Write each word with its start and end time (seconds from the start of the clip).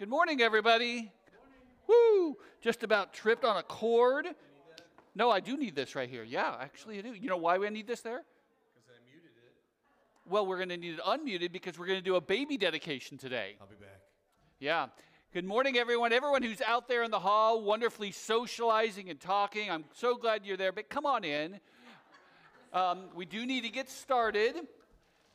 Good 0.00 0.08
morning, 0.08 0.40
everybody. 0.40 1.12
Woo! 1.86 2.34
Just 2.62 2.84
about 2.84 3.12
tripped 3.12 3.44
on 3.44 3.58
a 3.58 3.62
cord. 3.62 4.28
No, 5.14 5.30
I 5.30 5.40
do 5.40 5.58
need 5.58 5.74
this 5.74 5.94
right 5.94 6.08
here. 6.08 6.24
Yeah, 6.24 6.56
actually, 6.58 6.98
I 6.98 7.02
do. 7.02 7.12
You 7.12 7.28
know 7.28 7.36
why 7.36 7.58
we 7.58 7.68
need 7.68 7.86
this 7.86 8.00
there? 8.00 8.22
Because 8.72 8.88
I 8.88 9.04
muted 9.04 9.28
it. 9.36 9.52
Well, 10.26 10.46
we're 10.46 10.56
going 10.56 10.70
to 10.70 10.78
need 10.78 10.94
it 10.94 11.00
unmuted 11.00 11.52
because 11.52 11.78
we're 11.78 11.84
going 11.84 11.98
to 11.98 12.04
do 12.04 12.16
a 12.16 12.20
baby 12.22 12.56
dedication 12.56 13.18
today. 13.18 13.56
I'll 13.60 13.66
be 13.66 13.74
back. 13.74 14.00
Yeah. 14.58 14.86
Good 15.34 15.44
morning, 15.44 15.76
everyone. 15.76 16.14
Everyone 16.14 16.42
who's 16.42 16.62
out 16.62 16.88
there 16.88 17.02
in 17.02 17.10
the 17.10 17.20
hall, 17.20 17.62
wonderfully 17.62 18.10
socializing 18.10 19.10
and 19.10 19.20
talking. 19.20 19.70
I'm 19.70 19.84
so 19.92 20.16
glad 20.16 20.46
you're 20.46 20.56
there, 20.56 20.72
but 20.72 20.88
come 20.88 21.04
on 21.04 21.24
in. 21.24 21.60
Um, 22.72 23.10
we 23.14 23.26
do 23.26 23.44
need 23.44 23.64
to 23.64 23.70
get 23.70 23.90
started, 23.90 24.66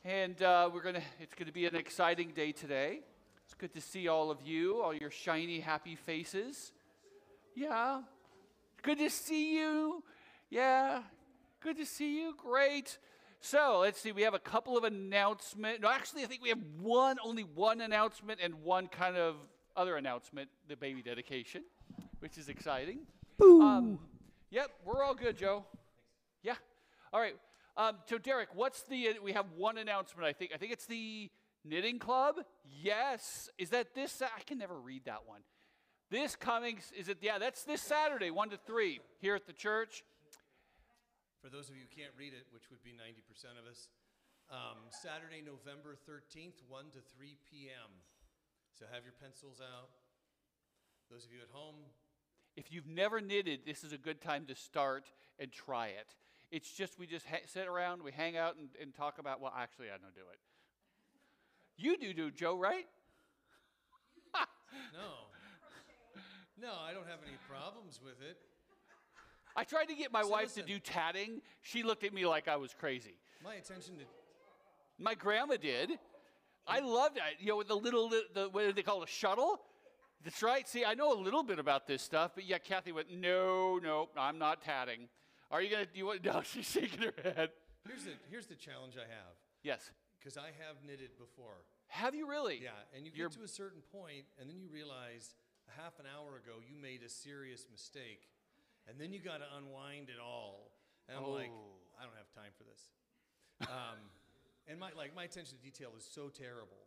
and 0.04 0.42
uh, 0.42 0.70
we're 0.74 0.82
gonna. 0.82 1.02
It's 1.20 1.36
going 1.36 1.46
to 1.46 1.52
be 1.52 1.66
an 1.66 1.76
exciting 1.76 2.32
day 2.32 2.50
today. 2.50 3.02
It's 3.46 3.54
good 3.54 3.72
to 3.74 3.80
see 3.80 4.08
all 4.08 4.32
of 4.32 4.42
you, 4.42 4.82
all 4.82 4.92
your 4.92 5.10
shiny, 5.10 5.60
happy 5.60 5.94
faces. 5.94 6.72
Yeah. 7.54 8.02
Good 8.82 8.98
to 8.98 9.08
see 9.08 9.56
you. 9.56 10.02
Yeah. 10.50 11.02
Good 11.60 11.76
to 11.76 11.86
see 11.86 12.20
you. 12.20 12.34
Great. 12.36 12.98
So 13.40 13.78
let's 13.82 14.00
see. 14.00 14.10
We 14.10 14.22
have 14.22 14.34
a 14.34 14.40
couple 14.40 14.76
of 14.76 14.82
announcements. 14.82 15.80
No, 15.80 15.88
actually, 15.88 16.24
I 16.24 16.26
think 16.26 16.42
we 16.42 16.48
have 16.48 16.58
one, 16.80 17.18
only 17.24 17.44
one 17.44 17.80
announcement 17.82 18.40
and 18.42 18.52
one 18.64 18.88
kind 18.88 19.16
of 19.16 19.36
other 19.76 19.96
announcement, 19.96 20.48
the 20.68 20.76
baby 20.76 21.00
dedication, 21.00 21.62
which 22.18 22.38
is 22.38 22.48
exciting. 22.48 23.06
Um, 23.40 24.00
yep, 24.50 24.70
we're 24.84 25.04
all 25.04 25.14
good, 25.14 25.36
Joe. 25.36 25.64
Yeah. 26.42 26.54
All 27.12 27.20
right. 27.20 27.36
Um, 27.76 27.98
so 28.06 28.18
Derek, 28.18 28.48
what's 28.54 28.82
the? 28.82 29.10
Uh, 29.10 29.12
we 29.22 29.34
have 29.34 29.46
one 29.56 29.78
announcement. 29.78 30.26
I 30.26 30.32
think. 30.32 30.50
I 30.52 30.56
think 30.56 30.72
it's 30.72 30.86
the 30.86 31.30
knitting 31.68 31.98
club. 31.98 32.36
Yes. 32.82 33.48
Is 33.58 33.70
that 33.70 33.94
this? 33.94 34.22
I 34.22 34.42
can 34.44 34.58
never 34.58 34.78
read 34.78 35.04
that 35.04 35.26
one. 35.26 35.40
This 36.10 36.36
coming 36.36 36.78
is 36.96 37.08
it? 37.08 37.18
Yeah, 37.20 37.38
that's 37.38 37.64
this 37.64 37.82
Saturday, 37.82 38.30
one 38.30 38.50
to 38.50 38.56
three, 38.56 39.00
here 39.20 39.34
at 39.34 39.46
the 39.46 39.52
church. 39.52 40.04
For 41.42 41.50
those 41.50 41.68
of 41.68 41.74
you 41.76 41.82
who 41.82 42.02
can't 42.02 42.14
read 42.16 42.32
it, 42.32 42.46
which 42.50 42.70
would 42.70 42.82
be 42.82 42.90
90% 42.90 43.58
of 43.58 43.70
us, 43.70 43.88
um, 44.50 44.78
Saturday, 44.90 45.42
November 45.44 45.96
13th, 46.08 46.62
1 46.68 46.84
to 46.94 46.98
3 47.16 47.36
p.m. 47.50 47.90
So 48.78 48.84
have 48.92 49.02
your 49.04 49.14
pencils 49.20 49.60
out. 49.60 49.90
Those 51.10 51.24
of 51.24 51.32
you 51.32 51.38
at 51.40 51.50
home, 51.52 51.74
If 52.56 52.72
you've 52.72 52.86
never 52.86 53.20
knitted, 53.20 53.60
this 53.66 53.84
is 53.84 53.92
a 53.92 53.98
good 53.98 54.20
time 54.20 54.46
to 54.46 54.54
start 54.54 55.10
and 55.38 55.52
try 55.52 55.88
it. 55.88 56.14
It's 56.50 56.70
just 56.70 56.98
we 56.98 57.06
just 57.06 57.26
ha- 57.26 57.46
sit 57.46 57.66
around, 57.66 58.02
we 58.02 58.12
hang 58.12 58.36
out 58.36 58.56
and, 58.56 58.68
and 58.80 58.94
talk 58.94 59.18
about. 59.18 59.40
Well, 59.40 59.52
actually, 59.56 59.88
I 59.88 59.98
don't 59.98 60.14
do 60.14 60.22
it. 60.32 60.38
You 61.76 61.96
do, 61.98 62.12
do 62.14 62.30
Joe, 62.30 62.56
right? 62.56 62.86
no. 64.92 65.26
No, 66.60 66.72
I 66.82 66.92
don't 66.94 67.06
have 67.06 67.18
any 67.26 67.36
problems 67.48 68.00
with 68.02 68.20
it. 68.28 68.38
I 69.54 69.64
tried 69.64 69.86
to 69.86 69.94
get 69.94 70.12
my 70.12 70.22
So 70.22 70.28
wife 70.28 70.44
listen. 70.44 70.62
to 70.64 70.68
do 70.68 70.78
tatting. 70.78 71.40
She 71.62 71.82
looked 71.82 72.04
at 72.04 72.12
me 72.12 72.26
like 72.26 72.48
I 72.48 72.56
was 72.56 72.74
crazy. 72.74 73.14
My 73.44 73.54
attention 73.54 73.96
to 73.96 74.04
My 74.98 75.14
grandma 75.14 75.56
did. 75.56 75.90
I 76.66 76.80
loved 76.80 77.16
it. 77.18 77.22
You 77.38 77.48
know, 77.48 77.56
with 77.56 77.68
the 77.68 77.76
little, 77.76 78.08
the, 78.08 78.48
what 78.50 78.62
do 78.64 78.72
they 78.72 78.82
call 78.82 79.02
it, 79.02 79.08
a 79.08 79.12
shuttle? 79.12 79.60
That's 80.24 80.42
right. 80.42 80.66
See, 80.68 80.84
I 80.84 80.94
know 80.94 81.12
a 81.12 81.20
little 81.20 81.42
bit 81.42 81.58
about 81.58 81.86
this 81.86 82.02
stuff, 82.02 82.32
but 82.34 82.44
yeah, 82.44 82.58
Kathy 82.58 82.92
went, 82.92 83.08
no, 83.12 83.78
no, 83.82 84.08
I'm 84.16 84.38
not 84.38 84.62
tatting. 84.62 85.08
Are 85.50 85.62
you 85.62 85.70
going 85.70 85.86
to, 85.86 85.92
do 85.92 85.98
you 85.98 86.06
want, 86.06 86.24
no, 86.24 86.42
she's 86.42 86.68
shaking 86.68 87.02
her 87.02 87.12
head. 87.22 87.50
here's 87.86 88.04
the 88.04 88.10
here's 88.30 88.46
the 88.46 88.54
challenge 88.56 88.94
I 88.96 89.02
have 89.08 89.34
Yes. 89.62 89.90
Because 90.18 90.36
I 90.36 90.50
have 90.66 90.82
knitted 90.86 91.16
before. 91.18 91.64
Have 91.88 92.14
you 92.14 92.26
really? 92.28 92.58
Yeah, 92.62 92.70
and 92.94 93.06
you 93.06 93.12
You're- 93.14 93.28
get 93.30 93.38
to 93.38 93.44
a 93.44 93.48
certain 93.48 93.82
point, 93.92 94.26
and 94.38 94.48
then 94.50 94.58
you 94.58 94.68
realize 94.68 95.34
a 95.68 95.80
half 95.80 95.98
an 95.98 96.06
hour 96.06 96.36
ago 96.36 96.60
you 96.66 96.74
made 96.76 97.02
a 97.02 97.08
serious 97.08 97.66
mistake, 97.70 98.28
and 98.88 99.00
then 99.00 99.12
you 99.12 99.20
got 99.20 99.38
to 99.38 99.46
unwind 99.56 100.10
it 100.10 100.18
all. 100.22 100.72
And 101.08 101.16
I'm 101.18 101.26
like, 101.30 101.50
Oh. 101.50 101.72
I 101.98 102.04
don't 102.04 102.16
have 102.16 102.30
time 102.34 102.52
for 102.58 102.64
this. 102.64 102.90
Um, 103.70 104.10
and 104.68 104.78
my 104.78 104.90
like 104.92 105.14
my 105.14 105.24
attention 105.24 105.56
to 105.56 105.62
detail 105.62 105.92
is 105.96 106.04
so 106.04 106.28
terrible 106.28 106.84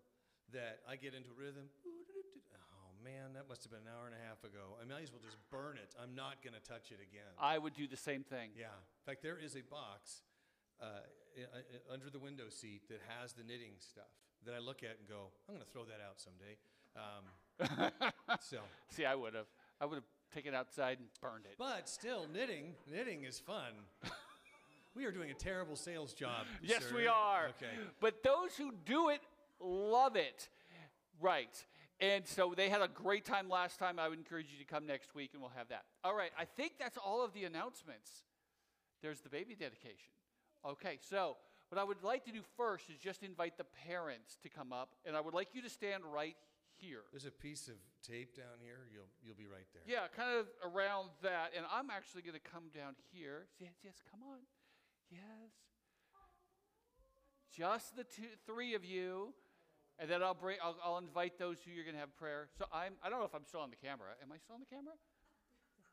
that 0.53 0.81
I 0.87 0.97
get 0.97 1.13
into 1.15 1.31
rhythm. 1.33 1.69
Oh 2.53 2.91
man, 3.03 3.33
that 3.33 3.47
must 3.49 3.63
have 3.63 3.71
been 3.71 3.81
an 3.81 3.91
hour 3.95 4.05
and 4.05 4.13
a 4.13 4.21
half 4.27 4.43
ago. 4.43 4.77
I 4.81 4.85
might 4.85 5.01
as 5.03 5.11
well 5.11 5.21
just 5.23 5.37
burn 5.49 5.77
it. 5.77 5.95
I'm 6.01 6.13
not 6.13 6.43
going 6.43 6.53
to 6.53 6.61
touch 6.61 6.91
it 6.91 6.99
again. 7.01 7.31
I 7.39 7.57
would 7.57 7.73
do 7.73 7.87
the 7.87 7.97
same 7.97 8.23
thing. 8.23 8.51
Yeah. 8.55 8.65
In 8.75 9.03
fact, 9.05 9.23
there 9.23 9.37
is 9.37 9.55
a 9.55 9.61
box 9.61 10.21
uh, 10.81 10.85
i- 11.37 11.93
under 11.93 12.09
the 12.09 12.19
window 12.19 12.49
seat 12.49 12.87
that 12.89 12.99
has 13.19 13.33
the 13.33 13.43
knitting 13.43 13.73
stuff 13.79 14.11
that 14.45 14.53
I 14.53 14.59
look 14.59 14.83
at 14.83 14.97
and 14.99 15.07
go, 15.07 15.31
I'm 15.47 15.55
going 15.55 15.65
to 15.65 15.71
throw 15.71 15.83
that 15.85 15.99
out 16.05 16.19
someday. 16.19 16.57
Um, 16.95 18.01
so, 18.39 18.57
See, 18.89 19.05
I 19.05 19.15
would 19.15 19.33
have. 19.33 19.47
I 19.81 19.85
would 19.85 19.95
have 19.95 20.03
taken 20.33 20.53
it 20.53 20.57
outside 20.57 20.97
and 20.99 21.07
burned 21.21 21.45
it. 21.45 21.55
but 21.57 21.87
still, 21.89 22.25
knitting, 22.33 22.75
knitting 22.91 23.23
is 23.23 23.39
fun. 23.39 23.71
we 24.95 25.05
are 25.05 25.11
doing 25.11 25.31
a 25.31 25.33
terrible 25.33 25.75
sales 25.75 26.13
job. 26.13 26.45
Yes, 26.61 26.83
sir. 26.85 26.95
we 26.95 27.07
are. 27.07 27.47
Okay. 27.57 27.71
But 28.01 28.23
those 28.23 28.55
who 28.57 28.73
do 28.85 29.09
it 29.09 29.21
love 29.61 30.15
it. 30.15 30.49
Right. 31.21 31.65
And 32.01 32.25
so 32.25 32.53
they 32.55 32.69
had 32.69 32.81
a 32.81 32.87
great 32.87 33.25
time 33.25 33.49
last 33.49 33.77
time. 33.79 33.99
I 33.99 34.07
would 34.07 34.17
encourage 34.17 34.47
you 34.51 34.57
to 34.63 34.65
come 34.71 34.85
next 34.85 35.13
week 35.15 35.31
and 35.33 35.41
we'll 35.41 35.51
have 35.57 35.67
that. 35.69 35.83
All 36.03 36.15
right. 36.15 36.31
I 36.39 36.45
think 36.45 36.73
that's 36.79 36.97
all 36.97 37.23
of 37.25 37.33
the 37.33 37.43
announcements. 37.43 38.23
There's 39.01 39.19
the 39.21 39.29
baby 39.29 39.55
dedication. 39.55 40.11
Okay. 40.65 40.99
So 41.01 41.37
what 41.69 41.79
I 41.79 41.83
would 41.83 42.03
like 42.03 42.25
to 42.25 42.31
do 42.31 42.41
first 42.57 42.89
is 42.89 42.97
just 42.97 43.23
invite 43.23 43.57
the 43.57 43.65
parents 43.87 44.37
to 44.43 44.49
come 44.49 44.73
up. 44.73 44.95
And 45.05 45.15
I 45.15 45.21
would 45.21 45.33
like 45.33 45.49
you 45.53 45.61
to 45.61 45.69
stand 45.69 46.03
right 46.03 46.35
here. 46.77 47.01
There's 47.11 47.25
a 47.25 47.31
piece 47.31 47.67
of 47.67 47.75
tape 48.05 48.35
down 48.35 48.59
here. 48.61 48.87
You'll, 48.91 49.09
you'll 49.23 49.35
be 49.35 49.45
right 49.45 49.67
there. 49.73 49.83
Yeah, 49.85 50.07
kind 50.15 50.39
of 50.39 50.47
around 50.63 51.09
that. 51.21 51.51
And 51.55 51.65
I'm 51.71 51.89
actually 51.89 52.21
going 52.21 52.35
to 52.35 52.51
come 52.51 52.71
down 52.73 52.95
here. 53.11 53.47
Yes, 53.59 53.73
yes, 53.83 53.95
come 54.09 54.21
on. 54.23 54.39
Yes. 55.11 55.51
Just 57.51 57.95
the 57.95 58.03
two, 58.03 58.29
three 58.45 58.73
of 58.75 58.85
you. 58.85 59.33
And 59.99 60.09
then 60.09 60.23
I'll, 60.23 60.33
bring, 60.33 60.57
I'll, 60.63 60.77
I'll 60.83 60.97
invite 60.97 61.37
those 61.37 61.57
who 61.59 61.71
you're 61.71 61.83
going 61.83 61.95
to 61.95 61.99
have 61.99 62.15
prayer. 62.15 62.47
So 62.57 62.65
I'm, 62.71 62.93
I 63.03 63.09
don't 63.09 63.19
know 63.19 63.25
if 63.25 63.35
I'm 63.35 63.43
still 63.43 63.59
on 63.59 63.69
the 63.69 63.75
camera. 63.75 64.15
Am 64.23 64.31
I 64.31 64.37
still 64.37 64.55
on 64.55 64.61
the 64.61 64.73
camera? 64.73 64.93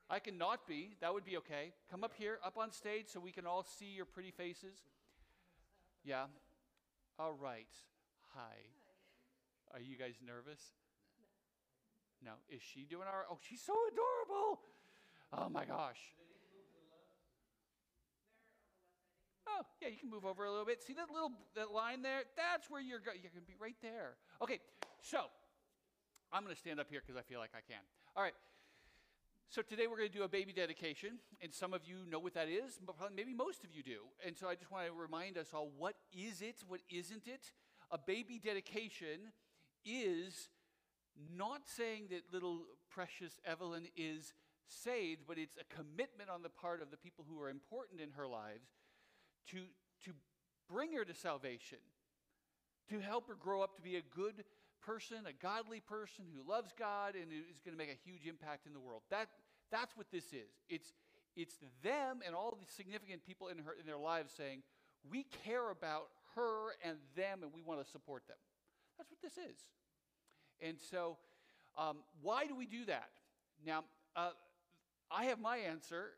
I 0.09 0.19
can 0.21 0.39
not 0.39 0.67
be. 0.67 0.97
That 1.01 1.13
would 1.13 1.25
be 1.25 1.37
okay. 1.39 1.73
Come 1.91 2.05
up 2.05 2.13
here, 2.17 2.39
up 2.45 2.57
on 2.57 2.71
stage, 2.71 3.07
so 3.09 3.19
we 3.19 3.33
can 3.33 3.47
all 3.47 3.65
see 3.65 3.87
your 3.87 4.05
pretty 4.05 4.31
faces. 4.31 4.79
Yeah. 6.05 6.27
All 7.19 7.33
right. 7.33 7.67
Hi. 8.35 8.57
Are 9.75 9.81
you 9.81 9.97
guys 9.97 10.15
nervous? 10.25 10.61
No. 12.25 12.33
Is 12.49 12.63
she 12.63 12.87
doing 12.89 13.09
all 13.11 13.19
right? 13.19 13.27
Oh, 13.31 13.39
she's 13.41 13.61
so 13.61 13.75
adorable. 13.93 14.61
Oh 15.33 15.49
my 15.49 15.65
gosh. 15.65 15.99
Oh, 19.49 19.63
yeah, 19.81 19.89
you 19.89 19.97
can 19.97 20.11
move 20.11 20.25
over 20.25 20.45
a 20.45 20.51
little 20.51 20.67
bit. 20.67 20.83
See 20.83 20.93
that 20.95 21.11
little 21.11 21.33
that 21.55 21.73
line 21.73 22.03
there? 22.03 22.23
That's 22.37 22.69
where 22.71 22.81
you're 22.81 22.99
going. 22.99 23.19
You're 23.23 23.33
going 23.33 23.45
to 23.45 23.49
be 23.49 23.57
right 23.59 23.77
there. 23.81 24.15
Okay, 24.43 24.61
so 25.01 25.27
I'm 26.33 26.43
going 26.43 26.55
to 26.55 26.61
stand 26.61 26.79
up 26.79 26.89
here 26.91 27.01
because 27.01 27.19
I 27.19 27.23
feel 27.23 27.39
like 27.39 27.55
I 27.55 27.65
can. 27.67 27.81
All 28.15 28.23
right. 28.23 28.35
So 29.49 29.63
today 29.63 29.87
we're 29.87 29.97
going 29.97 30.11
to 30.11 30.19
do 30.19 30.25
a 30.25 30.29
baby 30.29 30.53
dedication, 30.53 31.19
and 31.41 31.55
some 31.55 31.73
of 31.73 31.83
you 31.85 31.99
know 32.11 32.19
what 32.19 32.35
that 32.35 32.49
is, 32.49 32.81
but 32.85 32.97
maybe 33.15 33.33
most 33.33 33.63
of 33.63 33.71
you 33.73 33.83
do. 33.83 34.01
And 34.27 34.37
so 34.37 34.49
I 34.49 34.57
just 34.57 34.73
want 34.73 34.87
to 34.87 34.93
remind 34.93 35.39
us 35.39 35.49
all 35.55 35.71
what 35.79 35.95
is 36.13 36.43
it, 36.43 36.57
what 36.67 36.81
isn't 36.91 37.29
it? 37.29 37.53
A 37.93 37.99
baby 37.99 38.41
dedication 38.43 39.33
is 39.85 40.49
not 41.35 41.63
saying 41.65 42.09
that 42.11 42.33
little 42.33 42.63
precious 42.91 43.39
Evelyn 43.47 43.87
is 43.97 44.35
saved, 44.67 45.23
but 45.29 45.39
it's 45.39 45.57
a 45.57 45.75
commitment 45.75 46.29
on 46.29 46.43
the 46.43 46.51
part 46.51 46.83
of 46.83 46.91
the 46.91 46.97
people 46.97 47.25
who 47.27 47.41
are 47.41 47.49
important 47.49 48.01
in 48.01 48.11
her 48.11 48.27
lives 48.27 48.69
to, 49.53 49.59
to 50.05 50.11
bring 50.69 50.93
her 50.93 51.05
to 51.05 51.15
salvation, 51.15 51.79
to 52.91 52.99
help 52.99 53.29
her 53.29 53.37
grow 53.37 53.63
up 53.63 53.77
to 53.77 53.83
be 53.83 53.95
a 53.95 54.03
good 54.03 54.45
person, 54.87 55.19
a 55.27 55.33
godly 55.33 55.81
person 55.81 56.25
who 56.33 56.49
loves 56.49 56.73
God 56.79 57.15
and 57.15 57.33
is 57.33 57.61
going 57.65 57.77
to 57.77 57.79
make 57.79 57.91
a 57.91 57.99
huge 58.09 58.27
impact 58.27 58.67
in 58.67 58.73
the 58.73 58.81
world. 58.81 59.03
That, 59.11 59.29
that's 59.71 59.97
what 59.97 60.07
this 60.13 60.27
is. 60.27 60.55
It's, 60.71 60.93
it's 61.35 61.57
them 61.83 62.21
and 62.25 62.35
all 62.35 62.57
the 62.59 62.73
significant 62.73 63.27
people 63.27 63.49
in, 63.49 63.59
her, 63.59 63.75
in 63.79 63.85
their 63.85 63.99
lives 63.99 64.33
saying, 64.37 64.63
we 65.11 65.27
care 65.45 65.71
about 65.71 66.09
her 66.37 66.71
and 66.85 66.97
them 67.17 67.43
and 67.43 67.53
we 67.53 67.63
want 67.63 67.85
to 67.85 67.91
support 67.91 68.27
them. 68.29 68.37
That's 68.97 69.11
what 69.11 69.21
this 69.21 69.37
is. 69.37 69.59
And 70.61 70.79
so, 70.91 71.19
um, 71.77 71.99
why 72.23 72.47
do 72.47 72.55
we 72.55 72.67
do 72.67 72.87
that? 72.87 73.11
Now, 73.67 73.85
uh, 74.15 74.31
I 75.11 75.25
have 75.25 75.41
my 75.41 75.59
answer, 75.59 76.13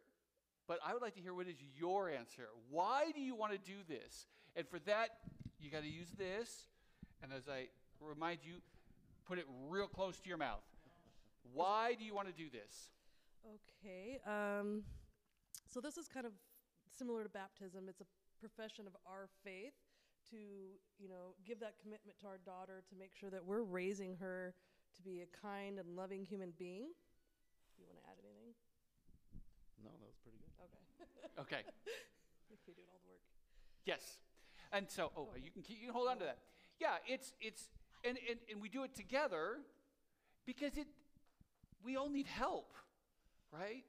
but 0.68 0.78
I 0.86 0.92
would 0.92 1.02
like 1.02 1.14
to 1.14 1.20
hear 1.20 1.34
what 1.34 1.48
is 1.48 1.56
your 1.76 2.08
answer. 2.10 2.48
Why 2.70 3.10
do 3.14 3.20
you 3.20 3.34
want 3.34 3.52
to 3.52 3.58
do 3.58 3.78
this? 3.88 4.26
And 4.54 4.68
for 4.68 4.78
that, 4.80 5.08
you 5.58 5.70
got 5.70 5.82
to 5.82 5.88
use 5.88 6.10
this. 6.16 6.66
And 7.22 7.32
as 7.32 7.48
I 7.48 7.68
remind 8.00 8.40
you, 8.42 8.54
put 9.26 9.38
it 9.38 9.46
real 9.68 9.86
close 9.86 10.18
to 10.20 10.28
your 10.28 10.38
mouth. 10.38 10.62
Why 11.52 11.94
do 11.98 12.04
you 12.04 12.14
want 12.14 12.28
to 12.28 12.34
do 12.34 12.50
this? 12.50 12.90
Okay. 13.44 14.18
Um, 14.26 14.82
so 15.66 15.80
this 15.80 15.96
is 15.96 16.08
kind 16.08 16.26
of 16.26 16.32
similar 16.96 17.22
to 17.22 17.28
baptism. 17.28 17.88
It's 17.88 18.00
a 18.00 18.06
profession 18.40 18.86
of 18.86 18.94
our 19.06 19.28
faith 19.44 19.74
to, 20.30 20.36
you 20.98 21.08
know, 21.08 21.34
give 21.46 21.60
that 21.60 21.74
commitment 21.80 22.18
to 22.20 22.26
our 22.26 22.38
daughter 22.44 22.82
to 22.88 22.94
make 22.96 23.14
sure 23.14 23.30
that 23.30 23.44
we're 23.44 23.62
raising 23.62 24.16
her 24.16 24.54
to 24.96 25.02
be 25.02 25.22
a 25.22 25.28
kind 25.40 25.78
and 25.78 25.96
loving 25.96 26.24
human 26.24 26.52
being. 26.58 26.92
You 27.78 27.86
want 27.86 27.98
to 28.02 28.06
add 28.10 28.18
anything? 28.18 28.54
No, 29.82 29.90
that 29.94 30.06
was 30.06 30.18
pretty 30.22 30.38
good. 30.38 30.52
Okay. 30.60 30.82
Okay. 31.38 31.62
if 32.50 32.58
you're 32.66 32.74
doing 32.74 32.88
all 32.90 32.98
the 32.98 33.10
work. 33.14 33.22
Yes. 33.86 34.18
And 34.72 34.90
so, 34.90 35.12
oh, 35.16 35.28
you 35.38 35.52
can 35.52 35.62
keep, 35.62 35.78
you 35.78 35.86
can 35.86 35.94
hold 35.94 36.08
on 36.08 36.18
to 36.18 36.24
that. 36.24 36.38
Yeah, 36.80 36.98
it's 37.06 37.32
it's 37.40 37.68
and, 38.04 38.18
and 38.28 38.38
and 38.50 38.62
we 38.62 38.68
do 38.68 38.84
it 38.84 38.94
together 38.94 39.58
because 40.46 40.76
it 40.76 40.86
we 41.84 41.96
all 41.96 42.08
need 42.08 42.26
help, 42.26 42.72
right? 43.52 43.84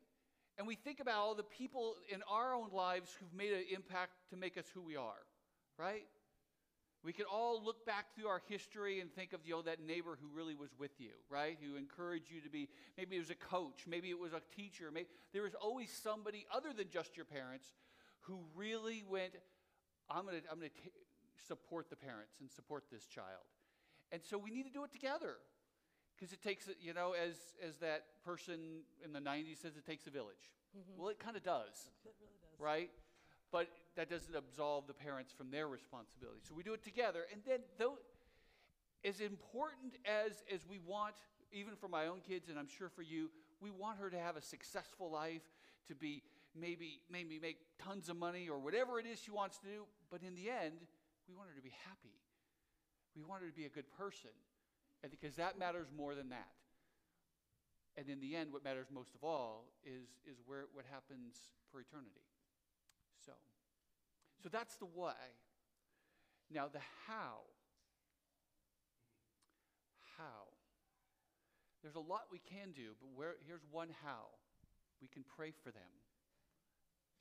And 0.58 0.68
we 0.68 0.76
think 0.76 1.00
about 1.00 1.16
all 1.16 1.36
the 1.36 1.44
people 1.44 1.96
in 2.14 2.22
our 2.30 2.54
own 2.54 2.70
lives 2.74 3.16
who've 3.18 3.34
made 3.34 3.54
an 3.54 3.64
impact 3.74 4.12
to 4.32 4.36
make 4.36 4.58
us 4.58 4.66
who 4.74 4.82
we 4.82 4.98
are, 4.98 5.24
right? 5.78 6.04
We 7.02 7.14
can 7.14 7.26
all 7.32 7.64
look 7.64 7.86
back 7.86 8.14
through 8.14 8.28
our 8.28 8.42
history 8.50 9.00
and 9.00 9.10
think 9.14 9.32
of 9.32 9.40
you 9.46 9.56
oh, 9.56 9.58
know, 9.60 9.64
that 9.64 9.80
neighbor 9.80 10.18
who 10.22 10.28
really 10.36 10.56
was 10.56 10.70
with 10.78 10.92
you, 11.00 11.12
right? 11.30 11.58
Who 11.64 11.78
encouraged 11.78 12.30
you 12.30 12.42
to 12.42 12.50
be, 12.50 12.68
maybe 12.98 13.16
it 13.16 13.20
was 13.20 13.30
a 13.30 13.36
coach, 13.36 13.86
maybe 13.88 14.10
it 14.10 14.20
was 14.20 14.34
a 14.34 14.42
teacher. 14.54 14.92
Maybe, 14.94 15.08
there 15.32 15.44
was 15.44 15.56
always 15.56 15.90
somebody 15.92 16.46
other 16.54 16.74
than 16.76 16.90
just 16.92 17.16
your 17.16 17.26
parents 17.26 17.68
who 18.22 18.40
really 18.54 19.06
went, 19.10 19.32
I'm 20.10 20.26
going 20.26 20.42
to 20.42 20.52
I'm 20.52 20.58
gonna 20.58 20.72
support 21.48 21.90
the 21.90 21.96
parents 21.96 22.36
and 22.42 22.52
support 22.52 22.84
this 22.92 23.06
child. 23.06 23.48
And 24.12 24.22
so 24.24 24.38
we 24.38 24.50
need 24.52 24.64
to 24.64 24.72
do 24.72 24.84
it 24.84 24.92
together. 24.92 25.36
Because 26.16 26.34
it 26.34 26.42
takes, 26.42 26.68
you 26.82 26.94
know, 26.94 27.14
as, 27.14 27.38
as 27.66 27.78
that 27.78 28.04
person 28.26 28.84
in 29.06 29.14
the 29.14 29.20
90s 29.20 29.62
says, 29.62 29.78
it 29.78 29.86
takes 29.86 30.06
a 30.08 30.10
village. 30.10 30.52
Mm-hmm. 30.78 31.02
Well, 31.02 31.10
it 31.10 31.20
kind 31.20 31.38
of 31.38 31.44
does 31.44 31.90
It 32.06 32.14
really 32.20 32.36
does. 32.42 32.60
right? 32.60 32.90
But 33.52 33.70
that 33.96 34.10
doesn't 34.10 34.36
absolve 34.36 34.86
the 34.88 34.94
parents 34.94 35.32
from 35.32 35.50
their 35.50 35.68
responsibility. 35.68 36.42
So 36.48 36.54
we 36.56 36.64
do 36.64 36.74
it 36.74 36.84
together. 36.84 37.22
And 37.32 37.42
then, 37.48 37.60
though, 37.78 37.98
as 39.04 39.22
important 39.22 39.94
as, 40.06 40.44
as 40.54 40.68
we 40.70 40.80
want, 40.80 41.16
even 41.52 41.76
for 41.76 41.88
my 41.88 42.08
own 42.08 42.20
kids, 42.20 42.50
and 42.50 42.60
I'm 42.60 42.68
sure 42.68 42.90
for 42.90 43.02
you, 43.02 43.30
we 43.62 43.72
want 43.72 43.98
her 44.00 44.10
to 44.10 44.20
have 44.20 44.36
a 44.36 44.42
successful 44.42 45.10
life, 45.10 45.42
to 45.88 45.96
be 45.96 46.22
maybe, 46.54 47.00
maybe 47.10 47.40
make 47.40 47.58
tons 47.80 48.10
of 48.10 48.18
money 48.18 48.50
or 48.50 48.60
whatever 48.60 49.00
it 49.00 49.06
is 49.06 49.20
she 49.20 49.32
wants 49.32 49.58
to 49.60 49.66
do. 49.66 49.86
But 50.12 50.22
in 50.22 50.36
the 50.36 50.50
end, 50.50 50.86
we 51.28 51.36
want 51.36 51.50
her 51.50 51.56
to 51.56 51.62
be 51.62 51.74
happy. 51.88 52.14
We 53.20 53.26
want 53.26 53.42
her 53.44 53.50
to 53.50 53.56
be 53.56 53.66
a 53.66 53.70
good 53.70 53.92
person. 53.98 54.32
And 55.04 55.12
because 55.12 55.36
that 55.36 55.60
matters 55.60 55.88
more 55.96 56.16
than 56.16 56.30
that. 56.30 56.56
And 57.98 58.08
in 58.08 58.22
the 58.22 58.36
end, 58.36 58.54
what 58.54 58.64
matters 58.64 58.88
most 58.94 59.14
of 59.14 59.24
all 59.28 59.66
is, 59.84 60.08
is 60.26 60.40
where, 60.46 60.66
what 60.72 60.86
happens 60.90 61.36
for 61.70 61.82
eternity. 61.82 62.24
So, 63.26 63.34
so 64.42 64.48
that's 64.48 64.78
the 64.78 64.86
why. 64.86 65.20
Now, 66.50 66.70
the 66.72 66.80
how. 67.08 67.44
How. 70.18 70.48
There's 71.84 71.96
a 71.96 72.00
lot 72.00 72.24
we 72.32 72.40
can 72.40 72.72
do, 72.72 72.96
but 73.02 73.10
where, 73.16 73.36
here's 73.46 73.66
one 73.70 73.90
how. 74.04 74.28
We 75.02 75.10
can 75.10 75.24
pray 75.36 75.52
for 75.64 75.72
them, 75.72 75.92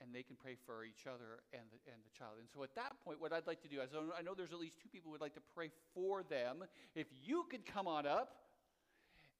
and 0.01 0.15
they 0.15 0.23
can 0.23 0.37
pray 0.37 0.57
for 0.67 0.85
each 0.85 1.07
other 1.07 1.43
and 1.53 1.63
the, 1.71 1.79
and 1.91 2.01
the 2.05 2.17
child. 2.17 2.35
And 2.39 2.49
so 2.53 2.63
at 2.63 2.75
that 2.77 2.93
point, 3.05 3.21
what 3.21 3.33
I'd 3.33 3.47
like 3.47 3.61
to 3.63 3.69
do 3.69 3.81
is 3.81 3.91
I 3.93 3.97
know- 3.97 4.13
I 4.19 4.23
know 4.23 4.35
there's 4.35 4.53
at 4.53 4.59
least 4.59 4.79
two 4.79 4.89
people 4.89 5.09
who 5.09 5.13
would 5.13 5.21
like 5.21 5.35
to 5.35 5.43
pray 5.55 5.71
for 5.95 6.23
them. 6.23 6.65
If 6.95 7.09
you 7.25 7.45
could 7.51 7.67
come 7.67 7.87
on 7.87 8.07
up 8.07 8.37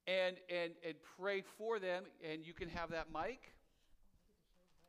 and, 0.07 0.37
and, 0.49 0.73
and 0.85 0.95
pray 1.17 1.43
for 1.43 1.79
them, 1.79 2.05
and 2.23 2.45
you 2.45 2.55
can 2.55 2.69
have 2.69 2.91
that 2.91 3.09
mic. 3.13 3.53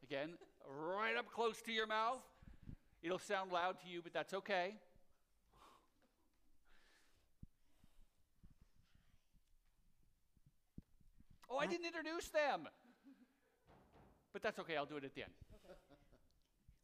Again, 0.03 0.37
right 0.65 1.15
up 1.17 1.31
close 1.31 1.61
to 1.63 1.71
your 1.71 1.87
mouth. 1.87 2.23
It'll 3.01 3.19
sound 3.19 3.51
loud 3.51 3.79
to 3.81 3.87
you, 3.87 4.01
but 4.01 4.13
that's 4.13 4.33
okay. 4.33 4.75
Oh, 11.49 11.57
I 11.57 11.63
uh-huh. 11.63 11.71
didn't 11.71 11.85
introduce 11.87 12.27
them. 12.29 12.67
But 14.31 14.43
that's 14.43 14.59
okay, 14.59 14.75
I'll 14.77 14.85
do 14.85 14.97
it 14.97 15.03
at 15.03 15.15
the 15.15 15.23
end. 15.23 15.31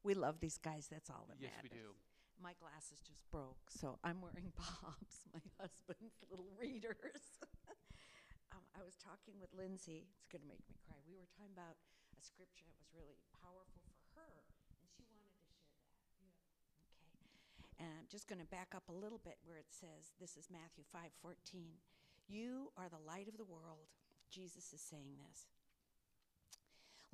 We 0.06 0.14
love 0.14 0.38
these 0.38 0.62
guys. 0.62 0.86
That's 0.86 1.10
all 1.10 1.26
that 1.34 1.42
Yes, 1.42 1.50
we 1.66 1.74
matters. 1.74 1.82
do. 1.82 1.98
My 2.38 2.54
glasses 2.62 3.02
just 3.02 3.26
broke, 3.34 3.72
so 3.74 3.98
I'm 4.06 4.22
wearing 4.22 4.54
Bob's, 4.60 5.26
my 5.34 5.42
husband's 5.58 6.14
little 6.30 6.52
readers. 6.62 7.26
um, 8.54 8.62
I 8.78 8.86
was 8.86 8.94
talking 9.02 9.40
with 9.42 9.50
Lindsay. 9.58 10.06
It's 10.22 10.30
going 10.30 10.46
to 10.46 10.52
make 10.52 10.62
me 10.70 10.78
cry. 10.86 11.00
We 11.10 11.18
were 11.18 11.26
talking 11.34 11.56
about 11.58 11.74
a 12.14 12.22
scripture 12.22 12.70
that 12.70 12.78
was 12.78 12.92
really 12.94 13.18
powerful 13.42 13.82
for 13.90 14.22
her, 14.22 14.46
and 14.78 14.86
she 14.94 15.02
wanted 15.10 15.32
to 15.34 15.48
share 15.58 15.74
that. 15.74 15.98
Okay. 16.22 17.82
And 17.82 17.90
I'm 17.98 18.06
just 18.12 18.30
going 18.30 18.44
to 18.44 18.50
back 18.54 18.78
up 18.78 18.86
a 18.92 18.96
little 18.96 19.24
bit 19.24 19.42
where 19.42 19.58
it 19.58 19.74
says, 19.74 20.14
this 20.22 20.38
is 20.38 20.52
Matthew 20.54 20.86
5:14. 20.94 21.82
You 22.30 22.70
are 22.78 22.92
the 22.94 23.02
light 23.02 23.26
of 23.32 23.42
the 23.42 23.48
world. 23.48 23.90
Jesus 24.30 24.70
is 24.70 24.84
saying 24.86 25.18
this. 25.24 25.50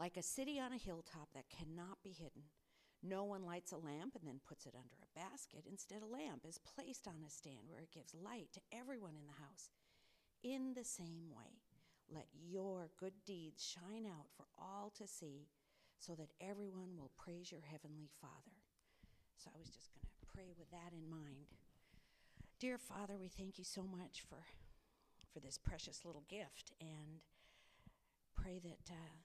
Like 0.01 0.17
a 0.17 0.25
city 0.25 0.57
on 0.59 0.73
a 0.73 0.81
hilltop 0.81 1.29
that 1.37 1.47
cannot 1.53 2.01
be 2.03 2.11
hidden. 2.11 2.49
No 3.03 3.23
one 3.23 3.45
lights 3.45 3.71
a 3.71 3.77
lamp 3.77 4.15
and 4.15 4.27
then 4.27 4.39
puts 4.47 4.65
it 4.65 4.75
under 4.75 4.95
a 5.01 5.19
basket. 5.19 5.65
Instead, 5.69 6.01
a 6.03 6.05
lamp 6.05 6.45
is 6.47 6.59
placed 6.59 7.07
on 7.07 7.25
a 7.25 7.29
stand 7.29 7.65
where 7.67 7.81
it 7.81 7.91
gives 7.91 8.13
light 8.13 8.49
to 8.53 8.61
everyone 8.71 9.15
in 9.17 9.25
the 9.25 9.41
house. 9.41 9.69
In 10.43 10.73
the 10.75 10.85
same 10.85 11.33
way, 11.35 11.61
let 12.13 12.27
your 12.33 12.89
good 12.99 13.13
deeds 13.25 13.63
shine 13.63 14.05
out 14.05 14.27
for 14.35 14.45
all 14.57 14.91
to 14.97 15.07
see, 15.07 15.47
so 15.97 16.13
that 16.13 16.33
everyone 16.41 16.97
will 16.97 17.11
praise 17.17 17.51
your 17.51 17.61
heavenly 17.61 18.09
Father. 18.19 18.57
So 19.37 19.49
I 19.53 19.57
was 19.57 19.69
just 19.69 19.89
going 19.93 20.05
to 20.05 20.27
pray 20.33 20.53
with 20.57 20.69
that 20.71 20.93
in 20.93 21.09
mind. 21.09 21.53
Dear 22.59 22.77
Father, 22.77 23.17
we 23.17 23.27
thank 23.27 23.57
you 23.57 23.63
so 23.63 23.81
much 23.83 24.21
for 24.27 24.45
for 25.31 25.39
this 25.39 25.57
precious 25.57 26.03
little 26.03 26.25
gift 26.27 26.73
and 26.81 27.21
pray 28.35 28.59
that 28.59 28.91
uh, 28.91 29.15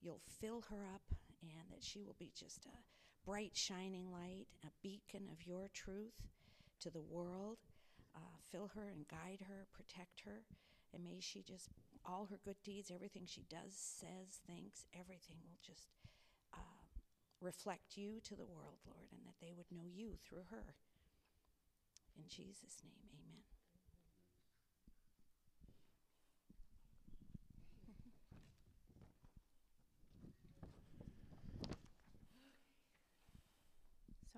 you'll 0.00 0.22
fill 0.40 0.62
her 0.70 0.84
up 0.94 1.02
and 1.42 1.66
that 1.70 1.82
she 1.82 2.00
will 2.00 2.14
be 2.18 2.30
just 2.34 2.64
a 2.64 2.97
bright, 3.24 3.52
shining 3.54 4.10
light, 4.12 4.46
a 4.64 4.70
beacon 4.82 5.28
of 5.32 5.46
your 5.46 5.68
truth 5.72 6.28
to 6.80 6.90
the 6.90 7.00
world. 7.00 7.58
Uh, 8.16 8.38
fill 8.50 8.70
her 8.74 8.88
and 8.88 9.06
guide 9.06 9.44
her, 9.46 9.66
protect 9.72 10.22
her, 10.24 10.42
and 10.92 11.04
may 11.04 11.20
she 11.20 11.42
just, 11.42 11.68
all 12.04 12.26
her 12.30 12.40
good 12.44 12.56
deeds, 12.64 12.90
everything 12.92 13.24
she 13.26 13.44
does, 13.48 13.74
says, 13.74 14.40
thinks, 14.46 14.86
everything 14.98 15.36
will 15.44 15.60
just 15.62 15.88
uh, 16.54 16.82
reflect 17.40 17.96
you 17.96 18.20
to 18.24 18.34
the 18.34 18.46
world, 18.46 18.78
Lord, 18.86 19.12
and 19.12 19.22
that 19.26 19.38
they 19.40 19.52
would 19.56 19.70
know 19.70 19.86
you 19.86 20.16
through 20.16 20.48
her. 20.50 20.74
In 22.16 22.24
Jesus' 22.26 22.82
name, 22.82 23.06
amen. 23.14 23.47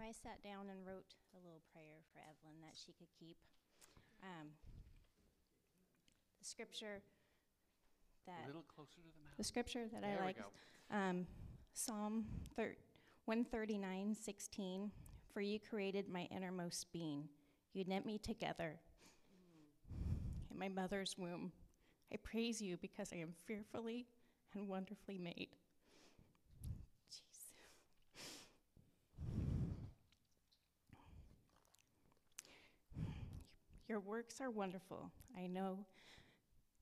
So 0.01 0.07
I 0.09 0.13
sat 0.13 0.43
down 0.43 0.71
and 0.71 0.87
wrote 0.87 1.13
a 1.37 1.45
little 1.45 1.61
prayer 1.75 2.01
for 2.13 2.21
Evelyn 2.21 2.57
that 2.63 2.73
she 2.75 2.93
could 2.93 3.09
keep. 3.19 3.37
Um, 4.23 4.49
the 6.39 6.47
scripture 6.47 7.03
A 8.27 8.31
that 8.31 8.47
little 8.47 8.65
closer 8.75 8.95
to 8.95 9.01
the 9.03 9.23
mouth. 9.23 9.37
the 9.37 9.45
scripture 9.45 9.87
that 9.93 10.01
There 10.01 10.19
I 10.23 10.25
like, 10.25 10.39
um, 10.91 11.27
Psalm 11.75 12.25
thir- 12.57 12.77
139, 13.27 14.15
16. 14.15 14.91
For 15.35 15.43
you 15.43 15.61
created 15.61 16.09
my 16.09 16.27
innermost 16.35 16.91
being. 16.93 17.29
You 17.75 17.85
knit 17.85 18.07
me 18.07 18.17
together 18.17 18.81
in 20.51 20.59
my 20.59 20.69
mother's 20.69 21.19
womb. 21.19 21.53
I 22.11 22.17
praise 22.17 22.61
you 22.63 22.79
because 22.79 23.13
I 23.13 23.17
am 23.17 23.35
fearfully 23.47 24.07
and 24.55 24.67
wonderfully 24.67 25.19
made. 25.19 25.57
Your 33.91 33.99
works 33.99 34.41
are 34.41 34.53
wonderful. 34.53 35.11
I 35.37 35.49
know 35.49 35.81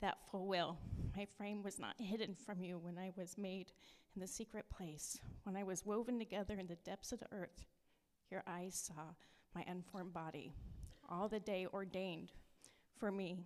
that 0.03 0.19
full 0.31 0.47
well. 0.47 0.79
My 1.17 1.27
frame 1.39 1.63
was 1.63 1.79
not 1.79 1.99
hidden 1.99 2.35
from 2.35 2.63
you 2.63 2.77
when 2.77 2.99
I 2.99 3.13
was 3.17 3.39
made 3.39 3.73
in 4.15 4.21
the 4.21 4.27
secret 4.27 4.67
place. 4.69 5.19
When 5.45 5.57
I 5.57 5.63
was 5.63 5.87
woven 5.87 6.19
together 6.19 6.59
in 6.59 6.67
the 6.67 6.77
depths 6.85 7.13
of 7.13 7.21
the 7.21 7.33
earth, 7.33 7.65
your 8.31 8.45
eyes 8.47 8.75
saw 8.75 9.15
my 9.55 9.65
unformed 9.67 10.13
body. 10.13 10.53
All 11.09 11.31
the 11.31 11.41
day 11.41 11.67
ordained 11.73 12.31
for 12.99 13.11
me 13.11 13.39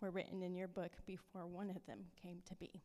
were 0.00 0.10
written 0.10 0.42
in 0.42 0.54
your 0.54 0.68
book 0.68 0.92
before 1.04 1.46
one 1.46 1.68
of 1.68 1.84
them 1.84 2.06
came 2.22 2.38
to 2.48 2.54
be. 2.54 2.80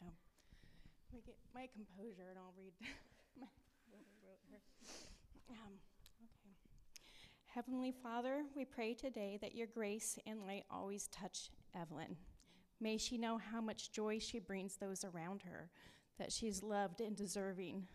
So, 0.00 0.06
let 0.06 1.12
me 1.12 1.22
get 1.26 1.36
my 1.54 1.68
composure 1.74 2.30
and 2.30 2.38
I'll 2.38 2.54
read 2.56 2.72
what 3.36 4.00
wrote 4.24 4.40
here. 4.48 4.60
Um. 5.50 5.93
Heavenly 7.54 7.94
Father, 8.02 8.42
we 8.56 8.64
pray 8.64 8.94
today 8.94 9.38
that 9.40 9.54
your 9.54 9.68
grace 9.68 10.18
and 10.26 10.42
light 10.44 10.64
always 10.72 11.06
touch 11.06 11.50
Evelyn. 11.72 12.16
May 12.80 12.98
she 12.98 13.16
know 13.16 13.38
how 13.38 13.60
much 13.60 13.92
joy 13.92 14.18
she 14.18 14.40
brings 14.40 14.74
those 14.74 15.04
around 15.04 15.42
her, 15.42 15.70
that 16.18 16.32
she's 16.32 16.64
loved 16.64 17.00
and 17.00 17.14
deserving 17.14 17.86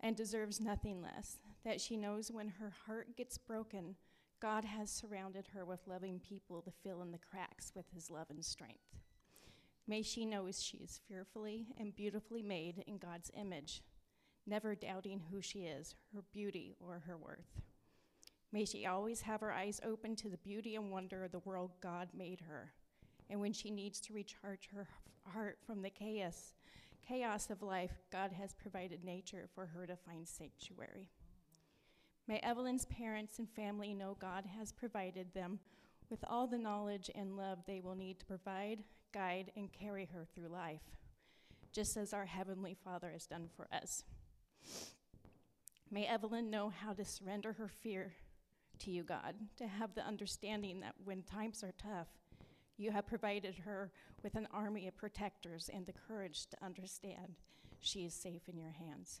and 0.00 0.16
deserves 0.16 0.62
nothing 0.62 1.02
less, 1.02 1.40
that 1.62 1.78
she 1.78 1.98
knows 1.98 2.32
when 2.32 2.48
her 2.48 2.72
heart 2.86 3.18
gets 3.18 3.36
broken, 3.36 3.96
God 4.40 4.64
has 4.64 4.90
surrounded 4.90 5.48
her 5.48 5.66
with 5.66 5.86
loving 5.86 6.18
people 6.18 6.62
to 6.62 6.70
fill 6.82 7.02
in 7.02 7.12
the 7.12 7.18
cracks 7.18 7.72
with 7.74 7.90
his 7.92 8.10
love 8.10 8.30
and 8.30 8.42
strength. 8.42 8.96
May 9.86 10.00
she 10.00 10.24
know 10.24 10.48
she 10.50 10.78
is 10.78 11.02
fearfully 11.06 11.66
and 11.78 11.94
beautifully 11.94 12.42
made 12.42 12.82
in 12.86 12.96
God's 12.96 13.30
image, 13.38 13.82
never 14.46 14.74
doubting 14.74 15.20
who 15.30 15.42
she 15.42 15.64
is, 15.64 15.94
her 16.14 16.24
beauty, 16.32 16.76
or 16.80 17.02
her 17.06 17.18
worth. 17.18 17.60
May 18.56 18.64
she 18.64 18.86
always 18.86 19.20
have 19.20 19.42
her 19.42 19.52
eyes 19.52 19.82
open 19.84 20.16
to 20.16 20.30
the 20.30 20.38
beauty 20.38 20.76
and 20.76 20.90
wonder 20.90 21.24
of 21.24 21.30
the 21.30 21.40
world 21.40 21.72
God 21.82 22.08
made 22.16 22.40
her. 22.40 22.72
And 23.28 23.38
when 23.38 23.52
she 23.52 23.70
needs 23.70 24.00
to 24.00 24.14
recharge 24.14 24.70
her 24.72 24.88
heart 25.24 25.58
from 25.66 25.82
the 25.82 25.90
chaos, 25.90 26.54
chaos 27.06 27.50
of 27.50 27.60
life, 27.60 27.92
God 28.10 28.32
has 28.32 28.54
provided 28.54 29.04
nature 29.04 29.46
for 29.54 29.66
her 29.66 29.86
to 29.86 29.94
find 29.94 30.26
sanctuary. 30.26 31.10
May 32.26 32.38
Evelyn's 32.38 32.86
parents 32.86 33.38
and 33.38 33.46
family 33.46 33.92
know 33.92 34.16
God 34.18 34.46
has 34.58 34.72
provided 34.72 35.34
them 35.34 35.58
with 36.08 36.24
all 36.26 36.46
the 36.46 36.56
knowledge 36.56 37.10
and 37.14 37.36
love 37.36 37.58
they 37.66 37.82
will 37.82 37.94
need 37.94 38.20
to 38.20 38.24
provide, 38.24 38.84
guide, 39.12 39.52
and 39.54 39.70
carry 39.70 40.08
her 40.14 40.26
through 40.34 40.48
life, 40.48 40.96
just 41.74 41.98
as 41.98 42.14
our 42.14 42.24
Heavenly 42.24 42.74
Father 42.82 43.10
has 43.10 43.26
done 43.26 43.50
for 43.54 43.68
us. 43.70 44.02
May 45.90 46.06
Evelyn 46.06 46.48
know 46.48 46.70
how 46.70 46.94
to 46.94 47.04
surrender 47.04 47.52
her 47.52 47.68
fear 47.68 48.14
to 48.80 48.90
you, 48.90 49.02
God, 49.02 49.34
to 49.56 49.66
have 49.66 49.94
the 49.94 50.06
understanding 50.06 50.80
that 50.80 50.94
when 51.04 51.22
times 51.22 51.62
are 51.62 51.74
tough, 51.78 52.08
you 52.76 52.90
have 52.90 53.06
provided 53.06 53.54
her 53.64 53.90
with 54.22 54.34
an 54.34 54.48
army 54.52 54.86
of 54.86 54.96
protectors 54.96 55.70
and 55.72 55.86
the 55.86 55.92
courage 55.92 56.46
to 56.46 56.64
understand 56.64 57.36
she 57.80 58.04
is 58.04 58.14
safe 58.14 58.48
in 58.48 58.58
your 58.58 58.72
hands. 58.72 59.20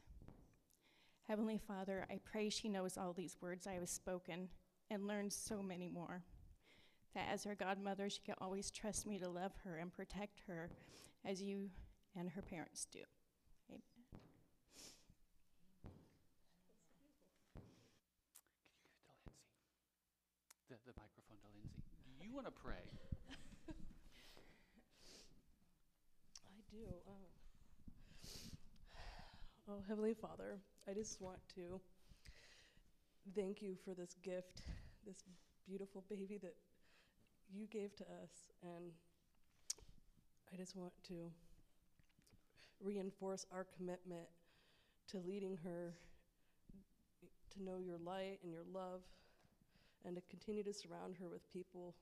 Heavenly 1.28 1.58
Father, 1.58 2.06
I 2.10 2.20
pray 2.24 2.48
she 2.50 2.68
knows 2.68 2.96
all 2.96 3.12
these 3.12 3.36
words 3.40 3.66
I 3.66 3.74
have 3.74 3.88
spoken 3.88 4.48
and 4.90 5.06
learns 5.06 5.34
so 5.34 5.62
many 5.62 5.88
more. 5.88 6.22
That 7.14 7.28
as 7.32 7.44
her 7.44 7.54
godmother, 7.54 8.10
she 8.10 8.20
can 8.20 8.34
always 8.40 8.70
trust 8.70 9.06
me 9.06 9.18
to 9.18 9.28
love 9.28 9.52
her 9.64 9.78
and 9.78 9.92
protect 9.92 10.42
her 10.46 10.70
as 11.24 11.42
you 11.42 11.70
and 12.14 12.30
her 12.30 12.42
parents 12.42 12.86
do. 12.92 13.00
Amen. 13.70 13.80
Could 14.12 14.74
you 14.76 14.84
give 16.94 17.10
it 17.10 17.32
to 17.32 17.48
Lindsay? 17.48 17.64
The, 20.68 20.76
the 20.86 20.94
microphone 20.94 21.38
to 21.42 21.48
Lindsay. 21.56 21.82
Do 22.04 22.10
you 22.10 22.25
want 22.36 22.46
to 22.46 22.52
pray? 22.52 22.74
I 26.44 26.60
do. 26.70 26.84
Oh. 27.08 27.28
oh, 29.70 29.82
Heavenly 29.88 30.12
Father, 30.12 30.58
I 30.86 30.92
just 30.92 31.18
want 31.22 31.38
to 31.54 31.80
thank 33.34 33.62
you 33.62 33.74
for 33.82 33.94
this 33.94 34.16
gift, 34.22 34.60
this 35.06 35.24
beautiful 35.66 36.04
baby 36.10 36.38
that 36.42 36.54
you 37.50 37.66
gave 37.68 37.96
to 37.96 38.04
us. 38.22 38.52
And 38.62 38.92
I 40.52 40.56
just 40.58 40.76
want 40.76 40.92
to 41.08 41.14
reinforce 42.82 43.46
our 43.50 43.66
commitment 43.78 44.28
to 45.08 45.22
leading 45.26 45.56
her 45.64 45.94
to 47.54 47.62
know 47.62 47.78
your 47.78 47.96
light 48.04 48.40
and 48.42 48.52
your 48.52 48.64
love 48.74 49.00
and 50.04 50.16
to 50.16 50.22
continue 50.28 50.62
to 50.64 50.74
surround 50.74 51.16
her 51.18 51.30
with 51.30 51.50
people 51.50 51.94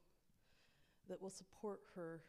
that 1.08 1.20
will 1.20 1.30
support 1.30 1.80
her 1.94 2.23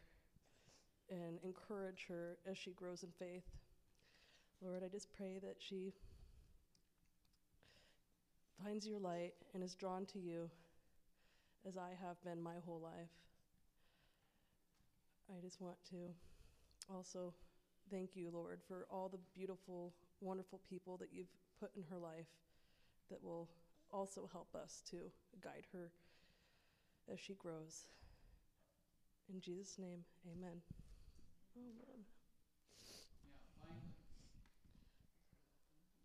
and 1.10 1.38
encourage 1.44 2.06
her 2.08 2.38
as 2.50 2.58
she 2.58 2.72
grows 2.72 3.02
in 3.02 3.10
faith. 3.18 3.44
Lord, 4.60 4.82
I 4.84 4.88
just 4.88 5.12
pray 5.12 5.38
that 5.42 5.56
she 5.58 5.92
finds 8.62 8.86
your 8.86 8.98
light 8.98 9.34
and 9.54 9.62
is 9.62 9.74
drawn 9.74 10.06
to 10.06 10.18
you 10.18 10.50
as 11.66 11.76
I 11.76 11.90
have 12.00 12.22
been 12.24 12.42
my 12.42 12.54
whole 12.64 12.80
life. 12.80 13.10
I 15.30 15.40
just 15.42 15.60
want 15.60 15.76
to 15.90 15.96
also 16.92 17.34
thank 17.90 18.16
you, 18.16 18.30
Lord, 18.32 18.60
for 18.66 18.86
all 18.90 19.08
the 19.08 19.18
beautiful, 19.34 19.92
wonderful 20.20 20.60
people 20.68 20.96
that 20.98 21.08
you've 21.12 21.32
put 21.60 21.70
in 21.76 21.82
her 21.90 21.98
life 21.98 22.28
that 23.10 23.22
will 23.22 23.48
also 23.92 24.28
help 24.32 24.54
us 24.54 24.82
to 24.90 24.96
guide 25.42 25.64
her 25.72 25.90
as 27.12 27.20
she 27.20 27.34
grows. 27.34 27.86
In 29.32 29.40
Jesus' 29.40 29.76
name, 29.78 30.04
amen. 30.26 30.62
Amen. 31.56 32.04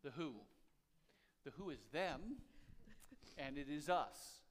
The 0.04 0.12
who. 0.12 0.34
The 1.46 1.51
who 1.51 1.70
is 1.70 1.80
them, 1.92 2.22
and 3.38 3.58
it 3.58 3.68
is 3.70 3.90
us. 3.90 4.42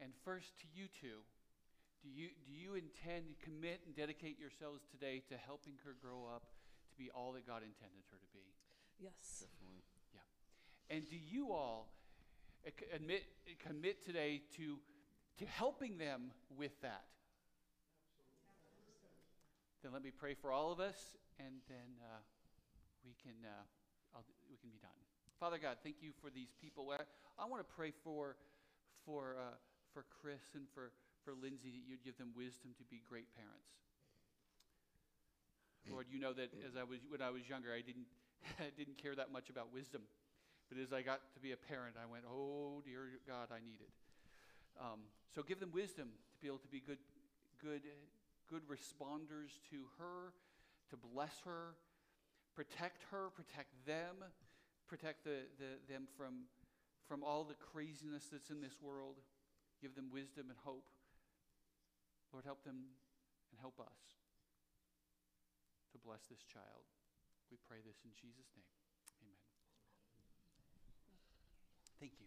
And 0.00 0.12
first 0.24 0.58
to 0.60 0.66
you 0.74 0.86
two, 1.00 1.24
do 2.02 2.08
you, 2.08 2.28
do 2.46 2.52
you 2.52 2.74
intend 2.74 3.28
to 3.28 3.34
commit 3.44 3.80
and 3.84 3.94
dedicate 3.94 4.38
yourselves 4.38 4.82
today 4.90 5.22
to 5.28 5.36
helping 5.36 5.74
her 5.84 5.96
grow 6.00 6.24
up 6.32 6.44
to 6.90 6.96
be 6.96 7.10
all 7.10 7.32
that 7.32 7.46
God 7.46 7.62
intended 7.62 8.04
her 8.10 8.16
to 8.16 8.28
be? 8.32 8.44
Yes. 9.00 9.44
Definitely. 9.44 9.82
Yeah. 10.14 10.96
And 10.96 11.08
do 11.08 11.16
you 11.16 11.52
all 11.52 11.92
uh, 12.66 12.70
admit, 12.94 13.24
commit 13.66 14.04
today 14.04 14.42
to, 14.56 14.78
to 15.38 15.46
helping 15.46 15.98
them 15.98 16.30
with 16.56 16.80
that? 16.82 17.04
Then 19.82 19.92
let 19.92 20.02
me 20.02 20.10
pray 20.10 20.34
for 20.34 20.50
all 20.50 20.72
of 20.72 20.80
us, 20.80 21.14
and 21.38 21.62
then 21.68 22.02
uh, 22.02 22.18
we 23.04 23.14
can 23.22 23.38
uh, 23.46 24.20
we 24.50 24.56
can 24.56 24.70
be 24.70 24.78
done. 24.78 24.98
Father 25.38 25.58
God, 25.58 25.78
thank 25.82 26.02
you 26.02 26.10
for 26.20 26.30
these 26.30 26.50
people. 26.60 26.90
I, 26.90 27.06
I 27.38 27.46
want 27.46 27.62
to 27.62 27.70
pray 27.70 27.92
for 28.02 28.34
for 29.06 29.36
uh, 29.38 29.54
for 29.94 30.04
Chris 30.20 30.42
and 30.54 30.66
for 30.74 30.90
for 31.24 31.30
Lindsay 31.30 31.70
that 31.70 31.84
you'd 31.86 32.02
give 32.02 32.18
them 32.18 32.34
wisdom 32.34 32.74
to 32.78 32.84
be 32.90 33.02
great 33.08 33.30
parents. 33.38 33.78
Lord, 35.88 36.06
you 36.10 36.20
know 36.20 36.34
that 36.34 36.52
as 36.66 36.76
I 36.76 36.84
was 36.84 37.00
when 37.08 37.22
I 37.22 37.30
was 37.30 37.48
younger, 37.48 37.72
I 37.72 37.80
didn't 37.80 38.10
didn't 38.78 38.98
care 38.98 39.14
that 39.14 39.32
much 39.32 39.48
about 39.48 39.72
wisdom, 39.72 40.02
but 40.68 40.76
as 40.76 40.92
I 40.92 41.02
got 41.02 41.22
to 41.34 41.40
be 41.40 41.52
a 41.52 41.56
parent, 41.56 41.96
I 41.96 42.04
went, 42.04 42.24
"Oh 42.28 42.82
dear 42.84 43.08
God, 43.26 43.48
I 43.54 43.62
need 43.64 43.80
it." 43.80 43.92
Um, 44.78 45.06
so 45.34 45.42
give 45.42 45.60
them 45.60 45.70
wisdom 45.72 46.10
to 46.34 46.38
be 46.40 46.46
able 46.46 46.62
to 46.62 46.68
be 46.68 46.80
good, 46.80 46.98
good, 47.62 47.82
good 48.50 48.62
responders 48.68 49.60
to 49.70 49.84
her, 49.98 50.32
to 50.90 50.96
bless 50.96 51.40
her, 51.44 51.76
protect 52.54 53.04
her, 53.10 53.30
protect 53.36 53.86
them, 53.86 54.24
protect 54.88 55.24
the, 55.24 55.46
the, 55.58 55.92
them 55.92 56.08
from, 56.16 56.48
from 57.06 57.22
all 57.22 57.44
the 57.44 57.54
craziness 57.54 58.24
that's 58.32 58.50
in 58.50 58.60
this 58.60 58.76
world. 58.80 59.16
Give 59.80 59.94
them 59.94 60.10
wisdom 60.12 60.46
and 60.48 60.58
hope. 60.64 60.88
Lord, 62.32 62.44
help 62.44 62.64
them 62.64 62.76
and 63.52 63.60
help 63.60 63.78
us 63.80 64.18
to 65.92 65.98
bless 65.98 66.26
this 66.28 66.42
child. 66.44 66.84
We 67.50 67.56
pray 67.68 67.78
this 67.86 67.96
in 68.04 68.10
Jesus' 68.12 68.52
name. 68.56 68.68
Amen. 69.24 69.38
Thank 72.00 72.12
you. 72.20 72.26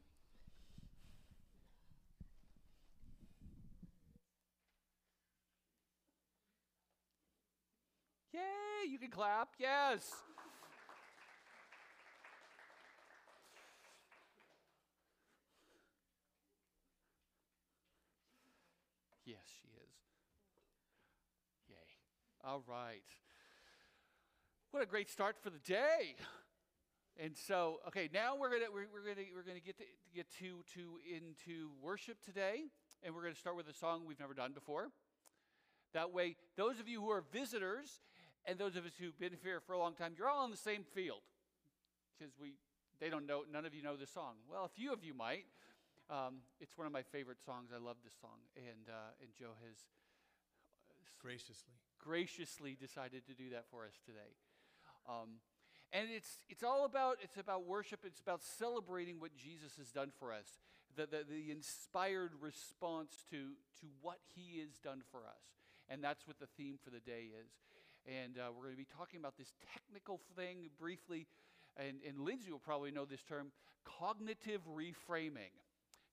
Yay, 8.33 8.80
you 8.91 8.99
can 8.99 9.09
clap. 9.09 9.49
Yes. 9.57 10.11
Yes, 19.25 19.37
she 19.61 19.67
is. 19.69 19.95
Yay. 21.69 21.75
All 22.43 22.63
right. 22.67 22.99
What 24.71 24.83
a 24.83 24.85
great 24.85 25.09
start 25.09 25.37
for 25.41 25.49
the 25.49 25.59
day. 25.59 26.15
And 27.17 27.37
so, 27.37 27.79
okay, 27.87 28.09
now 28.13 28.35
we're 28.37 28.49
gonna 28.49 28.71
we're, 28.73 28.87
we're 28.91 29.07
gonna 29.07 29.27
we're 29.33 29.43
gonna 29.43 29.59
get 29.61 29.77
to 29.77 29.83
get 30.13 30.29
to 30.39 30.63
to 30.73 30.97
into 31.15 31.69
worship 31.81 32.17
today, 32.25 32.63
and 33.03 33.15
we're 33.15 33.21
gonna 33.21 33.35
start 33.35 33.55
with 33.55 33.69
a 33.69 33.73
song 33.73 34.03
we've 34.05 34.19
never 34.19 34.33
done 34.33 34.51
before. 34.51 34.89
That 35.93 36.11
way, 36.11 36.35
those 36.57 36.79
of 36.79 36.87
you 36.87 37.01
who 37.01 37.09
are 37.09 37.23
visitors 37.31 38.01
and 38.45 38.57
those 38.57 38.75
of 38.75 38.85
us 38.85 38.93
who've 38.99 39.17
been 39.19 39.37
here 39.43 39.59
for 39.59 39.73
a 39.73 39.79
long 39.79 39.93
time, 39.93 40.13
you're 40.17 40.29
all 40.29 40.45
in 40.45 40.51
the 40.51 40.57
same 40.57 40.83
field 40.83 41.21
because 42.17 42.33
we 42.39 42.53
they 42.99 43.09
don't 43.09 43.25
know 43.25 43.43
none 43.51 43.65
of 43.65 43.73
you 43.73 43.81
know 43.83 43.95
this 43.95 44.11
song. 44.11 44.35
Well, 44.49 44.65
a 44.65 44.69
few 44.69 44.93
of 44.93 45.03
you 45.03 45.13
might. 45.13 45.45
Um, 46.09 46.43
it's 46.59 46.77
one 46.77 46.85
of 46.87 46.93
my 46.93 47.03
favorite 47.03 47.39
songs. 47.39 47.69
I 47.73 47.79
love 47.79 47.97
this 48.03 48.13
song, 48.19 48.41
and 48.55 48.89
uh, 48.89 49.21
and 49.21 49.29
Joe 49.37 49.53
has 49.65 49.77
Graciously. 51.21 51.73
graciously 51.99 52.77
decided 52.79 53.27
to 53.27 53.33
do 53.33 53.51
that 53.51 53.65
for 53.69 53.85
us 53.85 53.93
today. 54.03 54.33
Um, 55.07 55.37
and 55.93 56.09
it's 56.09 56.43
it's 56.49 56.63
all 56.63 56.85
about 56.85 57.17
it's 57.21 57.37
about 57.37 57.65
worship. 57.65 57.99
It's 58.05 58.19
about 58.19 58.41
celebrating 58.43 59.19
what 59.19 59.35
Jesus 59.35 59.73
has 59.77 59.91
done 59.91 60.11
for 60.19 60.33
us, 60.33 60.47
the 60.95 61.05
the, 61.05 61.23
the 61.29 61.51
inspired 61.51 62.31
response 62.41 63.23
to 63.29 63.53
to 63.81 63.87
what 64.01 64.17
He 64.35 64.59
has 64.59 64.79
done 64.83 65.01
for 65.11 65.19
us, 65.19 65.45
and 65.89 66.03
that's 66.03 66.25
what 66.27 66.39
the 66.39 66.47
theme 66.57 66.77
for 66.83 66.89
the 66.89 66.99
day 66.99 67.29
is. 67.29 67.51
And 68.07 68.37
uh, 68.37 68.49
we're 68.49 68.65
going 68.65 68.75
to 68.75 68.81
be 68.81 68.89
talking 68.97 69.19
about 69.19 69.37
this 69.37 69.53
technical 69.73 70.19
thing 70.35 70.69
briefly, 70.79 71.27
and 71.77 72.01
and 72.07 72.19
Lindsay 72.19 72.51
will 72.51 72.63
probably 72.63 72.91
know 72.91 73.05
this 73.05 73.21
term, 73.23 73.51
cognitive 73.85 74.61
reframing. 74.65 75.53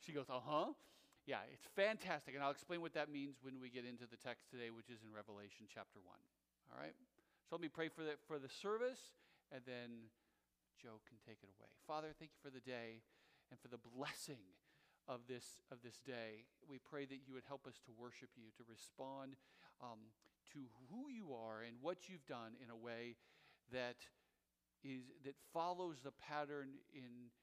She 0.04 0.12
goes, 0.12 0.26
uh 0.30 0.40
huh. 0.45 0.73
Yeah, 1.28 1.45
it's 1.52 1.68
fantastic. 1.76 2.33
And 2.33 2.40
I'll 2.40 2.57
explain 2.57 2.80
what 2.80 2.97
that 2.97 3.12
means 3.12 3.37
when 3.45 3.61
we 3.61 3.68
get 3.68 3.85
into 3.85 4.09
the 4.09 4.16
text 4.16 4.49
today, 4.49 4.73
which 4.73 4.88
is 4.88 5.04
in 5.04 5.12
Revelation 5.12 5.68
chapter 5.68 6.00
1. 6.00 6.09
All 6.73 6.80
right? 6.80 6.97
So 7.45 7.57
let 7.57 7.61
me 7.61 7.68
pray 7.68 7.92
for 7.92 8.00
the, 8.00 8.16
for 8.25 8.40
the 8.40 8.49
service, 8.49 9.12
and 9.52 9.61
then 9.68 10.09
Joe 10.80 11.04
can 11.04 11.21
take 11.28 11.45
it 11.45 11.52
away. 11.52 11.68
Father, 11.85 12.16
thank 12.16 12.33
you 12.33 12.40
for 12.40 12.49
the 12.49 12.64
day 12.64 13.04
and 13.52 13.61
for 13.61 13.68
the 13.68 13.76
blessing 13.76 14.40
of 15.04 15.28
this, 15.28 15.61
of 15.68 15.85
this 15.85 16.00
day. 16.00 16.49
We 16.64 16.80
pray 16.80 17.04
that 17.04 17.21
you 17.28 17.37
would 17.37 17.45
help 17.45 17.68
us 17.68 17.76
to 17.88 17.92
worship 17.92 18.33
you, 18.33 18.49
to 18.57 18.64
respond 18.64 19.37
um, 19.85 20.12
to 20.52 20.61
who 20.90 21.11
you 21.11 21.33
are 21.33 21.62
and 21.62 21.76
what 21.81 22.09
you've 22.09 22.26
done 22.26 22.55
in 22.62 22.71
a 22.71 22.76
way 22.76 23.17
that 23.73 23.97
is 24.85 25.11
that 25.25 25.35
follows 25.52 26.00
the 26.05 26.12
pattern 26.12 26.78
in 26.95 27.35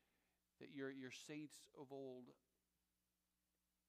that 0.59 0.71
your, 0.71 0.89
your 0.89 1.11
saints 1.11 1.67
of 1.75 1.91
old 1.91 2.31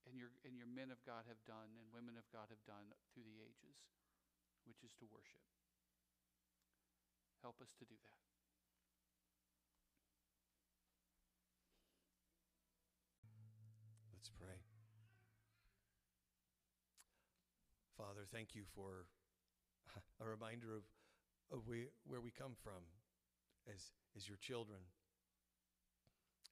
and 0.06 0.18
your, 0.18 0.30
and 0.46 0.54
your 0.58 0.66
men 0.66 0.90
of 0.90 0.99
God 1.06 1.26
have 1.26 1.38
done 1.46 1.75
and 1.78 1.87
women 1.94 2.18
of 2.18 2.26
God 2.30 2.50
have 2.50 2.62
done 2.66 2.90
through 3.14 3.26
the 3.26 3.38
ages, 3.42 3.78
which 4.66 4.82
is 4.82 4.94
to 4.99 5.06
worship. 5.11 5.42
Help 7.42 7.62
us 7.62 7.70
to 7.78 7.85
do 7.87 7.94
that. 7.94 8.23
Let's 14.14 14.30
pray. 14.35 14.58
Father, 18.26 18.38
thank 18.38 18.54
you 18.54 18.62
for 18.75 19.06
a 20.23 20.26
reminder 20.26 20.75
of, 20.75 20.83
of 21.52 21.68
we, 21.68 21.87
where 22.06 22.21
we 22.21 22.30
come 22.30 22.59
from 22.59 22.83
as, 23.71 23.92
as 24.16 24.26
your 24.26 24.38
children. 24.38 24.80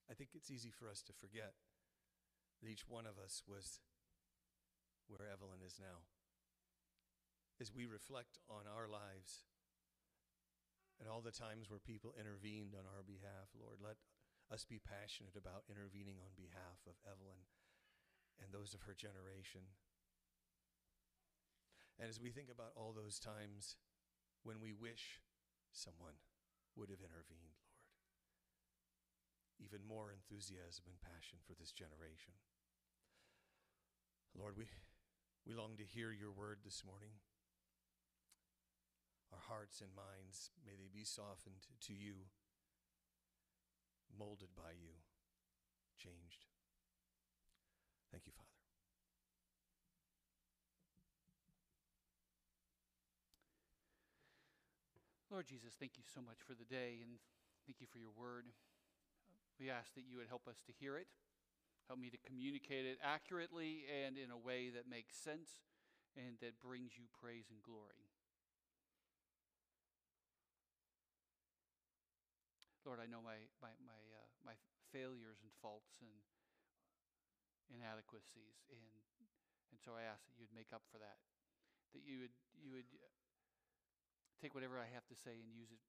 I 0.09 0.13
think 0.13 0.31
it's 0.35 0.51
easy 0.51 0.71
for 0.71 0.87
us 0.87 1.01
to 1.03 1.13
forget 1.13 1.57
that 2.61 2.69
each 2.69 2.87
one 2.87 3.03
of 3.03 3.19
us 3.19 3.43
was 3.47 3.79
where 5.07 5.27
Evelyn 5.27 5.63
is 5.65 5.75
now. 5.81 6.05
As 7.59 7.73
we 7.73 7.87
reflect 7.87 8.39
on 8.47 8.67
our 8.69 8.87
lives 8.87 9.43
and 10.99 11.09
all 11.09 11.23
the 11.23 11.35
times 11.35 11.67
where 11.67 11.81
people 11.81 12.15
intervened 12.15 12.75
on 12.75 12.87
our 12.87 13.03
behalf, 13.03 13.51
Lord, 13.55 13.83
let 13.83 13.99
us 14.47 14.63
be 14.63 14.79
passionate 14.79 15.35
about 15.35 15.67
intervening 15.67 16.21
on 16.23 16.39
behalf 16.39 16.79
of 16.87 16.95
Evelyn 17.03 17.41
and 18.39 18.51
those 18.51 18.75
of 18.75 18.85
her 18.85 18.95
generation. 18.95 19.65
And 21.99 22.09
as 22.09 22.19
we 22.19 22.31
think 22.31 22.51
about 22.51 22.75
all 22.75 22.91
those 22.91 23.19
times 23.19 23.77
when 24.43 24.59
we 24.59 24.73
wish 24.73 25.23
someone 25.71 26.19
would 26.75 26.89
have 26.89 26.99
intervened, 26.99 27.55
Lord, 27.55 27.65
even 29.59 29.87
more 29.87 30.11
enthusiasm 30.11 30.91
and 30.91 30.99
passion 30.99 31.39
for 31.47 31.55
this 31.55 31.71
generation. 31.71 32.35
Lord, 34.35 34.59
we, 34.59 34.67
we 35.47 35.55
long 35.55 35.79
to 35.79 35.87
hear 35.87 36.11
your 36.11 36.31
word 36.31 36.59
this 36.63 36.83
morning. 36.83 37.23
Our 39.31 39.39
hearts 39.39 39.79
and 39.79 39.95
minds, 39.95 40.51
may 40.65 40.75
they 40.75 40.91
be 40.91 41.03
softened 41.03 41.67
to 41.87 41.93
you, 41.93 42.27
molded 44.11 44.51
by 44.55 44.75
you, 44.75 44.99
changed. 45.97 46.45
Thank 48.11 48.25
you, 48.27 48.31
Father. 48.35 48.44
Lord 55.35 55.51
Jesus, 55.51 55.75
thank 55.75 55.99
you 55.99 56.07
so 56.07 56.23
much 56.23 56.39
for 56.47 56.55
the 56.55 56.63
day 56.63 57.03
and 57.03 57.19
thank 57.67 57.83
you 57.83 57.91
for 57.91 57.99
your 57.99 58.15
word. 58.15 58.47
We 59.59 59.67
ask 59.67 59.91
that 59.99 60.07
you 60.07 60.15
would 60.15 60.31
help 60.31 60.47
us 60.47 60.63
to 60.63 60.71
hear 60.71 60.95
it, 60.95 61.11
help 61.91 61.99
me 61.99 62.07
to 62.07 62.15
communicate 62.23 62.87
it 62.87 63.03
accurately 63.03 63.83
and 63.83 64.15
in 64.15 64.31
a 64.31 64.39
way 64.39 64.71
that 64.71 64.87
makes 64.87 65.19
sense 65.19 65.67
and 66.15 66.39
that 66.39 66.63
brings 66.63 66.95
you 66.95 67.11
praise 67.11 67.51
and 67.51 67.59
glory. 67.59 68.07
Lord, 72.87 73.03
I 73.03 73.07
know 73.11 73.19
my, 73.19 73.35
my, 73.59 73.75
my, 73.83 73.99
uh, 74.15 74.31
my 74.47 74.55
failures 74.95 75.43
and 75.43 75.51
faults 75.59 75.99
and 75.99 76.15
inadequacies, 77.75 78.71
and, 78.71 78.87
and 79.19 79.83
so 79.83 79.99
I 79.99 80.07
ask 80.07 80.23
that 80.31 80.39
you'd 80.39 80.55
make 80.55 80.71
up 80.71 80.87
for 80.87 80.95
that, 81.03 81.19
that 81.91 82.07
you 82.07 82.23
would, 82.23 82.35
you 82.55 82.71
would 82.71 82.87
take 84.41 84.53
whatever 84.53 84.79
I 84.79 84.87
have 84.93 85.05
to 85.07 85.15
say 85.15 85.37
and 85.39 85.49
use 85.51 85.71
it, 85.71 85.81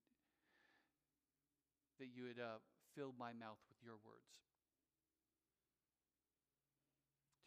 that 1.98 2.12
you 2.12 2.28
would 2.28 2.40
uh, 2.40 2.60
fill 2.94 3.14
my 3.18 3.32
mouth 3.32 3.60
with 3.68 3.80
your 3.82 3.96
words 4.04 4.36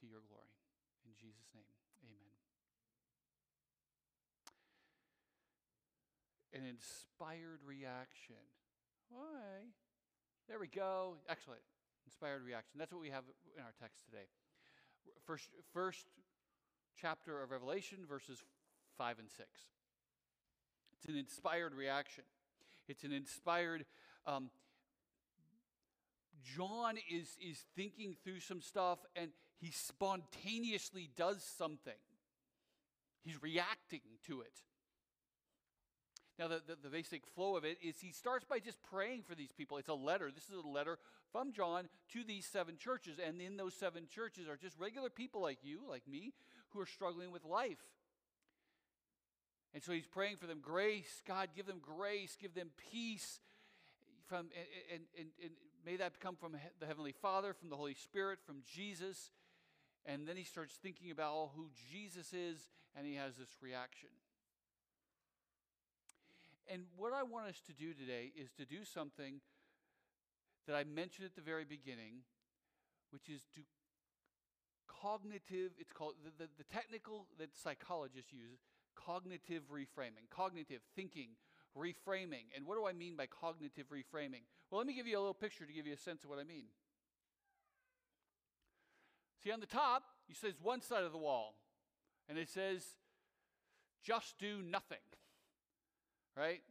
to 0.02 0.08
your 0.08 0.22
glory. 0.28 0.54
In 1.06 1.14
Jesus' 1.16 1.50
name, 1.54 1.76
amen. 2.04 2.36
An 6.54 6.64
inspired 6.66 7.62
reaction. 7.66 8.42
Why? 9.10 9.70
There 10.48 10.60
we 10.60 10.68
go. 10.68 11.18
Excellent. 11.30 11.62
Inspired 12.06 12.44
reaction. 12.44 12.80
That's 12.80 12.92
what 12.92 13.02
we 13.02 13.10
have 13.10 13.24
in 13.56 13.62
our 13.62 13.74
text 13.80 14.06
today. 14.06 14.26
First, 15.26 15.50
first 15.74 16.06
chapter 17.00 17.42
of 17.42 17.52
Revelation, 17.52 18.00
verses 18.08 18.44
5 18.98 19.20
and 19.20 19.30
6. 19.30 19.46
It's 21.00 21.10
an 21.10 21.18
inspired 21.18 21.74
reaction. 21.74 22.24
It's 22.88 23.04
an 23.04 23.12
inspired. 23.12 23.86
Um, 24.26 24.50
John 26.44 26.96
is, 27.10 27.38
is 27.42 27.64
thinking 27.76 28.16
through 28.24 28.42
some 28.42 28.62
stuff 28.62 29.00
and 29.16 29.32
he 29.60 29.72
spontaneously 29.72 31.10
does 31.16 31.44
something. 31.58 31.94
He's 33.24 33.42
reacting 33.42 34.02
to 34.28 34.42
it. 34.42 34.54
Now, 36.38 36.48
the, 36.48 36.62
the, 36.66 36.78
the, 36.84 36.90
basic 36.90 37.26
flow 37.28 37.58
of 37.58 37.66
it 37.66 37.78
is 37.84 38.00
he 38.00 38.14
starts 38.14 38.46
by 38.46 38.60
just 38.60 38.82
praying 38.82 39.24
for 39.28 39.36
these 39.36 39.52
people. 39.52 39.78
It's 39.78 39.90
a 39.90 39.94
letter. 39.94 40.32
This 40.34 40.46
is 40.46 40.64
a 40.64 40.68
letter 40.68 40.98
from 41.34 41.52
John 41.52 41.90
to 42.14 42.24
these 42.24 42.46
seven 42.46 42.78
churches. 42.78 43.20
And 43.26 43.42
in 43.42 43.58
those 43.58 43.74
seven 43.74 44.08
churches 44.08 44.48
are 44.48 44.56
just 44.56 44.80
regular 44.80 45.10
people 45.10 45.42
like 45.42 45.60
you, 45.64 45.82
like 45.90 46.08
me, 46.08 46.32
who 46.70 46.80
are 46.80 46.86
struggling 46.86 47.32
with 47.32 47.44
life. 47.44 47.84
And 49.74 49.84
so 49.84 49.92
he's 49.92 50.08
praying 50.08 50.38
for 50.38 50.48
them 50.48 50.60
grace. 50.62 51.22
God, 51.28 51.50
give 51.56 51.68
them 51.68 51.80
grace, 51.82 52.36
give 52.40 52.54
them 52.56 52.70
peace. 52.92 53.40
From, 54.28 54.48
and, 54.92 55.04
and, 55.18 55.28
and 55.42 55.52
may 55.86 55.96
that 55.98 56.20
come 56.20 56.36
from 56.36 56.56
the 56.80 56.86
Heavenly 56.86 57.14
Father, 57.14 57.54
from 57.54 57.70
the 57.70 57.76
Holy 57.76 57.94
Spirit, 57.94 58.40
from 58.46 58.58
Jesus. 58.66 59.32
And 60.06 60.28
then 60.28 60.38
he 60.38 60.44
starts 60.44 60.76
thinking 60.82 61.12
about 61.12 61.52
who 61.56 61.70
Jesus 61.92 62.34
is, 62.34 62.68
and 62.96 63.06
he 63.06 63.16
has 63.16 63.36
this 63.36 63.50
reaction. 63.62 64.10
And 66.68 66.84
what 66.98 67.14
I 67.14 67.24
want 67.24 67.48
us 67.48 67.62
to 67.68 67.74
do 67.74 67.94
today 67.94 68.32
is 68.36 68.52
to 68.54 68.66
do 68.66 68.86
something 68.86 69.42
that 70.68 70.76
I 70.76 70.84
mentioned 70.84 71.26
at 71.26 71.36
the 71.36 71.42
very 71.42 71.66
beginning, 71.66 72.22
which 73.12 73.30
is 73.30 73.42
to 73.56 73.62
cognitive, 74.88 75.72
it's 75.80 75.92
called 75.92 76.16
the, 76.24 76.46
the, 76.46 76.50
the 76.58 76.64
technical 76.64 77.26
that 77.40 77.56
psychologists 77.56 78.32
use, 78.32 78.60
cognitive 79.06 79.64
reframing, 79.72 80.30
cognitive 80.30 80.82
thinking, 80.96 81.30
reframing. 81.78 82.46
And 82.56 82.66
what 82.66 82.76
do 82.76 82.88
I 82.88 82.94
mean 82.94 83.16
by 83.16 83.28
cognitive 83.28 83.88
reframing? 83.90 84.44
Well, 84.70 84.80
let 84.80 84.88
me 84.88 84.94
give 84.94 85.08
you 85.08 85.18
a 85.18 85.20
little 85.20 85.34
picture 85.34 85.66
to 85.66 85.74
give 85.74 85.88
you 85.88 85.94
a 85.94 85.98
sense 85.98 86.24
of 86.24 86.30
what 86.30 86.40
I 86.40 86.44
mean. 86.44 86.66
See, 89.44 89.52
on 89.52 89.60
the 89.60 89.66
top, 89.66 90.04
it 90.28 90.36
says 90.36 90.56
one 90.62 90.82
side 90.82 91.04
of 91.04 91.12
the 91.12 91.18
wall, 91.18 91.56
and 92.28 92.38
it 92.38 92.50
says, 92.50 92.84
just 94.04 94.38
do 94.38 94.62
nothing 94.62 94.98
right? 96.40 96.62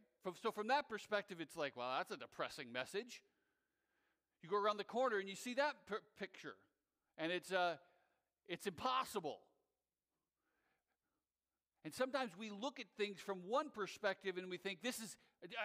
So, 0.41 0.51
from 0.51 0.67
that 0.67 0.89
perspective, 0.89 1.39
it's 1.39 1.55
like, 1.55 1.77
well, 1.77 1.93
that's 1.97 2.11
a 2.11 2.17
depressing 2.17 2.71
message. 2.71 3.21
You 4.41 4.49
go 4.49 4.57
around 4.57 4.77
the 4.77 4.83
corner 4.83 5.17
and 5.17 5.29
you 5.29 5.35
see 5.35 5.53
that 5.55 5.75
p- 5.87 5.95
picture, 6.17 6.55
and 7.17 7.31
it's, 7.31 7.51
uh, 7.51 7.75
it's 8.47 8.67
impossible. 8.67 9.39
And 11.85 11.93
sometimes 11.93 12.31
we 12.37 12.49
look 12.49 12.79
at 12.79 12.87
things 12.97 13.19
from 13.19 13.39
one 13.47 13.69
perspective 13.69 14.37
and 14.37 14.49
we 14.49 14.57
think, 14.57 14.81
this 14.81 14.99
is, 14.99 15.15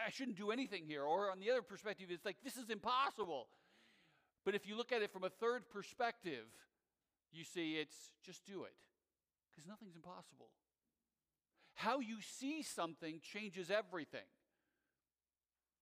I 0.07 0.11
shouldn't 0.11 0.37
do 0.37 0.53
anything 0.53 0.85
here. 0.87 1.03
Or 1.03 1.31
on 1.31 1.41
the 1.41 1.51
other 1.51 1.63
perspective, 1.63 2.07
it's 2.11 2.25
like, 2.25 2.37
this 2.45 2.57
is 2.57 2.71
impossible. 2.71 3.49
But 4.45 4.55
if 4.55 4.67
you 4.67 4.77
look 4.77 4.93
at 4.93 5.03
it 5.03 5.13
from 5.13 5.25
a 5.25 5.31
third 5.31 5.69
perspective, 5.71 6.45
you 7.33 7.43
see 7.43 7.73
it's 7.73 8.11
just 8.25 8.45
do 8.47 8.63
it, 8.63 8.75
because 9.51 9.67
nothing's 9.67 9.97
impossible. 9.97 10.51
How 11.75 11.99
you 11.99 12.19
see 12.21 12.63
something 12.63 13.21
changes 13.21 13.71
everything. 13.71 14.29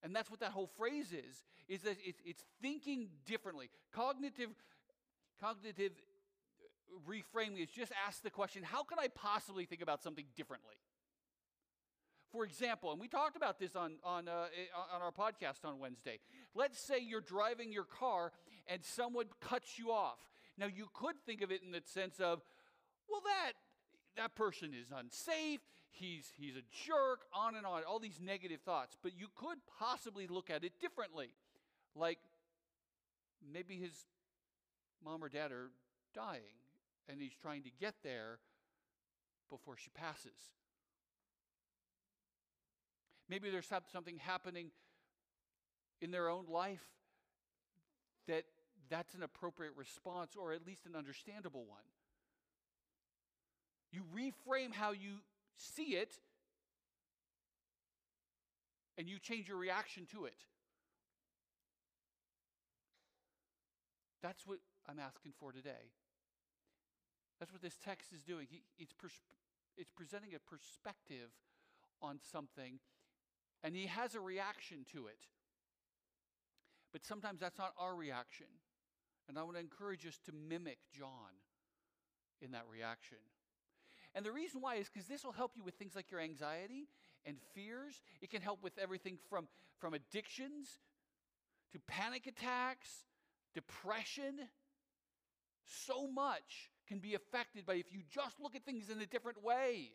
And 0.02 0.16
that's 0.16 0.30
what 0.30 0.40
that 0.40 0.52
whole 0.52 0.70
phrase 0.78 1.12
is, 1.12 1.44
is 1.68 1.82
that 1.82 1.96
it's, 2.02 2.20
it's 2.24 2.42
thinking 2.62 3.08
differently. 3.26 3.68
Cognitive, 3.92 4.48
cognitive 5.38 5.92
reframing 7.08 7.62
is 7.62 7.68
just 7.70 7.92
ask 8.06 8.22
the 8.22 8.30
question, 8.30 8.62
how 8.62 8.82
can 8.84 8.98
I 8.98 9.08
possibly 9.08 9.64
think 9.64 9.82
about 9.82 10.02
something 10.02 10.24
differently? 10.36 10.76
For 12.30 12.44
example, 12.44 12.92
and 12.92 13.00
we 13.00 13.08
talked 13.08 13.36
about 13.36 13.58
this 13.58 13.76
on, 13.76 13.96
on, 14.02 14.26
uh, 14.26 14.46
on 14.94 15.02
our 15.02 15.12
podcast 15.12 15.64
on 15.64 15.78
Wednesday. 15.78 16.18
Let's 16.54 16.78
say 16.78 16.98
you're 16.98 17.20
driving 17.20 17.72
your 17.72 17.84
car 17.84 18.32
and 18.66 18.82
someone 18.82 19.26
cuts 19.40 19.78
you 19.78 19.90
off 19.90 20.18
Now, 20.58 20.66
you 20.66 20.88
could 20.94 21.16
think 21.26 21.42
of 21.42 21.50
it 21.50 21.62
in 21.62 21.72
the 21.72 21.82
sense 21.84 22.20
of, 22.20 22.40
well, 23.08 23.20
that 23.24 23.52
that 24.16 24.34
person 24.34 24.72
is 24.78 24.88
unsafe, 24.94 25.60
he's 25.90 26.30
he's 26.36 26.56
a 26.56 26.62
jerk, 26.86 27.20
on 27.34 27.54
and 27.54 27.66
on, 27.66 27.82
all 27.84 27.98
these 27.98 28.20
negative 28.20 28.60
thoughts. 28.60 28.96
But 29.02 29.12
you 29.18 29.28
could 29.34 29.58
possibly 29.78 30.26
look 30.26 30.50
at 30.50 30.64
it 30.64 30.72
differently. 30.80 31.30
Like 31.94 32.18
maybe 33.52 33.76
his 33.76 33.92
mom 35.04 35.22
or 35.22 35.28
dad 35.28 35.52
are 35.52 35.70
dying 36.14 36.61
and 37.08 37.20
he's 37.20 37.34
trying 37.40 37.62
to 37.62 37.70
get 37.80 37.94
there 38.02 38.38
before 39.50 39.76
she 39.76 39.90
passes. 39.90 40.50
Maybe 43.28 43.50
there's 43.50 43.70
something 43.92 44.18
happening 44.18 44.70
in 46.00 46.10
their 46.10 46.28
own 46.28 46.46
life 46.48 46.84
that 48.28 48.44
that's 48.90 49.14
an 49.14 49.22
appropriate 49.22 49.72
response 49.76 50.36
or 50.36 50.52
at 50.52 50.66
least 50.66 50.86
an 50.86 50.96
understandable 50.96 51.64
one. 51.64 51.80
You 53.92 54.02
reframe 54.14 54.72
how 54.72 54.92
you 54.92 55.18
see 55.56 55.94
it 55.96 56.14
and 58.98 59.08
you 59.08 59.18
change 59.18 59.48
your 59.48 59.56
reaction 59.56 60.06
to 60.12 60.26
it. 60.26 60.36
That's 64.22 64.46
what 64.46 64.58
I'm 64.88 64.98
asking 64.98 65.32
for 65.38 65.52
today. 65.52 65.90
That's 67.42 67.52
what 67.52 67.60
this 67.60 67.76
text 67.84 68.12
is 68.12 68.22
doing. 68.22 68.46
He, 68.48 68.62
it's, 68.78 68.92
pers- 68.92 69.26
it's 69.76 69.90
presenting 69.90 70.30
a 70.32 70.38
perspective 70.38 71.28
on 72.00 72.20
something, 72.30 72.78
and 73.64 73.74
he 73.74 73.86
has 73.86 74.14
a 74.14 74.20
reaction 74.20 74.86
to 74.92 75.08
it. 75.08 75.18
But 76.92 77.04
sometimes 77.04 77.40
that's 77.40 77.58
not 77.58 77.74
our 77.76 77.96
reaction. 77.96 78.46
And 79.28 79.36
I 79.36 79.42
want 79.42 79.56
to 79.56 79.60
encourage 79.60 80.06
us 80.06 80.20
to 80.26 80.32
mimic 80.32 80.78
John 80.96 81.34
in 82.40 82.52
that 82.52 82.62
reaction. 82.72 83.18
And 84.14 84.24
the 84.24 84.30
reason 84.30 84.60
why 84.60 84.76
is 84.76 84.88
because 84.88 85.08
this 85.08 85.24
will 85.24 85.32
help 85.32 85.56
you 85.56 85.64
with 85.64 85.74
things 85.74 85.96
like 85.96 86.12
your 86.12 86.20
anxiety 86.20 86.86
and 87.26 87.38
fears. 87.56 88.02
It 88.20 88.30
can 88.30 88.40
help 88.40 88.62
with 88.62 88.78
everything 88.78 89.18
from, 89.28 89.48
from 89.80 89.94
addictions 89.94 90.78
to 91.72 91.80
panic 91.88 92.28
attacks, 92.28 92.88
depression. 93.52 94.46
So 95.64 96.06
much 96.06 96.70
can 96.88 96.98
be 96.98 97.14
affected 97.14 97.66
by 97.66 97.74
if 97.74 97.92
you 97.92 98.00
just 98.10 98.40
look 98.40 98.54
at 98.54 98.64
things 98.64 98.90
in 98.90 99.00
a 99.00 99.06
different 99.06 99.42
way. 99.42 99.90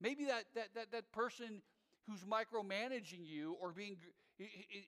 Maybe 0.00 0.24
that, 0.26 0.44
that, 0.54 0.68
that, 0.74 0.92
that 0.92 1.12
person 1.12 1.62
who's 2.08 2.20
micromanaging 2.20 3.24
you 3.24 3.56
or 3.60 3.72
being 3.72 3.96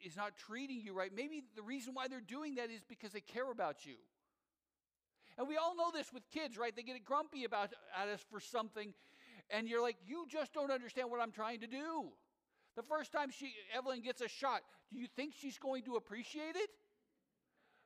is 0.05 0.17
not 0.17 0.37
treating 0.37 0.81
you 0.81 0.93
right, 0.93 1.11
maybe 1.15 1.45
the 1.55 1.63
reason 1.63 1.95
why 1.95 2.09
they're 2.09 2.21
doing 2.21 2.57
that 2.57 2.71
is 2.71 2.83
because 2.89 3.13
they 3.13 3.21
care 3.21 3.51
about 3.51 3.87
you. 3.87 3.95
And 5.39 5.47
we 5.47 5.57
all 5.57 5.77
know 5.77 5.91
this 5.93 6.13
with 6.13 6.29
kids, 6.31 6.57
right? 6.57 6.75
They 6.75 6.83
get 6.83 7.03
grumpy 7.05 7.45
about 7.45 7.73
at 8.01 8.09
us 8.09 8.25
for 8.31 8.41
something, 8.41 8.93
and 9.51 9.69
you're 9.69 9.83
like, 9.83 9.97
you 10.05 10.27
just 10.29 10.53
don't 10.53 10.71
understand 10.71 11.11
what 11.11 11.21
I'm 11.21 11.31
trying 11.31 11.61
to 11.61 11.67
do. 11.67 12.09
The 12.75 12.83
first 12.83 13.13
time 13.13 13.31
she 13.31 13.53
Evelyn 13.77 14.03
gets 14.03 14.21
a 14.21 14.29
shot, 14.29 14.63
do 14.93 14.99
you 14.99 15.07
think 15.15 15.35
she's 15.39 15.59
going 15.59 15.83
to 15.85 15.97
appreciate 15.97 16.57
it? 16.57 16.71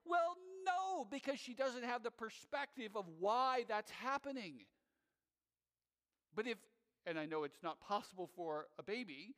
Well, 0.04 0.36
no, 0.64 1.06
because 1.10 1.38
she 1.38 1.54
doesn't 1.54 1.84
have 1.84 2.02
the 2.02 2.10
perspective 2.10 2.92
of 2.96 3.06
why 3.18 3.64
that's 3.68 3.90
happening. 3.90 4.54
But 6.34 6.46
if, 6.46 6.58
and 7.06 7.18
I 7.18 7.26
know 7.26 7.44
it's 7.44 7.62
not 7.62 7.80
possible 7.80 8.30
for 8.36 8.66
a 8.78 8.82
baby, 8.82 9.34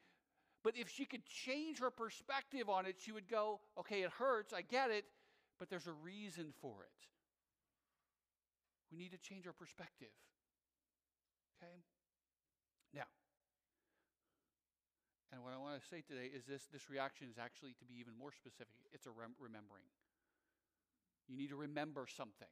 but 0.62 0.76
if 0.76 0.88
she 0.88 1.04
could 1.04 1.24
change 1.26 1.80
her 1.80 1.90
perspective 1.90 2.68
on 2.68 2.86
it, 2.86 2.96
she 2.98 3.12
would 3.12 3.28
go, 3.28 3.60
okay, 3.78 4.02
it 4.02 4.10
hurts, 4.10 4.52
I 4.52 4.62
get 4.62 4.90
it, 4.90 5.04
but 5.58 5.68
there's 5.68 5.86
a 5.86 5.92
reason 5.92 6.52
for 6.60 6.82
it. 6.82 7.06
We 8.90 8.98
need 8.98 9.12
to 9.12 9.18
change 9.18 9.46
our 9.46 9.52
perspective. 9.52 10.12
Okay? 11.56 11.82
Now, 12.94 13.08
and 15.32 15.42
what 15.42 15.54
I 15.54 15.58
want 15.58 15.80
to 15.80 15.88
say 15.88 16.02
today 16.02 16.28
is 16.28 16.44
this 16.44 16.68
this 16.70 16.90
reaction 16.90 17.28
is 17.32 17.38
actually 17.40 17.72
to 17.80 17.84
be 17.86 17.94
even 17.98 18.12
more 18.18 18.32
specific. 18.32 18.76
It's 18.92 19.06
a 19.06 19.10
rem- 19.10 19.38
remembering. 19.40 19.88
You 21.32 21.38
need 21.38 21.48
to 21.48 21.56
remember 21.56 22.06
something. 22.14 22.48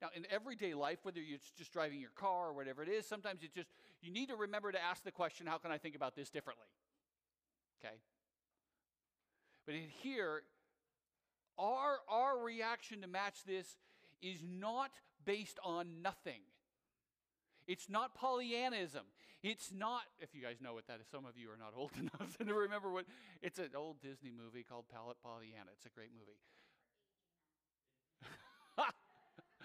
Now, 0.00 0.08
in 0.14 0.26
everyday 0.30 0.74
life, 0.74 0.98
whether 1.02 1.20
you're 1.20 1.38
just 1.56 1.72
driving 1.72 2.00
your 2.00 2.10
car 2.14 2.48
or 2.48 2.52
whatever 2.54 2.82
it 2.82 2.88
is, 2.88 3.06
sometimes 3.06 3.42
it's 3.42 3.54
just, 3.54 3.68
you 4.00 4.10
need 4.10 4.28
to 4.28 4.36
remember 4.36 4.72
to 4.72 4.82
ask 4.82 5.04
the 5.04 5.12
question, 5.12 5.46
how 5.46 5.58
can 5.58 5.70
I 5.70 5.78
think 5.78 5.94
about 5.94 6.16
this 6.16 6.30
differently? 6.30 6.66
Okay? 7.80 7.94
But 9.66 9.74
in 9.74 9.88
here, 10.02 10.42
our, 11.58 11.98
our 12.08 12.38
reaction 12.42 13.02
to 13.02 13.06
match 13.06 13.44
this 13.46 13.66
is 14.22 14.38
not 14.42 14.90
based 15.24 15.58
on 15.62 16.02
nothing. 16.02 16.40
It's 17.66 17.88
not 17.88 18.16
Pollyannism. 18.18 19.04
It's 19.42 19.70
not, 19.72 20.02
if 20.20 20.34
you 20.34 20.42
guys 20.42 20.56
know 20.62 20.74
what 20.74 20.86
that 20.86 21.00
is, 21.00 21.06
some 21.10 21.24
of 21.24 21.36
you 21.36 21.50
are 21.50 21.58
not 21.58 21.72
old 21.76 21.92
enough 22.00 22.36
to 22.38 22.54
remember 22.54 22.90
what, 22.90 23.06
it's 23.42 23.58
an 23.58 23.70
old 23.76 24.00
Disney 24.00 24.30
movie 24.30 24.62
called 24.62 24.84
Palette 24.92 25.18
Pollyanna. 25.22 25.70
It's 25.74 25.86
a 25.86 25.90
great 25.90 26.10
movie. 26.12 26.38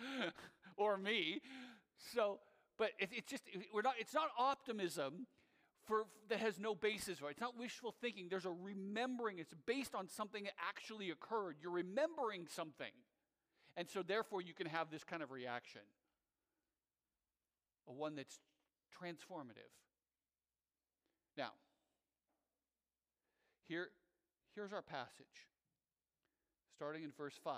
or 0.78 0.98
me. 0.98 1.42
So, 2.14 2.40
but 2.78 2.92
it, 3.00 3.10
it's 3.12 3.30
just, 3.30 3.44
we're 3.74 3.82
not, 3.82 3.96
it's 4.00 4.14
not 4.14 4.30
optimism 4.38 5.28
for, 5.86 6.06
that 6.30 6.40
has 6.40 6.60
no 6.60 6.76
basis, 6.76 7.22
right? 7.22 7.32
It's 7.32 7.42
not 7.42 7.58
wishful 7.58 7.94
thinking. 8.02 8.28
There's 8.30 8.46
a 8.46 8.52
remembering. 8.52 9.40
It's 9.40 9.54
based 9.66 9.96
on 9.96 10.08
something 10.08 10.44
that 10.44 10.54
actually 10.68 11.10
occurred. 11.10 11.58
You're 11.62 11.72
remembering 11.72 12.48
something. 12.50 12.92
And 13.78 13.90
so, 13.90 14.04
therefore, 14.04 14.42
you 14.42 14.54
can 14.54 14.68
have 14.68 14.92
this 14.92 15.04
kind 15.04 15.24
of 15.24 15.32
reaction 15.32 15.82
a 17.88 17.92
one 17.92 18.16
that's 18.16 18.40
transformative. 19.02 19.72
Now, 21.38 21.52
here, 23.68 23.88
here's 24.56 24.74
our 24.74 24.82
passage, 24.82 25.48
starting 26.76 27.04
in 27.04 27.12
verse 27.18 27.40
5. 27.44 27.56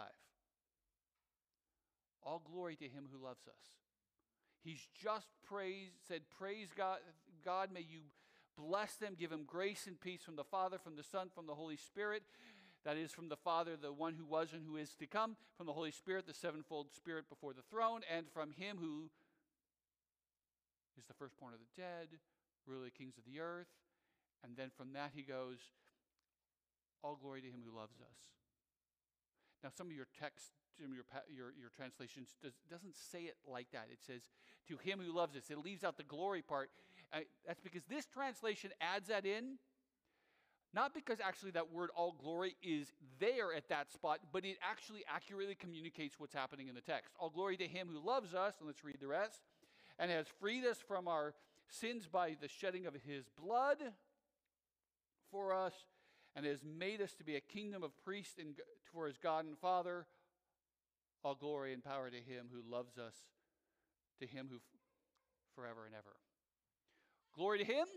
All 2.25 2.41
glory 2.51 2.75
to 2.77 2.85
him 2.85 3.07
who 3.11 3.23
loves 3.23 3.47
us. 3.47 3.63
He's 4.63 4.87
just 5.01 5.27
praised, 5.43 5.95
said, 6.07 6.21
Praise 6.37 6.69
God, 6.75 6.99
God, 7.43 7.69
may 7.73 7.81
you 7.81 7.99
bless 8.57 8.95
them, 8.95 9.15
give 9.17 9.29
them 9.29 9.43
grace 9.45 9.87
and 9.87 9.99
peace 9.99 10.21
from 10.23 10.35
the 10.35 10.43
Father, 10.43 10.77
from 10.77 10.95
the 10.95 11.03
Son, 11.03 11.29
from 11.33 11.47
the 11.47 11.55
Holy 11.55 11.77
Spirit. 11.77 12.23
That 12.85 12.97
is, 12.97 13.11
from 13.11 13.29
the 13.29 13.37
Father, 13.37 13.77
the 13.81 13.93
one 13.93 14.13
who 14.13 14.25
was 14.25 14.51
and 14.53 14.61
who 14.65 14.75
is 14.75 14.91
to 14.99 15.07
come, 15.07 15.37
from 15.57 15.67
the 15.67 15.73
Holy 15.73 15.91
Spirit, 15.91 16.27
the 16.27 16.33
sevenfold 16.33 16.87
Spirit 16.93 17.29
before 17.29 17.53
the 17.53 17.61
throne, 17.69 18.01
and 18.13 18.25
from 18.33 18.51
him 18.51 18.77
who 18.79 19.09
is 20.97 21.05
the 21.05 21.13
firstborn 21.13 21.53
of 21.53 21.59
the 21.59 21.81
dead, 21.81 22.19
ruler 22.67 22.87
of 22.87 22.93
kings 22.93 23.17
of 23.17 23.23
the 23.25 23.39
earth. 23.39 23.71
And 24.43 24.57
then 24.57 24.69
from 24.75 24.91
that 24.93 25.11
he 25.15 25.23
goes, 25.23 25.59
All 27.03 27.15
glory 27.15 27.41
to 27.41 27.47
him 27.47 27.63
who 27.65 27.75
loves 27.75 27.95
us. 28.01 28.19
Now, 29.63 29.69
some 29.75 29.87
of 29.87 29.95
your 29.95 30.07
text, 30.19 30.51
of 30.79 30.93
your, 30.93 31.05
your, 31.29 31.53
your 31.59 31.69
translations 31.75 32.35
does, 32.41 32.53
doesn't 32.69 32.95
say 32.95 33.23
it 33.23 33.35
like 33.47 33.67
that. 33.71 33.87
It 33.91 33.99
says, 34.05 34.21
To 34.67 34.77
him 34.77 34.99
who 35.05 35.15
loves 35.15 35.35
us. 35.35 35.49
It 35.49 35.59
leaves 35.59 35.83
out 35.83 35.97
the 35.97 36.03
glory 36.03 36.41
part. 36.41 36.69
That's 37.45 37.61
because 37.61 37.83
this 37.89 38.05
translation 38.05 38.71
adds 38.81 39.09
that 39.09 39.25
in. 39.25 39.57
Not 40.73 40.95
because 40.95 41.19
actually 41.23 41.51
that 41.51 41.71
word 41.71 41.91
all 41.95 42.15
glory 42.19 42.55
is 42.63 42.91
there 43.19 43.53
at 43.55 43.69
that 43.69 43.91
spot, 43.91 44.19
but 44.31 44.43
it 44.43 44.57
actually 44.67 45.03
accurately 45.07 45.53
communicates 45.53 46.19
what's 46.19 46.33
happening 46.33 46.67
in 46.67 46.73
the 46.73 46.81
text. 46.81 47.13
All 47.19 47.29
glory 47.29 47.57
to 47.57 47.67
him 47.67 47.87
who 47.93 48.03
loves 48.03 48.33
us, 48.33 48.55
and 48.57 48.65
let's 48.65 48.83
read 48.83 48.97
the 48.99 49.07
rest, 49.07 49.41
and 49.99 50.09
has 50.09 50.25
freed 50.39 50.65
us 50.65 50.79
from 50.79 51.07
our 51.07 51.35
sins 51.69 52.07
by 52.11 52.35
the 52.41 52.47
shedding 52.47 52.87
of 52.87 52.95
his 53.05 53.25
blood 53.39 53.77
for 55.29 55.53
us, 55.53 55.73
and 56.35 56.43
has 56.43 56.63
made 56.63 57.01
us 57.01 57.13
to 57.13 57.23
be 57.23 57.35
a 57.35 57.41
kingdom 57.41 57.83
of 57.83 57.91
priests 58.03 58.39
for 58.91 59.05
his 59.05 59.17
God 59.17 59.45
and 59.45 59.57
Father. 59.59 60.07
All 61.23 61.35
glory 61.35 61.73
and 61.73 61.83
power 61.83 62.09
to 62.09 62.17
him 62.17 62.47
who 62.51 62.61
loves 62.69 62.97
us, 62.97 63.15
to 64.19 64.27
him 64.27 64.47
who 64.49 64.57
f- 64.57 64.61
forever 65.55 65.85
and 65.85 65.95
ever. 65.95 66.15
Glory 67.33 67.59
to 67.59 67.65
him, 67.65 67.87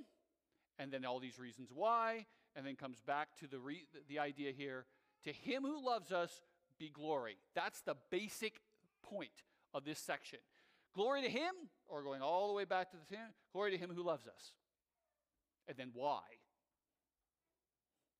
and 0.79 0.93
then 0.93 1.05
all 1.05 1.19
these 1.19 1.39
reasons 1.39 1.71
why, 1.75 2.27
and 2.55 2.65
then 2.67 2.77
comes 2.77 3.01
back 3.01 3.29
to 3.41 3.47
the, 3.47 3.59
re- 3.59 3.87
the 4.09 4.19
idea 4.19 4.53
here 4.53 4.87
to 5.25 5.33
him 5.33 5.62
who 5.62 5.85
loves 5.85 6.12
us 6.12 6.41
be 6.79 6.89
glory. 6.89 7.37
That's 7.55 7.81
the 7.81 7.97
basic 8.11 8.61
point 9.03 9.31
of 9.75 9.85
this 9.85 9.99
section. 9.99 10.39
Glory 10.95 11.23
to 11.23 11.29
him, 11.29 11.53
or 11.89 12.03
going 12.03 12.23
all 12.23 12.49
the 12.49 12.55
way 12.55 12.65
back 12.65 12.91
to 12.91 12.97
the 12.97 13.05
thing, 13.05 13.27
glory 13.53 13.73
to 13.73 13.79
him 13.79 13.91
who 13.95 14.03
loves 14.03 14.27
us. 14.27 14.53
And 15.69 15.77
then 15.77 15.91
why? 15.93 16.21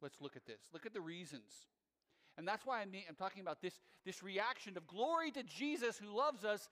Let's 0.03 0.21
look 0.21 0.37
at 0.37 0.45
this. 0.45 0.61
Look 0.73 0.85
at 0.85 0.93
the 0.93 1.01
reasons. 1.01 1.69
And 2.39 2.47
that's 2.47 2.67
why 2.67 2.81
I'm, 2.81 2.91
I'm 3.09 3.15
talking 3.15 3.41
about 3.41 3.63
this, 3.63 3.75
this 4.05 4.23
reaction 4.23 4.77
of 4.77 4.87
glory 4.87 5.31
to 5.33 5.43
Jesus 5.43 5.99
who 5.99 6.17
loves 6.17 6.45
us 6.45 6.69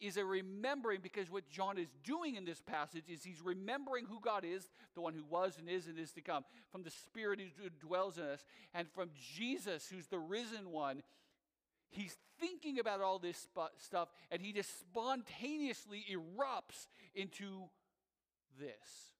is 0.00 0.16
a 0.16 0.24
remembering 0.24 1.00
because 1.02 1.30
what 1.30 1.48
John 1.48 1.76
is 1.76 1.88
doing 2.04 2.36
in 2.36 2.44
this 2.44 2.62
passage 2.62 3.04
is 3.08 3.24
he's 3.24 3.40
remembering 3.42 4.06
who 4.06 4.20
God 4.20 4.44
is, 4.44 4.68
the 4.94 5.00
one 5.00 5.14
who 5.14 5.24
was 5.28 5.58
and 5.58 5.68
is 5.68 5.86
and 5.86 5.98
is 5.98 6.12
to 6.12 6.20
come, 6.20 6.44
from 6.70 6.82
the 6.82 6.90
Spirit 6.90 7.40
who 7.40 7.68
dwells 7.84 8.18
in 8.18 8.24
us, 8.24 8.44
and 8.74 8.88
from 8.88 9.10
Jesus, 9.34 9.88
who's 9.92 10.06
the 10.06 10.18
risen 10.18 10.70
one, 10.70 11.02
he's 11.90 12.16
thinking 12.38 12.78
about 12.78 13.00
all 13.00 13.18
this 13.18 13.48
stuff 13.78 14.08
and 14.30 14.42
he 14.42 14.52
just 14.52 14.78
spontaneously 14.80 16.04
erupts 16.12 16.86
into 17.14 17.64
this. 18.60 19.12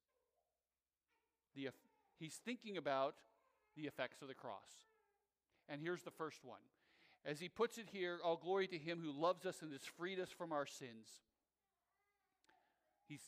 The, 1.57 1.71
he's 2.21 2.35
thinking 2.45 2.77
about 2.77 3.17
the 3.77 3.87
effects 3.87 4.23
of 4.23 4.29
the 4.29 4.35
cross. 4.35 4.88
And 5.69 5.81
here's 5.83 6.03
the 6.03 6.11
first 6.11 6.45
one. 6.45 6.61
As 7.25 7.41
he 7.41 7.49
puts 7.49 7.79
it 7.79 7.89
here, 7.93 8.19
all 8.25 8.37
glory 8.37 8.67
to 8.69 8.79
him 8.79 9.01
who 9.03 9.13
loves 9.13 9.45
us 9.45 9.61
and 9.61 9.73
has 9.73 9.83
freed 9.83 10.19
us 10.19 10.31
from 10.31 10.53
our 10.53 10.67
sins. 10.67 11.09
He's 13.07 13.21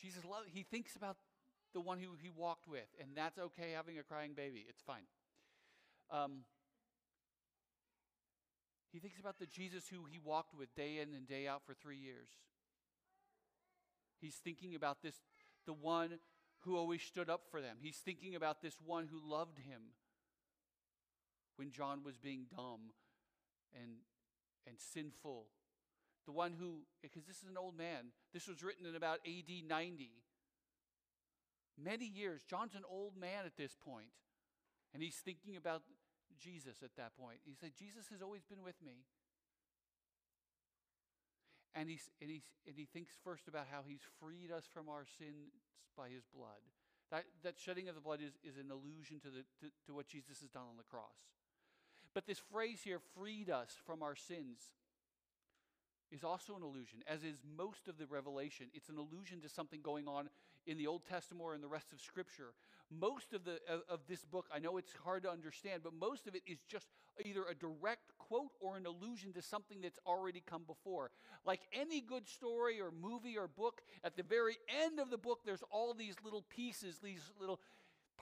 Jesus 0.00 0.22
he 0.52 0.62
thinks 0.62 0.96
about 0.96 1.16
the 1.72 1.80
one 1.80 1.98
who 1.98 2.10
he 2.20 2.28
walked 2.28 2.68
with, 2.68 2.86
and 3.00 3.10
that's 3.14 3.38
okay 3.38 3.72
having 3.74 3.98
a 3.98 4.02
crying 4.02 4.32
baby. 4.34 4.66
It's 4.68 4.82
fine. 4.82 5.04
Um, 6.10 6.44
he 8.92 8.98
thinks 8.98 9.18
about 9.18 9.38
the 9.38 9.46
Jesus 9.46 9.88
who 9.88 10.04
he 10.10 10.18
walked 10.22 10.54
with 10.56 10.74
day 10.74 10.98
in 11.00 11.14
and 11.14 11.26
day 11.26 11.48
out 11.48 11.62
for 11.66 11.74
three 11.74 11.96
years. 11.96 12.28
He's 14.20 14.36
thinking 14.36 14.74
about 14.74 15.02
this, 15.02 15.16
the 15.66 15.72
one 15.72 16.18
who 16.60 16.76
always 16.76 17.02
stood 17.02 17.28
up 17.28 17.42
for 17.50 17.60
them. 17.60 17.78
He's 17.80 17.96
thinking 17.96 18.34
about 18.34 18.62
this 18.62 18.76
one 18.84 19.08
who 19.10 19.18
loved 19.28 19.58
him 19.58 19.80
when 21.56 21.70
John 21.70 22.02
was 22.04 22.16
being 22.16 22.46
dumb 22.50 22.92
and, 23.74 23.96
and 24.66 24.76
sinful. 24.78 25.46
The 26.26 26.32
one 26.32 26.54
who, 26.58 26.82
because 27.02 27.24
this 27.24 27.38
is 27.38 27.48
an 27.50 27.58
old 27.58 27.76
man, 27.76 28.12
this 28.32 28.48
was 28.48 28.62
written 28.62 28.86
in 28.86 28.96
about 28.96 29.18
AD 29.26 29.50
90. 29.68 30.10
Many 31.76 32.06
years. 32.06 32.42
John's 32.48 32.74
an 32.74 32.84
old 32.88 33.16
man 33.16 33.44
at 33.44 33.56
this 33.56 33.76
point, 33.76 34.14
and 34.92 35.02
he's 35.02 35.16
thinking 35.16 35.56
about 35.56 35.82
Jesus 36.38 36.82
at 36.82 36.96
that 36.96 37.16
point. 37.16 37.38
He 37.44 37.54
said, 37.54 37.72
Jesus 37.76 38.06
has 38.10 38.22
always 38.22 38.44
been 38.44 38.62
with 38.62 38.80
me. 38.84 39.04
And, 41.74 41.90
he's, 41.90 42.08
and, 42.22 42.30
he's, 42.30 42.46
and 42.66 42.76
he 42.78 42.86
thinks 42.86 43.12
first 43.24 43.48
about 43.48 43.66
how 43.70 43.82
he's 43.86 44.06
freed 44.22 44.54
us 44.54 44.62
from 44.72 44.88
our 44.88 45.04
sins 45.18 45.50
by 45.98 46.08
his 46.08 46.22
blood. 46.30 46.62
That, 47.10 47.24
that 47.42 47.58
shedding 47.58 47.88
of 47.88 47.94
the 47.94 48.00
blood 48.00 48.20
is, 48.22 48.38
is 48.46 48.56
an 48.56 48.70
allusion 48.70 49.18
to, 49.20 49.28
the, 49.28 49.42
to, 49.60 49.70
to 49.86 49.94
what 49.94 50.06
Jesus 50.06 50.40
has 50.40 50.50
done 50.50 50.70
on 50.70 50.78
the 50.78 50.86
cross. 50.86 51.18
But 52.14 52.26
this 52.26 52.38
phrase 52.38 52.80
here, 52.84 53.00
freed 53.18 53.50
us 53.50 53.76
from 53.84 54.02
our 54.02 54.14
sins, 54.14 54.60
is 56.12 56.22
also 56.22 56.54
an 56.54 56.62
illusion, 56.62 57.00
as 57.08 57.24
is 57.24 57.42
most 57.56 57.88
of 57.88 57.98
the 57.98 58.06
Revelation. 58.06 58.66
It's 58.72 58.88
an 58.88 58.98
allusion 58.98 59.40
to 59.40 59.48
something 59.48 59.80
going 59.82 60.06
on 60.06 60.28
in 60.66 60.78
the 60.78 60.86
Old 60.86 61.04
Testament 61.04 61.42
or 61.44 61.54
in 61.54 61.60
the 61.60 61.68
rest 61.68 61.92
of 61.92 62.00
Scripture. 62.00 62.54
Most 62.90 63.32
of, 63.32 63.44
the, 63.44 63.58
of, 63.68 63.80
of, 63.88 64.00
this 64.08 64.24
book, 64.24 64.46
I 64.54 64.60
know 64.60 64.76
it's 64.76 64.92
hard 65.04 65.24
to 65.24 65.30
understand, 65.30 65.82
but 65.82 65.92
most 65.92 66.26
of 66.26 66.34
it 66.34 66.42
is 66.46 66.58
just 66.68 66.86
either 67.24 67.44
a 67.50 67.54
direct 67.54 68.16
quote 68.18 68.52
or 68.60 68.76
an 68.76 68.86
allusion 68.86 69.32
to 69.32 69.42
something 69.42 69.80
that's 69.80 69.98
already 70.06 70.42
come 70.44 70.62
before. 70.66 71.10
Like 71.44 71.60
any 71.72 72.00
good 72.00 72.28
story 72.28 72.80
or 72.80 72.92
movie 72.92 73.36
or 73.36 73.48
book, 73.48 73.80
at 74.04 74.16
the 74.16 74.22
very 74.22 74.56
end 74.84 75.00
of 75.00 75.10
the 75.10 75.18
book, 75.18 75.40
there's 75.44 75.64
all 75.70 75.94
these 75.94 76.16
little 76.22 76.42
pieces, 76.42 76.98
these 77.02 77.22
little 77.40 77.58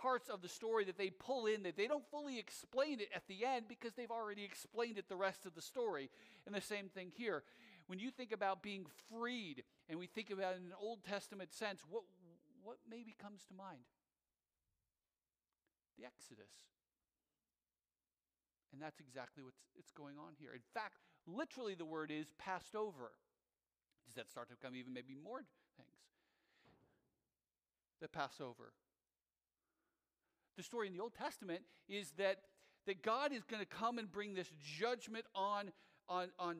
parts 0.03 0.29
of 0.29 0.43
the 0.43 0.49
story 0.49 0.85
that 0.85 0.99
they 0.99 1.11
pull 1.11 1.47
in 1.47 1.63
that 1.63 1.77
they 1.77 1.87
don't 1.87 2.05
fully 2.11 2.39
explain 2.39 2.99
it 2.99 3.09
at 3.15 3.23
the 3.29 3.45
end 3.45 3.67
because 3.69 3.93
they've 3.95 4.11
already 4.11 4.43
explained 4.43 4.99
it 4.99 5.09
the 5.09 5.17
rest 5.17 5.47
of 5.47 5.55
the 5.55 5.63
story. 5.63 6.11
And 6.47 6.55
the 6.55 6.61
same 6.61 6.89
thing 6.89 7.13
here. 7.17 7.45
When 7.87 8.01
you 8.01 8.11
think 8.11 8.33
about 8.33 8.63
being 8.63 8.87
freed 9.09 9.63
and 9.89 9.99
we 9.99 10.07
think 10.07 10.31
about 10.31 10.57
in 10.57 10.63
an 10.63 10.75
Old 10.81 11.05
Testament 11.05 11.53
sense, 11.53 11.83
what, 11.89 12.03
what 12.65 12.79
maybe 12.89 13.15
comes 13.21 13.45
to 13.49 13.55
mind? 13.55 13.87
The 15.99 16.05
Exodus. 16.05 16.51
And 18.73 18.81
that's 18.83 18.99
exactly 18.99 19.45
what's 19.45 19.61
it's 19.79 19.93
going 19.93 20.17
on 20.19 20.33
here. 20.41 20.53
In 20.53 20.65
fact, 20.75 20.97
literally 21.27 21.75
the 21.75 21.85
word 21.85 22.11
is 22.11 22.33
passed 22.39 22.75
over. 22.75 23.13
Does 24.07 24.15
that 24.15 24.29
start 24.29 24.49
to 24.49 24.57
become 24.57 24.75
even 24.75 24.93
maybe 24.93 25.15
more 25.15 25.45
things? 25.77 26.01
The 28.01 28.09
Passover. 28.09 28.73
The 30.57 30.63
story 30.63 30.87
in 30.87 30.93
the 30.93 31.01
Old 31.01 31.15
Testament 31.15 31.63
is 31.89 32.13
that, 32.19 32.39
that 32.87 33.03
God 33.03 33.33
is 33.33 33.43
going 33.45 33.63
to 33.63 33.69
come 33.69 33.99
and 33.99 34.11
bring 34.11 34.35
this 34.35 34.51
judgment 34.79 35.25
on, 35.35 35.73
on, 36.09 36.29
on 36.39 36.57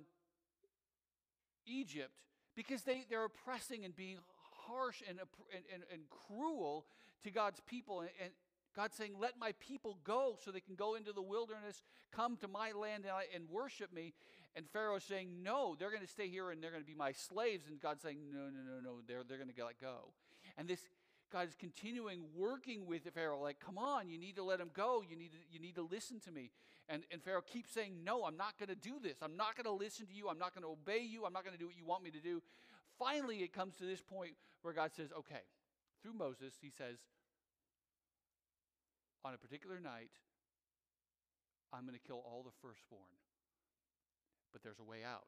Egypt 1.67 2.13
because 2.55 2.83
they, 2.83 3.05
they're 3.09 3.25
oppressing 3.25 3.85
and 3.85 3.95
being 3.95 4.19
harsh 4.67 5.03
and, 5.09 5.19
and, 5.55 5.65
and, 5.73 5.83
and 5.93 6.03
cruel 6.11 6.87
to 7.25 7.31
God's 7.31 7.61
people. 7.67 8.01
And, 8.01 8.11
and 8.23 8.31
God's 8.75 8.97
saying, 8.97 9.13
Let 9.21 9.39
my 9.39 9.53
people 9.61 9.99
go 10.05 10.37
so 10.43 10.51
they 10.51 10.61
can 10.61 10.75
go 10.75 10.95
into 10.95 11.13
the 11.13 11.23
wilderness, 11.23 11.83
come 12.11 12.37
to 12.39 12.49
my 12.49 12.73
land, 12.73 13.05
and, 13.05 13.13
I, 13.13 13.25
and 13.35 13.49
worship 13.51 13.93
me. 13.93 14.15
And 14.55 14.69
Pharaoh's 14.69 15.05
saying, 15.05 15.43
No, 15.43 15.77
they're 15.79 15.91
going 15.91 16.03
to 16.03 16.09
stay 16.09 16.29
here 16.29 16.51
and 16.51 16.63
they're 16.63 16.71
going 16.71 16.83
to 16.83 16.89
be 16.89 16.95
my 16.95 17.13
slaves. 17.13 17.67
And 17.69 17.81
God's 17.81 18.03
saying, 18.03 18.19
No, 18.33 18.45
no, 18.45 18.61
no, 18.67 18.81
no, 18.83 18.97
they're, 19.07 19.23
they're 19.27 19.39
going 19.39 19.53
to 19.53 19.65
let 19.65 19.81
go. 19.81 20.13
And 20.59 20.69
this 20.69 20.81
God 21.33 21.49
is 21.49 21.55
continuing 21.59 22.21
working 22.37 22.87
with 22.87 23.03
Pharaoh, 23.15 23.41
like, 23.41 23.59
come 23.59 23.79
on, 23.79 24.09
you 24.09 24.19
need 24.19 24.37
to 24.37 24.45
let 24.45 24.61
him 24.61 24.71
go. 24.75 25.03
You 25.09 25.17
need 25.17 25.33
to, 25.33 25.39
you 25.51 25.59
need 25.59 25.75
to 25.77 25.83
listen 25.83 26.21
to 26.21 26.31
me. 26.31 26.51
And, 26.89 27.05
and 27.11 27.23
Pharaoh 27.23 27.43
keeps 27.43 27.73
saying, 27.73 28.05
no, 28.05 28.25
I'm 28.25 28.37
not 28.37 28.59
going 28.59 28.69
to 28.69 28.75
do 28.75 28.95
this. 29.03 29.17
I'm 29.23 29.37
not 29.37 29.57
going 29.57 29.65
to 29.65 29.73
listen 29.73 30.07
to 30.07 30.13
you. 30.13 30.29
I'm 30.29 30.39
not 30.39 30.55
going 30.55 30.63
to 30.63 30.71
obey 30.71 31.03
you. 31.03 31.25
I'm 31.25 31.33
not 31.33 31.45
going 31.45 31.57
to 31.57 31.59
do 31.59 31.67
what 31.67 31.77
you 31.77 31.87
want 31.87 32.05
me 32.05 32.11
to 32.11 32.21
do. 32.21 32.43
Finally, 32.99 33.39
it 33.39 33.53
comes 33.53 33.77
to 33.77 33.85
this 33.85 34.03
point 34.03 34.33
where 34.61 34.75
God 34.75 34.91
says, 34.95 35.09
okay, 35.19 35.43
through 36.03 36.13
Moses, 36.13 36.55
he 36.61 36.71
says, 36.71 36.99
on 39.25 39.33
a 39.33 39.39
particular 39.39 39.81
night, 39.81 40.11
I'm 41.73 41.87
going 41.87 41.99
to 41.99 42.07
kill 42.07 42.23
all 42.27 42.43
the 42.45 42.53
firstborn. 42.61 43.17
But 44.53 44.63
there's 44.63 44.81
a 44.81 44.85
way 44.85 44.99
out. 45.07 45.25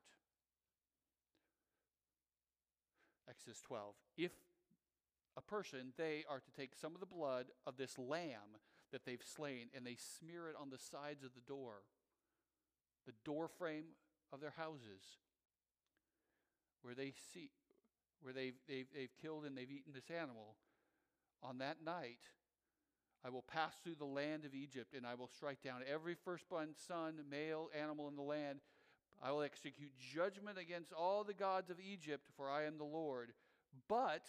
Exodus 3.28 3.62
12. 3.62 3.94
If 4.18 4.32
a 5.36 5.42
person, 5.42 5.92
they 5.96 6.24
are 6.28 6.40
to 6.40 6.50
take 6.52 6.74
some 6.74 6.94
of 6.94 7.00
the 7.00 7.06
blood 7.06 7.46
of 7.66 7.76
this 7.76 7.98
lamb 7.98 8.58
that 8.92 9.04
they've 9.04 9.22
slain 9.24 9.68
and 9.74 9.84
they 9.84 9.96
smear 9.96 10.48
it 10.48 10.56
on 10.60 10.70
the 10.70 10.78
sides 10.78 11.24
of 11.24 11.34
the 11.34 11.40
door, 11.40 11.82
the 13.06 13.14
door 13.24 13.48
frame 13.48 13.96
of 14.32 14.40
their 14.40 14.54
houses, 14.56 15.02
where 16.82 16.94
they 16.94 17.12
see, 17.32 17.50
where 18.20 18.32
they've, 18.32 18.54
they've, 18.68 18.86
they've 18.94 19.16
killed 19.20 19.44
and 19.44 19.56
they've 19.56 19.70
eaten 19.70 19.92
this 19.92 20.10
animal. 20.10 20.54
On 21.42 21.58
that 21.58 21.78
night, 21.84 22.20
I 23.24 23.30
will 23.30 23.42
pass 23.42 23.74
through 23.82 23.96
the 23.96 24.04
land 24.04 24.44
of 24.44 24.54
Egypt 24.54 24.94
and 24.94 25.06
I 25.06 25.14
will 25.14 25.28
strike 25.28 25.62
down 25.62 25.80
every 25.90 26.14
firstborn 26.14 26.74
son, 26.86 27.14
male, 27.28 27.70
animal 27.78 28.06
in 28.08 28.16
the 28.16 28.22
land. 28.22 28.60
I 29.22 29.32
will 29.32 29.42
execute 29.42 29.92
judgment 29.98 30.58
against 30.58 30.92
all 30.92 31.24
the 31.24 31.34
gods 31.34 31.70
of 31.70 31.80
Egypt, 31.80 32.28
for 32.36 32.50
I 32.50 32.64
am 32.64 32.76
the 32.76 32.84
Lord. 32.84 33.32
But 33.88 34.22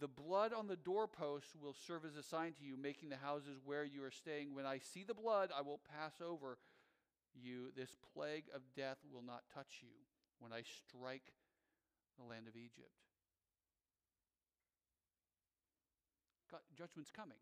the 0.00 0.08
blood 0.08 0.52
on 0.52 0.66
the 0.66 0.76
doorposts 0.76 1.54
will 1.60 1.74
serve 1.86 2.04
as 2.04 2.16
a 2.16 2.22
sign 2.22 2.52
to 2.54 2.64
you, 2.64 2.76
making 2.76 3.08
the 3.08 3.16
houses 3.16 3.58
where 3.64 3.84
you 3.84 4.02
are 4.04 4.10
staying. 4.10 4.54
When 4.54 4.66
I 4.66 4.78
see 4.78 5.04
the 5.04 5.14
blood, 5.14 5.50
I 5.56 5.62
will 5.62 5.80
pass 5.98 6.14
over 6.20 6.58
you. 7.34 7.70
This 7.76 7.94
plague 8.14 8.44
of 8.54 8.62
death 8.76 8.98
will 9.12 9.22
not 9.22 9.42
touch 9.54 9.80
you 9.82 9.94
when 10.40 10.52
I 10.52 10.62
strike 10.62 11.32
the 12.18 12.24
land 12.24 12.48
of 12.48 12.56
Egypt. 12.56 12.90
God, 16.50 16.60
judgment's 16.76 17.10
coming. 17.10 17.38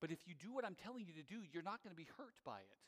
But 0.00 0.10
if 0.10 0.26
you 0.26 0.34
do 0.34 0.52
what 0.52 0.64
I'm 0.64 0.74
telling 0.74 1.06
you 1.06 1.14
to 1.14 1.22
do, 1.22 1.40
you're 1.52 1.62
not 1.62 1.82
going 1.82 1.94
to 1.94 1.96
be 1.96 2.08
hurt 2.18 2.34
by 2.44 2.58
it. 2.58 2.80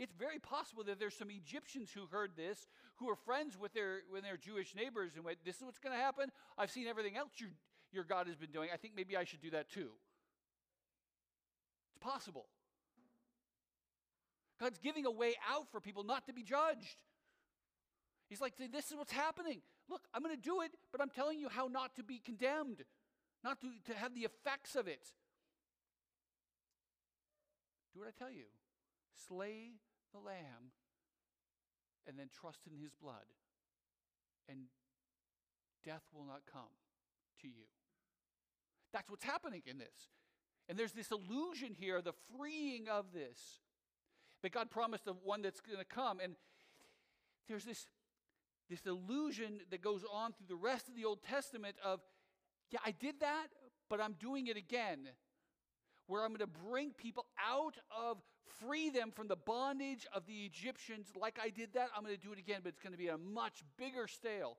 It's 0.00 0.14
very 0.14 0.38
possible 0.38 0.82
that 0.84 0.98
there's 0.98 1.14
some 1.14 1.30
Egyptians 1.30 1.90
who 1.94 2.06
heard 2.10 2.30
this, 2.34 2.66
who 2.96 3.10
are 3.10 3.16
friends 3.16 3.58
with 3.58 3.74
their, 3.74 3.98
with 4.10 4.22
their 4.22 4.38
Jewish 4.38 4.74
neighbors, 4.74 5.12
and 5.14 5.26
went, 5.26 5.44
This 5.44 5.56
is 5.56 5.62
what's 5.62 5.78
going 5.78 5.94
to 5.94 6.02
happen. 6.02 6.30
I've 6.56 6.70
seen 6.70 6.86
everything 6.86 7.18
else 7.18 7.32
your, 7.36 7.50
your 7.92 8.04
God 8.04 8.26
has 8.26 8.34
been 8.34 8.50
doing. 8.50 8.70
I 8.72 8.78
think 8.78 8.94
maybe 8.96 9.14
I 9.14 9.24
should 9.24 9.42
do 9.42 9.50
that 9.50 9.68
too. 9.68 9.90
It's 11.90 11.98
possible. 12.00 12.46
God's 14.58 14.78
giving 14.78 15.04
a 15.04 15.10
way 15.10 15.34
out 15.52 15.70
for 15.70 15.82
people 15.82 16.02
not 16.02 16.24
to 16.28 16.32
be 16.32 16.44
judged. 16.44 17.02
He's 18.30 18.40
like, 18.40 18.54
This 18.56 18.90
is 18.90 18.96
what's 18.96 19.12
happening. 19.12 19.60
Look, 19.90 20.00
I'm 20.14 20.22
going 20.22 20.34
to 20.34 20.40
do 20.40 20.62
it, 20.62 20.70
but 20.92 21.02
I'm 21.02 21.10
telling 21.10 21.38
you 21.38 21.50
how 21.50 21.66
not 21.66 21.94
to 21.96 22.02
be 22.02 22.20
condemned, 22.24 22.84
not 23.44 23.60
to, 23.60 23.66
to 23.92 23.98
have 23.98 24.14
the 24.14 24.22
effects 24.22 24.76
of 24.76 24.88
it. 24.88 25.08
Do 27.92 28.00
what 28.00 28.08
I 28.08 28.12
tell 28.18 28.32
you. 28.32 28.44
Slay 29.28 29.72
the 30.12 30.18
lamb 30.18 30.72
and 32.06 32.18
then 32.18 32.28
trust 32.40 32.60
in 32.66 32.76
his 32.80 32.92
blood, 32.94 33.26
and 34.48 34.58
death 35.84 36.02
will 36.12 36.24
not 36.24 36.42
come 36.50 36.72
to 37.42 37.48
you. 37.48 37.64
That's 38.92 39.08
what's 39.08 39.24
happening 39.24 39.62
in 39.66 39.78
this. 39.78 40.08
And 40.68 40.78
there's 40.78 40.92
this 40.92 41.10
illusion 41.10 41.74
here, 41.78 42.00
the 42.00 42.14
freeing 42.36 42.88
of 42.88 43.06
this. 43.12 43.60
But 44.42 44.52
God 44.52 44.70
promised 44.70 45.04
the 45.04 45.14
one 45.24 45.42
that's 45.42 45.60
going 45.60 45.78
to 45.78 45.84
come. 45.84 46.20
And 46.20 46.34
there's 47.48 47.64
this, 47.64 47.86
this 48.68 48.86
illusion 48.86 49.60
that 49.70 49.82
goes 49.82 50.04
on 50.10 50.32
through 50.32 50.46
the 50.48 50.56
rest 50.56 50.88
of 50.88 50.94
the 50.94 51.04
Old 51.04 51.22
Testament 51.22 51.76
of, 51.84 52.00
yeah, 52.70 52.80
I 52.84 52.92
did 52.92 53.20
that, 53.20 53.48
but 53.88 54.00
I'm 54.00 54.14
doing 54.14 54.46
it 54.46 54.56
again. 54.56 55.08
Where 56.06 56.22
I'm 56.24 56.30
going 56.30 56.40
to 56.40 56.46
bring 56.46 56.92
people 56.92 57.26
out 57.44 57.76
of 57.96 58.18
free 58.66 58.90
them 58.90 59.10
from 59.10 59.28
the 59.28 59.36
bondage 59.36 60.06
of 60.12 60.26
the 60.26 60.44
Egyptians. 60.44 61.08
Like 61.16 61.38
I 61.42 61.50
did 61.50 61.74
that, 61.74 61.88
I'm 61.96 62.04
going 62.04 62.14
to 62.14 62.20
do 62.20 62.32
it 62.32 62.38
again, 62.38 62.60
but 62.62 62.70
it's 62.70 62.80
going 62.80 62.92
to 62.92 62.98
be 62.98 63.08
a 63.08 63.18
much 63.18 63.62
bigger 63.76 64.06
scale. 64.06 64.56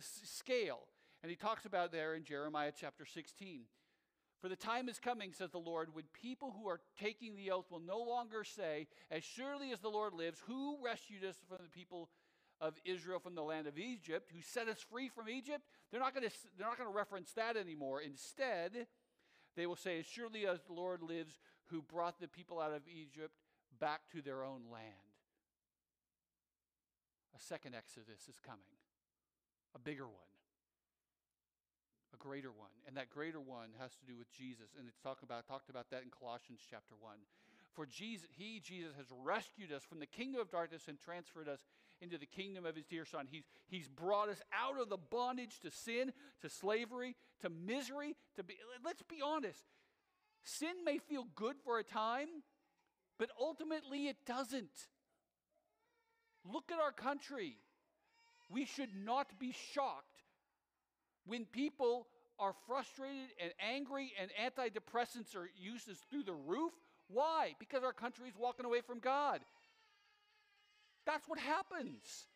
scale. 0.00 0.80
And 1.22 1.30
he 1.30 1.36
talks 1.36 1.64
about 1.64 1.92
there 1.92 2.14
in 2.14 2.24
Jeremiah 2.24 2.72
chapter 2.78 3.04
16. 3.04 3.62
For 4.40 4.48
the 4.48 4.56
time 4.56 4.88
is 4.88 4.98
coming, 4.98 5.32
says 5.32 5.50
the 5.50 5.58
Lord, 5.58 5.94
when 5.94 6.04
people 6.12 6.54
who 6.56 6.68
are 6.68 6.80
taking 7.00 7.36
the 7.36 7.50
oath 7.50 7.70
will 7.70 7.80
no 7.80 7.98
longer 7.98 8.44
say, 8.44 8.86
As 9.10 9.24
surely 9.24 9.72
as 9.72 9.80
the 9.80 9.88
Lord 9.88 10.12
lives, 10.12 10.42
who 10.46 10.78
rescued 10.84 11.24
us 11.24 11.36
from 11.48 11.58
the 11.62 11.70
people 11.70 12.10
of 12.60 12.74
Israel 12.84 13.18
from 13.18 13.34
the 13.34 13.42
land 13.42 13.66
of 13.66 13.78
Egypt, 13.78 14.30
who 14.32 14.40
set 14.42 14.68
us 14.68 14.78
free 14.90 15.08
from 15.08 15.28
Egypt? 15.28 15.62
They're 15.90 16.00
not 16.00 16.14
going 16.14 16.28
to, 16.28 16.34
they're 16.56 16.66
not 16.66 16.78
going 16.78 16.90
to 16.90 16.96
reference 16.96 17.32
that 17.32 17.56
anymore. 17.56 18.00
Instead, 18.00 18.86
they 19.56 19.66
will 19.66 19.76
say, 19.76 20.00
As 20.00 20.06
surely 20.06 20.46
as 20.46 20.62
the 20.62 20.74
Lord 20.74 21.02
lives, 21.02 21.38
who 21.70 21.82
brought 21.82 22.20
the 22.20 22.28
people 22.28 22.60
out 22.60 22.72
of 22.72 22.82
Egypt 22.88 23.34
back 23.78 24.02
to 24.12 24.22
their 24.22 24.44
own 24.44 24.62
land. 24.72 24.94
A 27.36 27.40
second 27.40 27.74
Exodus 27.74 28.28
is 28.28 28.38
coming, 28.44 28.78
a 29.74 29.78
bigger 29.78 30.06
one 30.06 30.26
a 32.16 32.22
greater 32.22 32.50
one. 32.50 32.70
And 32.86 32.96
that 32.96 33.10
greater 33.10 33.40
one 33.40 33.70
has 33.78 33.92
to 33.96 34.06
do 34.06 34.16
with 34.16 34.32
Jesus. 34.32 34.74
And 34.78 34.88
it's 34.88 34.98
talk 34.98 35.22
about, 35.22 35.46
talked 35.46 35.68
about 35.68 35.90
that 35.90 36.02
in 36.02 36.10
Colossians 36.10 36.60
chapter 36.68 36.94
1. 36.98 37.14
For 37.74 37.84
Jesus, 37.84 38.28
he, 38.36 38.60
Jesus, 38.60 38.92
has 38.96 39.06
rescued 39.24 39.70
us 39.70 39.82
from 39.84 40.00
the 40.00 40.06
kingdom 40.06 40.40
of 40.40 40.50
darkness 40.50 40.88
and 40.88 40.98
transferred 40.98 41.48
us 41.48 41.60
into 42.00 42.16
the 42.16 42.26
kingdom 42.26 42.64
of 42.64 42.74
his 42.74 42.86
dear 42.86 43.04
Son. 43.04 43.26
He's, 43.30 43.44
he's 43.68 43.88
brought 43.88 44.28
us 44.28 44.40
out 44.52 44.80
of 44.80 44.88
the 44.88 44.96
bondage 44.96 45.60
to 45.60 45.70
sin, 45.70 46.12
to 46.40 46.48
slavery, 46.48 47.16
to 47.42 47.50
misery. 47.50 48.16
To 48.36 48.42
be, 48.42 48.54
let's 48.84 49.02
be 49.02 49.20
honest. 49.22 49.62
Sin 50.46 50.84
may 50.84 50.98
feel 50.98 51.26
good 51.34 51.56
for 51.64 51.80
a 51.80 51.82
time, 51.82 52.28
but 53.18 53.30
ultimately 53.38 54.06
it 54.06 54.16
doesn't. 54.24 54.86
Look 56.44 56.70
at 56.70 56.78
our 56.78 56.92
country. 56.92 57.56
We 58.48 58.64
should 58.64 58.90
not 58.94 59.40
be 59.40 59.52
shocked 59.74 60.22
when 61.26 61.46
people 61.46 62.06
are 62.38 62.54
frustrated 62.68 63.30
and 63.42 63.52
angry 63.58 64.12
and 64.20 64.30
antidepressants 64.40 65.34
are 65.34 65.50
uses 65.60 65.98
through 66.08 66.22
the 66.22 66.32
roof, 66.32 66.72
why? 67.08 67.56
Because 67.58 67.82
our 67.82 67.92
country 67.92 68.28
is 68.28 68.36
walking 68.38 68.66
away 68.66 68.82
from 68.82 69.00
God. 69.00 69.40
That's 71.06 71.28
what 71.28 71.40
happens. 71.40 72.28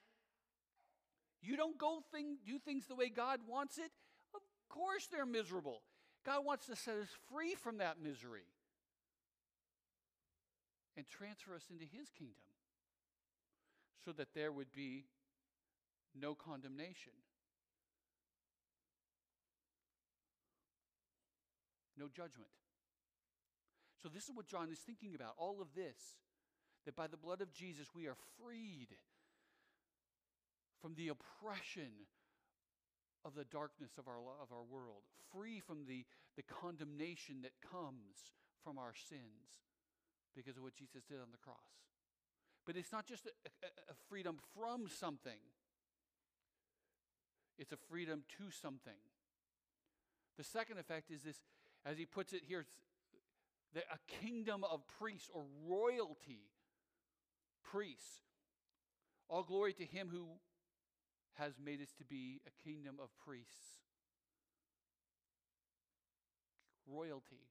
You 1.40 1.56
don't 1.56 1.78
go 1.78 2.00
thing, 2.12 2.38
do 2.44 2.58
things 2.58 2.86
the 2.86 2.96
way 2.96 3.08
God 3.08 3.38
wants 3.48 3.78
it. 3.78 3.92
Of 4.34 4.40
course 4.68 5.06
they're 5.06 5.24
miserable. 5.24 5.82
God 6.24 6.44
wants 6.44 6.66
to 6.66 6.76
set 6.76 6.96
us 6.96 7.08
free 7.32 7.54
from 7.54 7.78
that 7.78 7.96
misery 8.02 8.46
and 10.96 11.06
transfer 11.06 11.54
us 11.54 11.64
into 11.70 11.84
his 11.84 12.10
kingdom 12.10 12.34
so 14.04 14.12
that 14.12 14.34
there 14.34 14.52
would 14.52 14.72
be 14.72 15.04
no 16.14 16.34
condemnation. 16.34 17.12
no 22.00 22.08
judgment. 22.08 22.50
So, 24.02 24.08
this 24.08 24.24
is 24.24 24.30
what 24.34 24.48
John 24.48 24.72
is 24.72 24.78
thinking 24.78 25.14
about 25.14 25.34
all 25.36 25.60
of 25.60 25.74
this 25.76 26.16
that 26.86 26.96
by 26.96 27.06
the 27.06 27.18
blood 27.18 27.42
of 27.42 27.52
Jesus 27.52 27.88
we 27.94 28.06
are 28.06 28.16
freed 28.40 28.96
from 30.80 30.94
the 30.94 31.08
oppression 31.08 32.08
of 33.24 33.34
the 33.34 33.44
darkness 33.44 33.92
of 33.98 34.08
our, 34.08 34.18
of 34.42 34.52
our 34.52 34.64
world, 34.64 35.02
free 35.32 35.60
from 35.60 35.84
the, 35.86 36.04
the 36.36 36.42
condemnation 36.42 37.42
that 37.42 37.52
comes 37.60 38.32
from 38.64 38.78
our 38.78 38.94
sins 38.94 39.60
because 40.34 40.56
of 40.56 40.62
what 40.62 40.74
Jesus 40.74 41.02
did 41.04 41.18
on 41.18 41.30
the 41.32 41.38
cross. 41.38 41.56
But 42.66 42.76
it's 42.76 42.92
not 42.92 43.06
just 43.06 43.26
a, 43.26 43.30
a, 43.62 43.92
a 43.92 43.94
freedom 44.08 44.38
from 44.54 44.88
something, 44.88 45.40
it's 47.58 47.72
a 47.72 47.78
freedom 47.90 48.22
to 48.38 48.50
something. 48.50 49.00
The 50.38 50.44
second 50.44 50.78
effect 50.78 51.10
is 51.10 51.22
this 51.22 51.36
as 51.84 51.98
he 51.98 52.06
puts 52.06 52.32
it 52.32 52.42
here, 52.46 52.64
a 53.74 54.24
kingdom 54.24 54.64
of 54.64 54.80
priests 54.98 55.30
or 55.32 55.44
royalty. 55.66 56.48
Priests. 57.62 58.22
All 59.28 59.42
glory 59.42 59.72
to 59.74 59.84
him 59.84 60.08
who 60.10 60.26
has 61.34 61.54
made 61.62 61.80
us 61.80 61.92
to 61.98 62.04
be 62.04 62.40
a 62.46 62.68
kingdom 62.68 62.96
of 63.02 63.08
priests. 63.24 63.80
Royalty. 66.86 67.48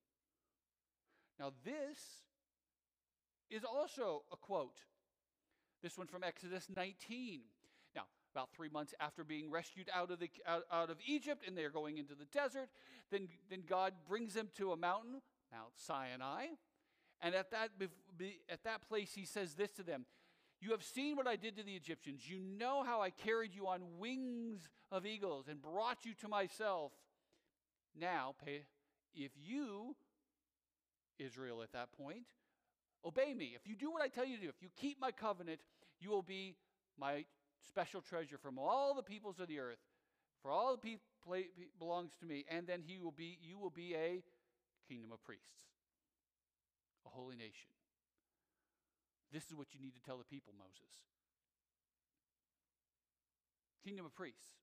Now, 1.39 1.53
this 1.63 2.23
is 3.49 3.63
also 3.63 4.23
a 4.31 4.37
quote. 4.37 4.79
This 5.81 5.97
one 5.97 6.07
from 6.07 6.23
Exodus 6.23 6.67
19 6.75 7.41
Now, 7.95 8.03
about 8.35 8.49
three 8.53 8.69
months 8.69 8.93
after 8.99 9.23
being 9.23 9.49
rescued 9.49 9.89
out 9.93 10.11
of, 10.11 10.19
the, 10.19 10.29
out, 10.45 10.63
out 10.71 10.89
of 10.89 10.97
Egypt, 11.07 11.43
and 11.47 11.57
they're 11.57 11.69
going 11.69 11.97
into 11.97 12.15
the 12.15 12.25
desert. 12.25 12.69
Then, 13.11 13.29
then 13.49 13.63
God 13.67 13.93
brings 14.07 14.33
them 14.33 14.49
to 14.57 14.73
a 14.73 14.77
mountain, 14.77 15.21
Mount 15.51 15.71
Sinai. 15.77 16.47
And 17.21 17.35
at 17.35 17.51
that, 17.51 17.69
at 18.49 18.63
that 18.63 18.87
place, 18.87 19.13
he 19.13 19.25
says 19.25 19.55
this 19.55 19.71
to 19.73 19.83
them 19.83 20.05
You 20.61 20.71
have 20.71 20.83
seen 20.83 21.15
what 21.15 21.27
I 21.27 21.37
did 21.37 21.55
to 21.57 21.63
the 21.63 21.75
Egyptians. 21.75 22.29
You 22.29 22.39
know 22.39 22.83
how 22.83 23.01
I 23.01 23.11
carried 23.11 23.55
you 23.55 23.67
on 23.67 23.81
wings 23.97 24.67
of 24.91 25.05
eagles 25.05 25.47
and 25.47 25.61
brought 25.61 26.03
you 26.03 26.13
to 26.21 26.27
myself. 26.27 26.91
Now, 27.99 28.35
if 29.13 29.31
you, 29.37 29.95
Israel 31.17 31.61
at 31.61 31.71
that 31.71 31.91
point, 31.93 32.25
obey 33.05 33.33
me, 33.33 33.53
if 33.55 33.67
you 33.67 33.75
do 33.75 33.89
what 33.89 34.01
I 34.01 34.09
tell 34.09 34.25
you 34.25 34.35
to 34.35 34.43
do, 34.43 34.49
if 34.49 34.61
you 34.61 34.69
keep 34.75 34.99
my 34.99 35.11
covenant, 35.11 35.61
you 35.99 36.09
will 36.09 36.23
be 36.23 36.55
my 36.97 37.25
special 37.67 38.01
treasure 38.01 38.37
from 38.37 38.59
all 38.59 38.93
the 38.93 39.03
peoples 39.03 39.39
of 39.39 39.47
the 39.47 39.59
earth. 39.59 39.79
For 40.41 40.51
all 40.51 40.71
the 40.71 40.77
people 40.77 41.03
belongs 41.77 42.13
to 42.21 42.25
me, 42.25 42.45
and 42.49 42.65
then 42.65 42.81
he 42.85 42.97
will 42.97 43.11
be 43.11 43.37
you 43.41 43.57
will 43.57 43.69
be 43.69 43.93
a 43.93 44.23
kingdom 44.87 45.11
of 45.11 45.21
priests, 45.23 45.55
a 47.05 47.09
holy 47.09 47.35
nation. 47.35 47.67
This 49.31 49.45
is 49.45 49.55
what 49.55 49.73
you 49.73 49.79
need 49.79 49.95
to 49.95 50.01
tell 50.01 50.17
the 50.17 50.23
people, 50.23 50.53
Moses. 50.57 50.93
Kingdom 53.83 54.05
of 54.05 54.15
priests. 54.15 54.57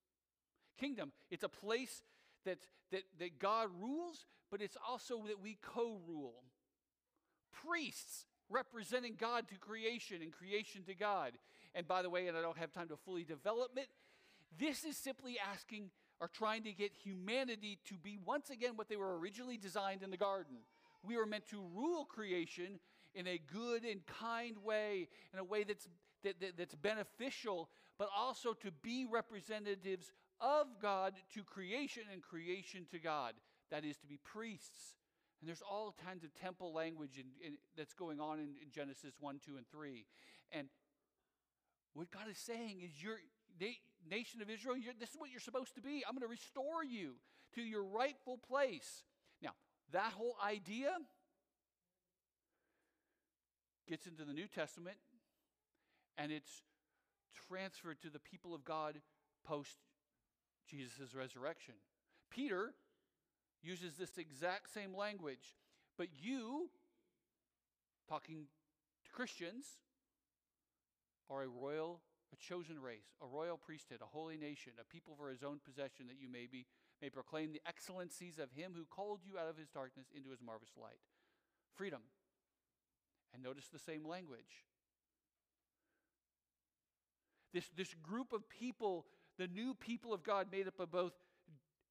Kingdom, 0.79 1.13
it's 1.31 1.45
a 1.45 1.49
place 1.49 2.03
that, 2.45 2.59
that, 2.93 3.03
that 3.19 3.39
God 3.39 3.69
rules, 3.81 4.27
but 4.51 4.61
it's 4.61 4.77
also 4.87 5.23
that 5.27 5.41
we 5.41 5.59
co 5.63 5.99
rule. 6.07 6.43
Priests 7.53 8.27
representing 8.49 9.15
God 9.19 9.49
to 9.49 9.57
creation 9.57 10.23
and 10.23 10.33
creation 10.33 10.83
to 10.85 10.95
God. 10.95 11.33
And 11.75 11.87
by 11.89 12.03
the 12.03 12.11
way, 12.11 12.29
and 12.29 12.37
I 12.37 12.43
don't 12.43 12.59
have 12.59 12.73
time 12.73 12.89
to 12.89 12.97
fully 12.97 13.25
develop 13.25 13.73
it, 13.77 13.89
this 14.59 14.85
is 14.85 14.97
simply 14.97 15.37
asking 15.53 15.91
or 16.21 16.29
trying 16.29 16.63
to 16.65 16.73
get 16.73 16.93
humanity 16.93 17.79
to 17.87 17.95
be 17.95 18.19
once 18.25 18.51
again 18.51 18.77
what 18.77 18.89
they 18.89 18.97
were 18.97 19.19
originally 19.19 19.57
designed 19.57 20.03
in 20.03 20.11
the 20.11 20.17
garden. 20.17 20.57
We 21.03 21.17
were 21.17 21.27
meant 21.27 21.47
to 21.49 21.61
rule 21.75 22.05
creation 22.05 22.81
in 23.17 23.27
a 23.27 23.41
good 23.53 23.85
and 23.85 24.01
kind 24.07 24.57
way, 24.63 25.09
in 25.33 25.39
a 25.39 25.45
way 25.45 25.65
that's, 25.65 25.89
that, 26.23 26.39
that, 26.41 26.57
that's 26.57 26.75
beneficial, 26.75 27.69
but 27.99 28.09
also 28.17 28.53
to 28.53 28.71
be 28.83 29.07
representatives 29.11 30.13
of 30.41 30.67
God 30.81 31.15
to 31.35 31.43
creation 31.43 32.03
and 32.13 32.23
creation 32.23 32.87
to 32.91 32.99
God. 32.99 33.33
That 33.71 33.85
is, 33.85 33.97
to 33.99 34.07
be 34.07 34.19
priests. 34.23 34.95
And 35.41 35.49
there's 35.49 35.63
all 35.63 35.95
kinds 36.05 36.23
of 36.25 36.35
temple 36.35 36.73
language 36.73 37.19
in, 37.19 37.25
in, 37.45 37.57
that's 37.77 37.95
going 37.95 38.21
on 38.21 38.39
in, 38.39 38.51
in 38.63 38.71
Genesis 38.73 39.15
1, 39.19 39.41
2, 39.45 39.57
and 39.57 39.67
3. 39.69 40.07
And 40.53 40.69
what 41.95 42.11
God 42.11 42.29
is 42.31 42.39
saying 42.39 42.83
is, 42.85 43.03
you're, 43.03 43.19
nation 44.09 44.41
of 44.43 44.51
Israel, 44.51 44.77
this 45.01 45.11
is 45.11 45.17
what 45.19 45.31
you're 45.31 45.41
supposed 45.41 45.75
to 45.75 45.81
be. 45.81 46.05
I'm 46.07 46.15
going 46.15 46.23
to 46.23 46.29
restore 46.29 46.85
you 46.85 47.15
to 47.55 47.63
your 47.63 47.85
rightful 47.85 48.39
place. 48.39 49.03
Now, 49.43 49.51
that 49.93 50.13
whole 50.13 50.37
idea 50.45 50.91
gets 53.87 54.07
into 54.07 54.25
the 54.25 54.33
New 54.33 54.47
Testament 54.47 54.97
and 56.19 56.33
it's 56.33 56.63
transferred 57.49 58.01
to 58.03 58.11
the 58.11 58.19
people 58.19 58.55
of 58.55 58.65
God 58.65 59.01
post 59.45 59.77
Jesus' 60.69 61.15
resurrection. 61.15 61.75
Peter 62.31 62.73
uses 63.63 63.97
this 63.97 64.19
exact 64.19 64.73
same 64.73 64.95
language, 64.95 65.57
but 65.97 66.09
you, 66.21 66.71
talking 68.09 68.47
to 69.05 69.11
Christians, 69.13 69.67
are 71.31 71.43
a 71.43 71.49
royal, 71.49 72.01
a 72.33 72.37
chosen 72.37 72.81
race, 72.81 73.15
a 73.23 73.27
royal 73.27 73.57
priesthood, 73.57 73.99
a 74.03 74.07
holy 74.07 74.37
nation, 74.37 74.73
a 74.81 74.85
people 74.85 75.15
for 75.19 75.31
his 75.31 75.43
own 75.43 75.59
possession, 75.65 76.07
that 76.07 76.21
you 76.21 76.31
may 76.31 76.47
be 76.51 76.67
may 77.03 77.11
proclaim 77.11 77.53
the 77.53 77.61
excellencies 77.69 78.39
of 78.39 78.51
him 78.53 78.73
who 78.75 78.85
called 78.85 79.21
you 79.23 79.39
out 79.39 79.49
of 79.49 79.57
his 79.59 79.69
darkness 79.69 80.07
into 80.17 80.31
his 80.31 80.41
marvelous 80.41 80.73
light. 80.81 81.01
Freedom. 81.75 82.01
And 83.37 83.45
notice 83.45 83.69
the 83.71 83.79
same 83.79 84.09
language. 84.09 84.65
This, 87.53 87.69
this 87.77 87.95
group 88.03 88.33
of 88.33 88.49
people, 88.49 89.05
the 89.37 89.47
new 89.47 89.75
people 89.75 90.15
of 90.15 90.23
God, 90.23 90.47
made 90.51 90.67
up 90.67 90.81
of 90.81 90.91
both 90.91 91.13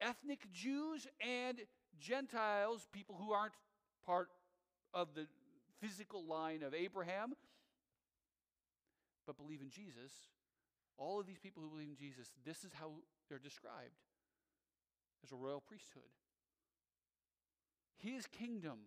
ethnic 0.02 0.52
Jews 0.52 1.06
and 1.22 1.60
Gentiles, 2.00 2.88
people 2.92 3.16
who 3.16 3.32
aren't 3.32 3.54
part 4.08 4.30
of 4.92 5.10
the 5.14 5.28
physical 5.80 6.26
line 6.26 6.64
of 6.64 6.74
Abraham, 6.74 7.34
but 9.28 9.38
believe 9.38 9.62
in 9.62 9.70
Jesus. 9.70 10.12
All 10.98 11.20
of 11.20 11.28
these 11.28 11.38
people 11.38 11.62
who 11.62 11.70
believe 11.70 11.90
in 11.90 11.96
Jesus, 11.96 12.32
this 12.44 12.64
is 12.64 12.72
how 12.74 12.90
they're 13.30 13.38
described 13.38 14.02
as 15.24 15.32
a 15.32 15.36
royal 15.36 15.62
priesthood. 15.62 16.10
His 17.98 18.26
kingdom. 18.26 18.80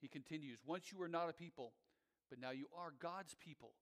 He 0.00 0.08
continues, 0.08 0.58
once 0.66 0.92
you 0.92 0.98
were 0.98 1.08
not 1.08 1.30
a 1.30 1.32
people, 1.32 1.72
but 2.28 2.40
now 2.40 2.50
you 2.50 2.66
are 2.76 2.92
God's 3.00 3.34
people. 3.34 3.72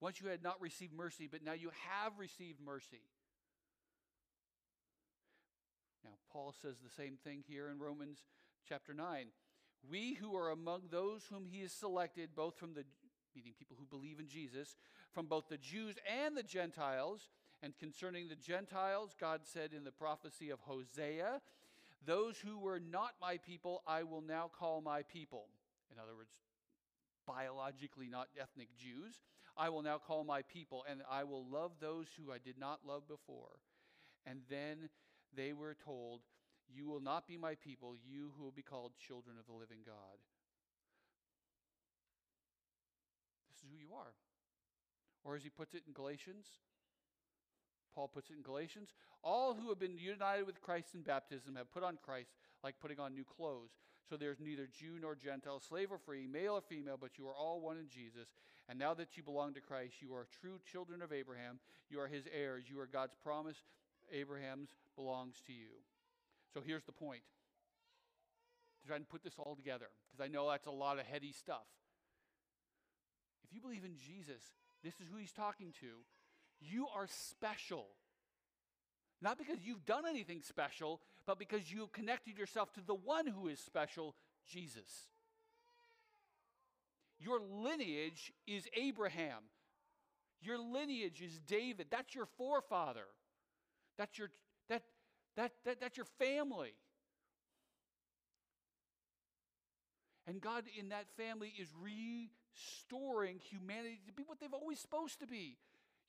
Once 0.00 0.20
you 0.20 0.28
had 0.28 0.42
not 0.42 0.60
received 0.60 0.92
mercy, 0.92 1.28
but 1.30 1.44
now 1.44 1.52
you 1.52 1.70
have 1.88 2.18
received 2.18 2.60
mercy. 2.64 3.02
Now, 6.04 6.10
Paul 6.32 6.54
says 6.62 6.76
the 6.78 7.02
same 7.02 7.16
thing 7.22 7.42
here 7.46 7.68
in 7.68 7.78
Romans 7.78 8.18
chapter 8.68 8.94
9. 8.94 9.26
We 9.88 10.14
who 10.14 10.36
are 10.36 10.50
among 10.50 10.82
those 10.90 11.24
whom 11.30 11.46
he 11.46 11.62
has 11.62 11.72
selected, 11.72 12.30
both 12.34 12.56
from 12.56 12.74
the, 12.74 12.84
meaning 13.34 13.54
people 13.58 13.76
who 13.78 13.86
believe 13.86 14.18
in 14.18 14.28
Jesus, 14.28 14.76
from 15.12 15.26
both 15.26 15.48
the 15.48 15.58
Jews 15.58 15.96
and 16.08 16.36
the 16.36 16.42
Gentiles, 16.42 17.28
and 17.62 17.76
concerning 17.78 18.28
the 18.28 18.36
Gentiles, 18.36 19.14
God 19.18 19.40
said 19.44 19.72
in 19.72 19.84
the 19.84 19.90
prophecy 19.90 20.50
of 20.50 20.60
Hosea, 20.60 21.40
Those 22.04 22.38
who 22.38 22.58
were 22.58 22.80
not 22.80 23.12
my 23.20 23.38
people, 23.38 23.82
I 23.86 24.02
will 24.02 24.22
now 24.22 24.50
call 24.58 24.80
my 24.80 25.02
people. 25.02 25.46
In 25.92 25.98
other 25.98 26.14
words, 26.16 26.30
biologically 27.26 28.08
not 28.08 28.28
ethnic 28.40 28.68
Jews. 28.76 29.20
I 29.56 29.68
will 29.68 29.82
now 29.82 29.98
call 29.98 30.24
my 30.24 30.42
people, 30.42 30.84
and 30.88 31.02
I 31.10 31.24
will 31.24 31.44
love 31.44 31.72
those 31.80 32.06
who 32.16 32.32
I 32.32 32.38
did 32.38 32.58
not 32.58 32.80
love 32.86 33.08
before. 33.08 33.58
And 34.24 34.40
then 34.48 34.88
they 35.36 35.52
were 35.52 35.76
told, 35.84 36.20
You 36.72 36.86
will 36.86 37.00
not 37.00 37.26
be 37.26 37.36
my 37.36 37.56
people, 37.56 37.96
you 38.08 38.30
who 38.36 38.44
will 38.44 38.52
be 38.52 38.62
called 38.62 38.92
children 38.96 39.36
of 39.38 39.46
the 39.46 39.52
living 39.52 39.80
God. 39.84 40.18
This 43.48 43.58
is 43.58 43.70
who 43.70 43.76
you 43.76 43.94
are. 43.94 44.14
Or 45.24 45.34
as 45.34 45.42
he 45.42 45.50
puts 45.50 45.74
it 45.74 45.82
in 45.86 45.92
Galatians, 45.92 46.46
Paul 47.98 48.06
puts 48.06 48.30
it 48.30 48.36
in 48.36 48.42
Galatians 48.42 48.90
all 49.24 49.54
who 49.54 49.70
have 49.70 49.80
been 49.80 49.98
united 49.98 50.46
with 50.46 50.62
Christ 50.62 50.94
in 50.94 51.02
baptism 51.02 51.56
have 51.56 51.72
put 51.72 51.82
on 51.82 51.98
Christ 52.00 52.30
like 52.62 52.78
putting 52.78 53.00
on 53.00 53.12
new 53.12 53.24
clothes. 53.24 53.70
So 54.08 54.16
there's 54.16 54.38
neither 54.38 54.68
Jew 54.68 55.00
nor 55.00 55.16
Gentile, 55.16 55.58
slave 55.58 55.90
or 55.90 55.98
free, 55.98 56.28
male 56.28 56.54
or 56.54 56.60
female, 56.60 56.96
but 56.96 57.18
you 57.18 57.26
are 57.26 57.34
all 57.34 57.60
one 57.60 57.76
in 57.76 57.88
Jesus. 57.88 58.28
And 58.68 58.78
now 58.78 58.94
that 58.94 59.16
you 59.16 59.24
belong 59.24 59.52
to 59.54 59.60
Christ, 59.60 59.94
you 60.00 60.14
are 60.14 60.28
true 60.40 60.60
children 60.70 61.02
of 61.02 61.12
Abraham. 61.12 61.58
You 61.90 61.98
are 61.98 62.06
his 62.06 62.22
heirs. 62.32 62.66
You 62.68 62.78
are 62.78 62.86
God's 62.86 63.16
promise. 63.20 63.56
Abraham's 64.12 64.70
belongs 64.94 65.42
to 65.48 65.52
you. 65.52 65.82
So 66.54 66.60
here's 66.64 66.84
the 66.84 66.92
point. 66.92 67.22
To 68.82 68.86
try 68.86 68.96
and 68.96 69.08
put 69.08 69.24
this 69.24 69.34
all 69.38 69.56
together, 69.56 69.86
because 70.08 70.24
I 70.24 70.28
know 70.28 70.48
that's 70.48 70.68
a 70.68 70.70
lot 70.70 71.00
of 71.00 71.06
heady 71.06 71.32
stuff. 71.32 71.66
If 73.42 73.52
you 73.52 73.60
believe 73.60 73.84
in 73.84 73.96
Jesus, 73.98 74.42
this 74.84 74.94
is 75.00 75.08
who 75.10 75.18
he's 75.18 75.32
talking 75.32 75.74
to. 75.80 76.04
You 76.60 76.86
are 76.94 77.06
special. 77.08 77.86
Not 79.20 79.38
because 79.38 79.58
you've 79.64 79.84
done 79.84 80.04
anything 80.08 80.42
special, 80.42 81.00
but 81.26 81.38
because 81.38 81.72
you've 81.72 81.92
connected 81.92 82.38
yourself 82.38 82.72
to 82.74 82.80
the 82.80 82.94
one 82.94 83.26
who 83.26 83.48
is 83.48 83.58
special, 83.58 84.14
Jesus. 84.46 85.08
Your 87.18 87.40
lineage 87.40 88.32
is 88.46 88.68
Abraham. 88.76 89.42
Your 90.40 90.58
lineage 90.58 91.20
is 91.20 91.40
David. 91.46 91.88
That's 91.90 92.14
your 92.14 92.26
forefather. 92.36 93.06
That's 93.96 94.16
your 94.18 94.30
that 94.68 94.82
that, 95.36 95.52
that 95.64 95.80
that's 95.80 95.96
your 95.96 96.06
family. 96.18 96.74
And 100.28 100.40
God 100.40 100.64
in 100.78 100.90
that 100.90 101.06
family 101.16 101.52
is 101.58 101.68
restoring 101.82 103.40
humanity 103.50 104.00
to 104.06 104.12
be 104.12 104.22
what 104.26 104.38
they've 104.38 104.52
always 104.52 104.78
supposed 104.78 105.18
to 105.20 105.26
be. 105.26 105.56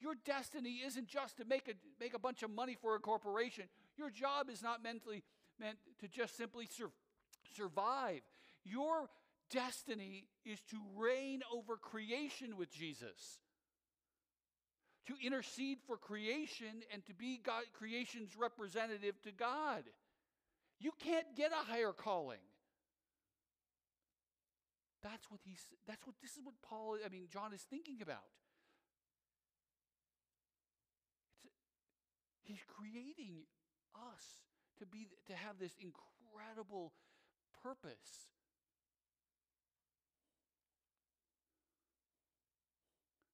Your 0.02 0.16
destiny 0.26 0.82
isn't 0.86 1.08
just 1.08 1.38
to 1.38 1.46
make 1.46 1.68
a, 1.68 1.74
make 2.00 2.14
a 2.14 2.20
bunch 2.20 2.44
of 2.44 2.50
money 2.50 2.78
for 2.82 2.96
a 2.96 3.00
corporation. 3.00 3.66
Your 3.98 4.10
job 4.10 4.50
is 4.50 4.64
not 4.64 4.82
mentally 4.82 5.24
meant 5.60 5.78
to 6.00 6.08
just 6.08 6.38
simply 6.38 6.66
sur- 6.66 6.92
survive. 7.56 8.22
Your 8.64 9.10
destiny 9.50 10.28
is 10.46 10.60
to 10.72 10.78
reign 10.96 11.42
over 11.54 11.76
creation 11.76 12.56
with 12.56 12.72
Jesus, 12.72 13.42
to 15.08 15.14
intercede 15.24 15.80
for 15.86 15.98
creation 15.98 16.84
and 16.94 17.06
to 17.06 17.14
be 17.14 17.40
God, 17.44 17.64
creation's 17.74 18.38
representative 18.38 19.22
to 19.24 19.32
God. 19.32 19.84
You 20.80 20.92
can't 20.98 21.36
get 21.36 21.52
a 21.52 21.72
higher 21.72 21.92
calling. 21.92 22.40
That's 25.04 25.30
what 25.30 25.40
he's 25.44 25.64
that's 25.88 26.06
what 26.06 26.16
this 26.22 26.32
is 26.32 26.40
what 26.44 26.56
Paul 26.62 26.98
I 27.06 27.10
mean 27.10 27.28
John 27.32 27.54
is 27.54 27.62
thinking 27.62 28.02
about. 28.02 28.28
He's 32.50 32.66
creating 32.66 33.46
us 33.94 34.42
to 34.82 34.88
be 34.90 35.06
to 35.30 35.38
have 35.38 35.62
this 35.62 35.78
incredible 35.78 36.98
purpose. 37.62 38.26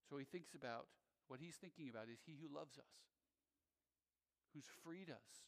So 0.09 0.18
he 0.18 0.26
thinks 0.28 0.51
about 0.53 0.91
what 1.32 1.39
he's 1.39 1.55
thinking 1.55 1.88
about 1.88 2.11
is 2.11 2.20
he 2.28 2.36
who 2.36 2.51
loves 2.51 2.76
us, 2.78 2.91
who's 4.53 4.68
freed 4.84 5.07
us, 5.07 5.47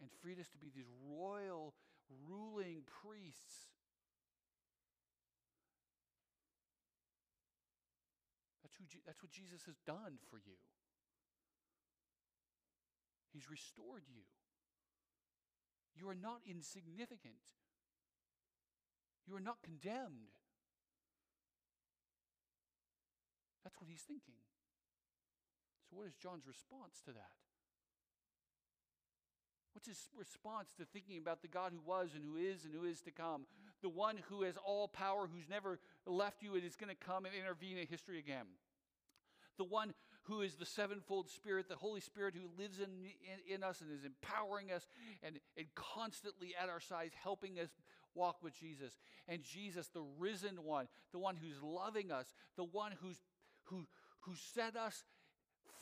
and 0.00 0.08
freed 0.22 0.38
us 0.38 0.46
to 0.54 0.58
be 0.58 0.70
these 0.70 0.86
royal, 1.02 1.74
ruling 2.30 2.86
priests. 2.86 3.74
That's, 8.62 8.78
who 8.78 8.86
that's 9.04 9.20
what 9.20 9.32
Jesus 9.34 9.66
has 9.66 9.82
done 9.82 10.22
for 10.30 10.38
you. 10.38 10.54
He's 13.32 13.50
restored 13.50 14.02
you. 14.08 14.22
You 15.94 16.08
are 16.08 16.14
not 16.14 16.40
insignificant. 16.46 17.34
You 19.26 19.36
are 19.36 19.40
not 19.40 19.62
condemned. 19.62 20.32
That's 23.64 23.76
what 23.80 23.90
he's 23.90 24.00
thinking. 24.00 24.40
So, 25.90 25.96
what 25.96 26.06
is 26.06 26.14
John's 26.14 26.46
response 26.46 27.02
to 27.04 27.12
that? 27.12 27.36
What's 29.72 29.86
his 29.86 30.08
response 30.16 30.72
to 30.78 30.84
thinking 30.84 31.18
about 31.18 31.42
the 31.42 31.48
God 31.48 31.72
who 31.72 31.80
was 31.86 32.10
and 32.14 32.24
who 32.24 32.36
is 32.36 32.64
and 32.64 32.74
who 32.74 32.84
is 32.84 33.00
to 33.02 33.10
come? 33.10 33.46
The 33.82 33.88
one 33.88 34.18
who 34.28 34.42
has 34.42 34.56
all 34.56 34.88
power, 34.88 35.28
who's 35.32 35.48
never 35.48 35.78
left 36.06 36.42
you 36.42 36.54
and 36.54 36.64
is 36.64 36.74
going 36.74 36.90
to 36.90 36.96
come 36.96 37.26
and 37.26 37.34
intervene 37.34 37.78
in 37.78 37.86
history 37.86 38.18
again. 38.18 38.46
The 39.56 39.64
one 39.64 39.94
who 40.28 40.42
is 40.42 40.54
the 40.54 40.66
sevenfold 40.66 41.30
Spirit, 41.30 41.68
the 41.68 41.74
Holy 41.74 42.00
Spirit 42.00 42.34
who 42.34 42.62
lives 42.62 42.78
in, 42.78 42.84
in, 42.84 43.54
in 43.54 43.64
us 43.64 43.80
and 43.80 43.90
is 43.90 44.04
empowering 44.04 44.70
us 44.70 44.86
and, 45.22 45.38
and 45.56 45.66
constantly 45.74 46.54
at 46.60 46.68
our 46.68 46.80
sides, 46.80 47.14
helping 47.20 47.58
us 47.58 47.70
walk 48.14 48.42
with 48.42 48.58
Jesus. 48.58 48.92
And 49.26 49.42
Jesus, 49.42 49.88
the 49.88 50.04
risen 50.18 50.64
one, 50.64 50.88
the 51.12 51.18
one 51.18 51.36
who's 51.36 51.62
loving 51.62 52.12
us, 52.12 52.26
the 52.56 52.64
one 52.64 52.92
who's, 53.00 53.16
who, 53.64 53.86
who 54.20 54.32
set 54.54 54.76
us 54.76 55.04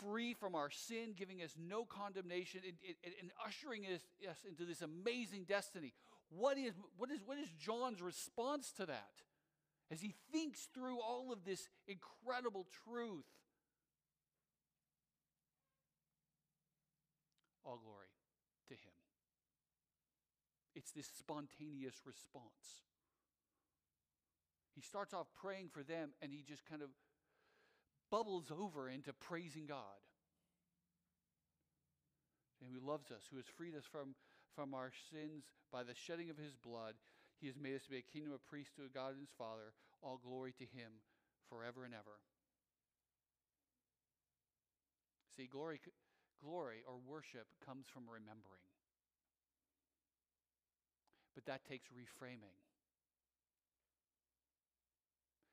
free 0.00 0.32
from 0.32 0.54
our 0.54 0.70
sin, 0.70 1.14
giving 1.16 1.42
us 1.42 1.54
no 1.58 1.84
condemnation, 1.84 2.60
and, 2.64 2.76
and, 3.04 3.14
and 3.20 3.30
ushering 3.44 3.84
us, 3.86 4.00
us 4.30 4.38
into 4.48 4.64
this 4.64 4.82
amazing 4.82 5.44
destiny. 5.48 5.92
What 6.28 6.56
is, 6.56 6.74
what, 6.96 7.10
is, 7.10 7.18
what 7.24 7.38
is 7.38 7.48
John's 7.58 8.00
response 8.00 8.72
to 8.76 8.86
that? 8.86 9.10
As 9.90 10.00
he 10.00 10.14
thinks 10.32 10.68
through 10.74 11.00
all 11.00 11.32
of 11.32 11.44
this 11.44 11.68
incredible 11.88 12.66
truth. 12.84 13.24
All 17.66 17.80
glory 17.82 18.14
to 18.68 18.74
him. 18.74 18.94
It's 20.76 20.92
this 20.92 21.08
spontaneous 21.18 21.96
response. 22.06 22.86
He 24.74 24.82
starts 24.82 25.12
off 25.12 25.26
praying 25.34 25.70
for 25.72 25.82
them 25.82 26.10
and 26.22 26.30
he 26.30 26.44
just 26.46 26.64
kind 26.64 26.82
of 26.82 26.90
bubbles 28.10 28.52
over 28.52 28.88
into 28.88 29.12
praising 29.12 29.66
God. 29.66 29.98
And 32.60 32.70
who 32.70 32.86
loves 32.86 33.10
us, 33.10 33.24
who 33.30 33.36
has 33.36 33.46
freed 33.56 33.74
us 33.74 33.84
from, 33.90 34.14
from 34.54 34.74
our 34.74 34.92
sins 35.10 35.44
by 35.72 35.82
the 35.82 35.94
shedding 35.94 36.30
of 36.30 36.38
his 36.38 36.54
blood. 36.54 36.94
He 37.40 37.46
has 37.48 37.56
made 37.58 37.74
us 37.74 37.84
to 37.84 37.90
be 37.90 37.98
a 37.98 38.12
kingdom 38.12 38.32
of 38.32 38.46
priests 38.46 38.72
to 38.76 38.84
a 38.84 38.92
God 38.92 39.12
and 39.12 39.20
his 39.20 39.34
Father. 39.36 39.74
All 40.02 40.20
glory 40.22 40.52
to 40.58 40.64
him 40.64 41.02
forever 41.48 41.84
and 41.84 41.92
ever. 41.92 42.20
See, 45.36 45.48
glory, 45.50 45.80
glory 46.42 46.82
or 46.86 46.94
worship 46.98 47.46
comes 47.64 47.86
from 47.86 48.04
remembering. 48.08 48.64
But 51.34 51.46
that 51.46 51.64
takes 51.64 51.88
reframing. 51.88 52.56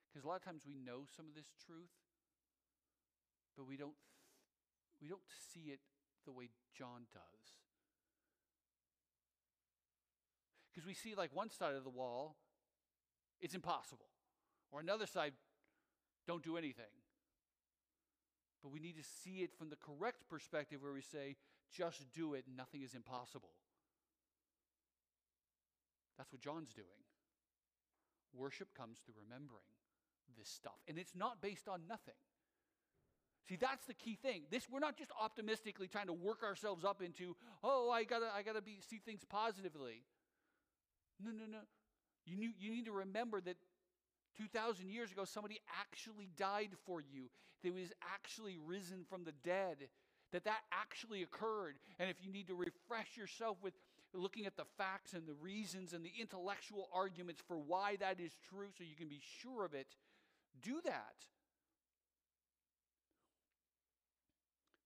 Because 0.08 0.24
a 0.24 0.28
lot 0.28 0.36
of 0.36 0.44
times 0.44 0.62
we 0.66 0.74
know 0.74 1.04
some 1.16 1.26
of 1.26 1.34
this 1.34 1.52
truth, 1.66 1.92
but 3.56 3.66
we 3.66 3.76
don't 3.76 3.96
we 5.02 5.08
don't 5.08 5.28
see 5.52 5.70
it 5.70 5.80
the 6.24 6.32
way 6.32 6.48
John 6.76 7.06
does. 7.12 7.44
Because 10.72 10.86
we 10.86 10.94
see, 10.94 11.14
like, 11.14 11.30
one 11.32 11.50
side 11.50 11.74
of 11.74 11.84
the 11.84 11.90
wall, 11.90 12.36
it's 13.40 13.54
impossible. 13.54 14.06
Or 14.72 14.80
another 14.80 15.06
side, 15.06 15.34
don't 16.26 16.42
do 16.42 16.56
anything. 16.56 17.03
But 18.64 18.72
we 18.72 18.80
need 18.80 18.96
to 18.96 19.04
see 19.22 19.44
it 19.44 19.52
from 19.58 19.68
the 19.68 19.76
correct 19.76 20.24
perspective 20.30 20.82
where 20.82 20.94
we 20.94 21.02
say, 21.02 21.36
just 21.70 22.10
do 22.14 22.32
it, 22.32 22.46
nothing 22.56 22.80
is 22.80 22.94
impossible. 22.94 23.50
That's 26.16 26.32
what 26.32 26.40
John's 26.40 26.72
doing. 26.72 27.04
Worship 28.32 28.68
comes 28.74 28.98
through 29.04 29.14
remembering 29.22 29.68
this 30.38 30.48
stuff. 30.48 30.80
And 30.88 30.98
it's 30.98 31.14
not 31.14 31.42
based 31.42 31.68
on 31.68 31.82
nothing. 31.86 32.14
See, 33.46 33.56
that's 33.56 33.84
the 33.84 33.92
key 33.92 34.14
thing. 34.14 34.44
This 34.50 34.66
we're 34.70 34.78
not 34.78 34.96
just 34.96 35.10
optimistically 35.20 35.86
trying 35.86 36.06
to 36.06 36.14
work 36.14 36.42
ourselves 36.42 36.84
up 36.84 37.02
into, 37.02 37.36
oh, 37.62 37.90
I 37.90 38.04
gotta 38.04 38.30
I 38.34 38.42
gotta 38.42 38.62
be 38.62 38.78
see 38.88 39.02
things 39.04 39.20
positively. 39.28 40.04
No, 41.22 41.30
no, 41.30 41.44
no. 41.50 41.58
You 42.24 42.52
you 42.58 42.72
need 42.72 42.86
to 42.86 42.92
remember 42.92 43.42
that 43.42 43.56
2,000 44.36 44.88
years 44.90 45.12
ago, 45.12 45.24
somebody 45.24 45.60
actually 45.80 46.28
died 46.36 46.70
for 46.86 47.00
you. 47.00 47.30
That 47.62 47.74
was 47.74 47.92
actually 48.02 48.58
risen 48.66 49.04
from 49.08 49.24
the 49.24 49.32
dead. 49.42 49.88
That 50.32 50.44
that 50.44 50.60
actually 50.72 51.22
occurred. 51.22 51.76
And 51.98 52.10
if 52.10 52.16
you 52.22 52.32
need 52.32 52.48
to 52.48 52.54
refresh 52.54 53.16
yourself 53.16 53.56
with 53.62 53.74
looking 54.12 54.46
at 54.46 54.56
the 54.56 54.64
facts 54.76 55.12
and 55.12 55.26
the 55.26 55.34
reasons 55.34 55.92
and 55.92 56.04
the 56.04 56.12
intellectual 56.20 56.88
arguments 56.92 57.42
for 57.46 57.58
why 57.58 57.96
that 57.96 58.20
is 58.20 58.32
true 58.48 58.68
so 58.76 58.84
you 58.84 58.96
can 58.96 59.08
be 59.08 59.20
sure 59.40 59.64
of 59.64 59.74
it, 59.74 59.88
do 60.62 60.80
that. 60.84 61.14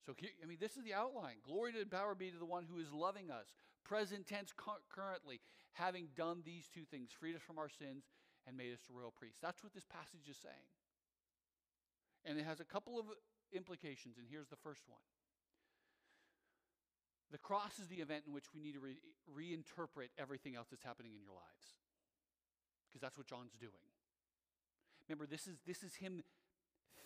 So, 0.07 0.15
here, 0.17 0.31
I 0.43 0.47
mean, 0.47 0.57
this 0.59 0.79
is 0.79 0.85
the 0.85 0.95
outline. 0.95 1.37
Glory 1.45 1.73
to 1.73 1.81
and 1.83 1.91
power 1.91 2.15
be 2.15 2.31
to 2.31 2.39
the 2.39 2.47
one 2.47 2.65
who 2.65 2.81
is 2.81 2.91
loving 2.93 3.31
us, 3.31 3.53
present 3.85 4.27
tense 4.27 4.55
currently, 4.89 5.41
having 5.73 6.09
done 6.17 6.41
these 6.45 6.69
two 6.73 6.85
things 6.91 7.11
freed 7.13 7.37
us 7.37 7.43
from 7.43 7.59
our 7.59 7.69
sins 7.69 8.05
and 8.49 8.57
made 8.57 8.73
us 8.73 8.81
royal 8.89 9.13
priests. 9.13 9.39
That's 9.43 9.63
what 9.63 9.75
this 9.75 9.85
passage 9.85 10.25
is 10.29 10.41
saying. 10.41 10.73
And 12.25 12.41
it 12.41 12.45
has 12.49 12.61
a 12.61 12.65
couple 12.65 12.99
of 12.99 13.05
implications, 13.53 14.17
and 14.17 14.27
here's 14.29 14.49
the 14.49 14.57
first 14.57 14.89
one. 14.89 15.05
The 17.31 17.39
cross 17.39 17.79
is 17.79 17.89
the 17.89 18.01
event 18.01 18.25
in 18.27 18.33
which 18.33 18.55
we 18.55 18.61
need 18.61 18.73
to 18.73 18.81
re- 18.81 19.05
reinterpret 19.29 20.09
everything 20.19 20.57
else 20.57 20.69
that's 20.71 20.83
happening 20.83 21.13
in 21.13 21.21
your 21.21 21.37
lives. 21.37 21.77
Because 22.89 23.03
that's 23.03 23.19
what 23.19 23.27
John's 23.27 23.53
doing. 23.61 23.93
Remember, 25.07 25.27
this 25.27 25.47
is, 25.47 25.59
this 25.67 25.83
is 25.83 25.95
him 25.97 26.23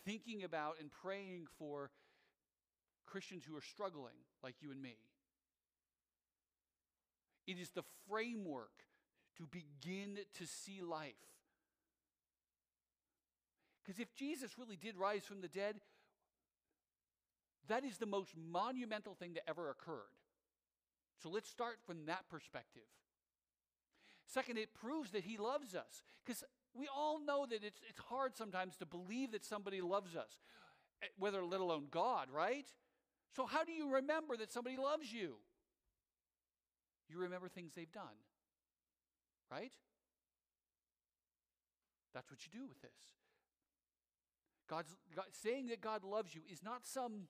thinking 0.04 0.44
about 0.44 0.76
and 0.80 0.90
praying 0.90 1.46
for 1.58 1.90
Christians 3.04 3.42
who 3.44 3.56
are 3.56 3.62
struggling, 3.62 4.14
like 4.44 4.54
you 4.60 4.70
and 4.70 4.80
me. 4.80 4.96
It 7.46 7.58
is 7.58 7.70
the 7.70 7.82
framework 8.08 8.70
to 9.38 9.46
begin 9.46 10.18
to 10.38 10.46
see 10.46 10.80
life. 10.82 11.14
Because 13.82 13.98
if 13.98 14.14
Jesus 14.14 14.58
really 14.58 14.76
did 14.76 14.96
rise 14.96 15.24
from 15.24 15.40
the 15.40 15.48
dead, 15.48 15.76
that 17.68 17.84
is 17.84 17.98
the 17.98 18.06
most 18.06 18.32
monumental 18.36 19.14
thing 19.14 19.34
that 19.34 19.48
ever 19.48 19.70
occurred. 19.70 20.16
So 21.22 21.28
let's 21.28 21.48
start 21.48 21.78
from 21.86 22.06
that 22.06 22.28
perspective. 22.28 22.82
Second, 24.26 24.58
it 24.58 24.74
proves 24.74 25.10
that 25.10 25.24
he 25.24 25.36
loves 25.36 25.74
us. 25.74 26.02
Because 26.24 26.44
we 26.74 26.88
all 26.94 27.20
know 27.24 27.46
that 27.48 27.62
it's, 27.64 27.80
it's 27.88 28.00
hard 28.00 28.36
sometimes 28.36 28.76
to 28.76 28.86
believe 28.86 29.32
that 29.32 29.44
somebody 29.44 29.80
loves 29.80 30.16
us, 30.16 30.38
whether 31.18 31.44
let 31.44 31.60
alone 31.60 31.86
God, 31.90 32.28
right? 32.30 32.66
So, 33.34 33.46
how 33.46 33.64
do 33.64 33.72
you 33.72 33.94
remember 33.94 34.36
that 34.36 34.52
somebody 34.52 34.76
loves 34.76 35.12
you? 35.12 35.34
You 37.08 37.18
remember 37.18 37.48
things 37.48 37.72
they've 37.74 37.92
done, 37.92 38.16
right? 39.52 39.72
That's 42.14 42.30
what 42.30 42.40
you 42.44 42.58
do 42.58 42.66
with 42.66 42.80
this. 42.80 42.90
God's 44.68 44.96
God, 45.14 45.26
saying 45.42 45.66
that 45.66 45.80
God 45.80 46.04
loves 46.04 46.34
you 46.34 46.42
is 46.50 46.62
not 46.62 46.86
some 46.86 47.28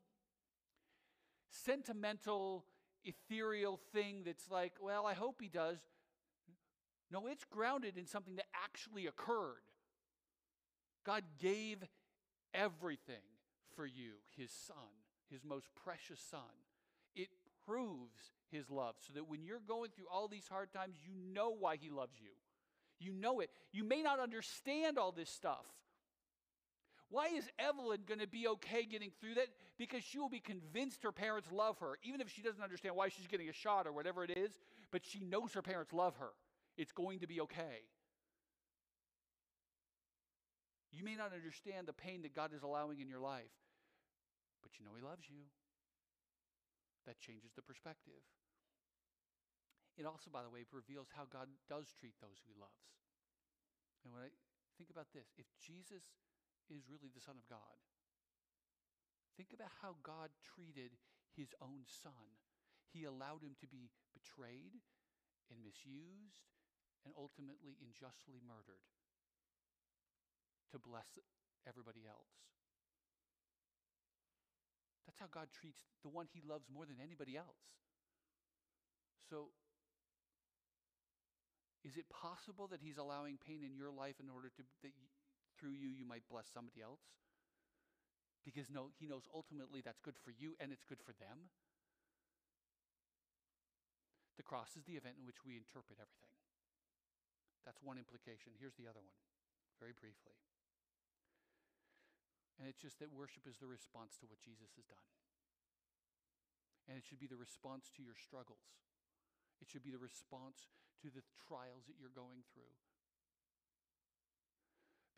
sentimental, 1.50 2.64
ethereal 3.04 3.80
thing 3.92 4.22
that's 4.24 4.50
like, 4.50 4.72
well, 4.80 5.06
I 5.06 5.14
hope 5.14 5.40
he 5.40 5.48
does. 5.48 5.78
No, 7.10 7.26
it's 7.26 7.44
grounded 7.44 7.98
in 7.98 8.06
something 8.06 8.36
that 8.36 8.46
actually 8.64 9.06
occurred. 9.06 9.62
God 11.04 11.24
gave 11.40 11.78
everything 12.54 13.24
for 13.74 13.84
you, 13.84 14.12
his 14.36 14.50
son, 14.50 14.76
his 15.30 15.44
most 15.44 15.68
precious 15.84 16.20
son. 16.20 16.40
It 17.14 17.28
proves 17.66 18.30
his 18.52 18.70
love 18.70 18.94
so 19.00 19.12
that 19.14 19.28
when 19.28 19.42
you're 19.42 19.62
going 19.66 19.90
through 19.90 20.06
all 20.12 20.28
these 20.28 20.46
hard 20.48 20.72
times, 20.72 20.94
you 21.04 21.14
know 21.34 21.50
why 21.58 21.76
he 21.76 21.90
loves 21.90 22.14
you. 22.20 22.30
You 23.00 23.12
know 23.12 23.40
it. 23.40 23.50
You 23.72 23.82
may 23.82 24.02
not 24.02 24.20
understand 24.20 24.98
all 24.98 25.10
this 25.10 25.30
stuff. 25.30 25.66
Why 27.08 27.26
is 27.26 27.44
Evelyn 27.58 28.00
going 28.06 28.20
to 28.20 28.28
be 28.28 28.46
okay 28.48 28.84
getting 28.84 29.10
through 29.20 29.34
that? 29.34 29.48
Because 29.76 30.02
she 30.04 30.18
will 30.18 30.30
be 30.30 30.40
convinced 30.40 31.02
her 31.02 31.12
parents 31.12 31.50
love 31.52 31.78
her, 31.80 31.98
even 32.02 32.20
if 32.20 32.30
she 32.30 32.40
doesn't 32.40 32.62
understand 32.62 32.94
why 32.94 33.08
she's 33.08 33.26
getting 33.26 33.48
a 33.48 33.52
shot 33.52 33.86
or 33.86 33.92
whatever 33.92 34.24
it 34.24 34.30
is, 34.30 34.52
but 34.90 35.02
she 35.04 35.24
knows 35.24 35.52
her 35.52 35.62
parents 35.62 35.92
love 35.92 36.16
her. 36.16 36.30
It's 36.78 36.92
going 36.92 37.18
to 37.18 37.26
be 37.26 37.40
okay. 37.42 37.84
You 40.92 41.04
may 41.04 41.16
not 41.16 41.32
understand 41.34 41.86
the 41.86 41.92
pain 41.92 42.22
that 42.22 42.34
God 42.34 42.52
is 42.54 42.62
allowing 42.62 43.00
in 43.00 43.08
your 43.08 43.20
life, 43.20 43.52
but 44.62 44.78
you 44.78 44.84
know 44.84 44.92
He 44.96 45.02
loves 45.02 45.24
you. 45.28 45.44
That 47.06 47.18
changes 47.18 47.50
the 47.56 47.62
perspective. 47.62 48.22
It 49.96 50.08
also, 50.08 50.32
by 50.32 50.40
the 50.40 50.52
way, 50.52 50.64
reveals 50.72 51.12
how 51.12 51.28
God 51.28 51.52
does 51.68 51.92
treat 51.92 52.16
those 52.20 52.40
who 52.40 52.52
He 52.52 52.58
loves. 52.58 52.96
And 54.04 54.10
when 54.12 54.24
I 54.24 54.32
think 54.80 54.88
about 54.88 55.12
this, 55.12 55.30
if 55.36 55.46
Jesus 55.60 56.02
is 56.72 56.88
really 56.88 57.12
the 57.12 57.22
Son 57.22 57.36
of 57.36 57.44
God, 57.46 57.76
think 59.36 59.52
about 59.52 59.70
how 59.84 60.00
God 60.00 60.32
treated 60.40 60.96
His 61.36 61.52
own 61.60 61.84
Son. 61.84 62.40
He 62.92 63.08
allowed 63.08 63.40
him 63.40 63.56
to 63.64 63.68
be 63.68 63.88
betrayed 64.12 64.76
and 65.48 65.64
misused 65.64 66.44
and 67.08 67.16
ultimately 67.16 67.80
unjustly 67.80 68.44
murdered 68.44 68.84
to 70.72 70.76
bless 70.76 71.16
everybody 71.64 72.04
else. 72.04 72.36
That's 75.08 75.18
how 75.18 75.28
God 75.32 75.48
treats 75.52 75.84
the 76.04 76.12
one 76.12 76.28
he 76.32 76.44
loves 76.44 76.68
more 76.68 76.84
than 76.86 77.00
anybody 77.02 77.36
else. 77.36 77.64
So, 79.28 79.52
is 81.82 81.98
it 81.98 82.06
possible 82.10 82.70
that 82.70 82.78
he's 82.78 82.98
allowing 82.98 83.42
pain 83.42 83.66
in 83.66 83.74
your 83.74 83.90
life 83.90 84.22
in 84.22 84.30
order 84.30 84.48
to 84.54 84.62
that 84.86 84.94
y- 84.94 85.10
through 85.58 85.74
you 85.74 85.90
you 85.90 86.06
might 86.06 86.22
bless 86.30 86.46
somebody 86.46 86.78
else? 86.78 87.02
Because 88.46 88.70
no, 88.70 88.90
he 88.98 89.06
knows 89.06 89.26
ultimately 89.34 89.82
that's 89.82 90.02
good 90.02 90.18
for 90.18 90.30
you 90.30 90.54
and 90.62 90.70
it's 90.70 90.86
good 90.86 91.02
for 91.02 91.14
them. 91.18 91.50
The 94.38 94.46
cross 94.46 94.74
is 94.78 94.86
the 94.86 94.98
event 94.98 95.18
in 95.18 95.26
which 95.26 95.42
we 95.46 95.58
interpret 95.58 95.98
everything. 95.98 96.34
That's 97.62 97.82
one 97.82 97.98
implication. 97.98 98.58
Here's 98.58 98.74
the 98.74 98.90
other 98.90 99.02
one, 99.02 99.18
very 99.78 99.94
briefly. 99.94 100.34
And 102.58 102.66
it's 102.66 102.82
just 102.82 102.98
that 102.98 103.14
worship 103.14 103.46
is 103.46 103.58
the 103.58 103.70
response 103.70 104.18
to 104.18 104.26
what 104.26 104.42
Jesus 104.42 104.74
has 104.78 104.86
done. 104.86 105.06
And 106.90 106.98
it 106.98 107.06
should 107.06 107.22
be 107.22 107.30
the 107.30 107.38
response 107.38 107.90
to 107.94 108.02
your 108.02 108.18
struggles. 108.18 108.66
It 109.62 109.70
should 109.70 109.86
be 109.86 109.94
the 109.94 110.02
response 110.02 110.66
to 111.02 111.10
the 111.10 111.26
trials 111.48 111.84
that 111.90 111.98
you're 111.98 112.14
going 112.14 112.46
through. 112.54 112.74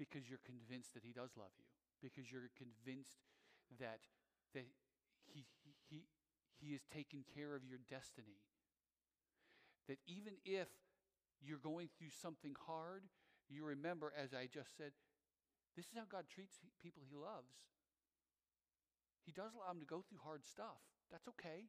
Because 0.00 0.26
you're 0.26 0.42
convinced 0.42 0.96
that 0.96 1.06
He 1.06 1.12
does 1.14 1.36
love 1.38 1.54
you. 1.60 1.68
Because 2.02 2.32
you're 2.32 2.50
convinced 2.58 3.22
that, 3.78 4.00
that 4.52 4.66
he, 5.30 5.46
he, 5.88 6.04
he 6.60 6.72
has 6.72 6.82
taken 6.92 7.24
care 7.34 7.54
of 7.54 7.64
your 7.64 7.78
destiny. 7.88 8.42
That 9.88 9.98
even 10.06 10.34
if 10.44 10.68
you're 11.40 11.62
going 11.62 11.88
through 11.96 12.12
something 12.12 12.56
hard, 12.66 13.04
you 13.48 13.64
remember, 13.64 14.12
as 14.16 14.32
I 14.32 14.48
just 14.48 14.76
said, 14.76 14.92
this 15.76 15.86
is 15.86 15.96
how 15.96 16.08
God 16.08 16.24
treats 16.32 16.60
people 16.80 17.02
he 17.04 17.16
loves. 17.16 17.52
He 19.26 19.32
does 19.32 19.52
allow 19.52 19.72
them 19.72 19.80
to 19.80 19.88
go 19.88 20.04
through 20.04 20.20
hard 20.24 20.44
stuff. 20.44 20.80
That's 21.10 21.28
okay. 21.36 21.68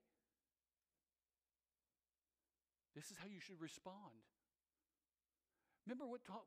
This 2.95 3.11
is 3.11 3.17
how 3.19 3.27
you 3.27 3.39
should 3.39 3.59
respond. 3.59 4.23
Remember 5.85 6.07
what, 6.07 6.21
Paul, 6.25 6.45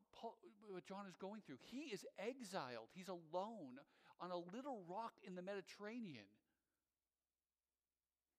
what 0.69 0.87
John 0.87 1.07
is 1.07 1.17
going 1.17 1.43
through. 1.47 1.59
He 1.71 1.93
is 1.93 2.05
exiled, 2.19 2.89
he's 2.95 3.09
alone 3.09 3.79
on 4.21 4.31
a 4.31 4.37
little 4.37 4.83
rock 4.89 5.13
in 5.23 5.37
the 5.37 5.43
Mediterranean. 5.43 6.27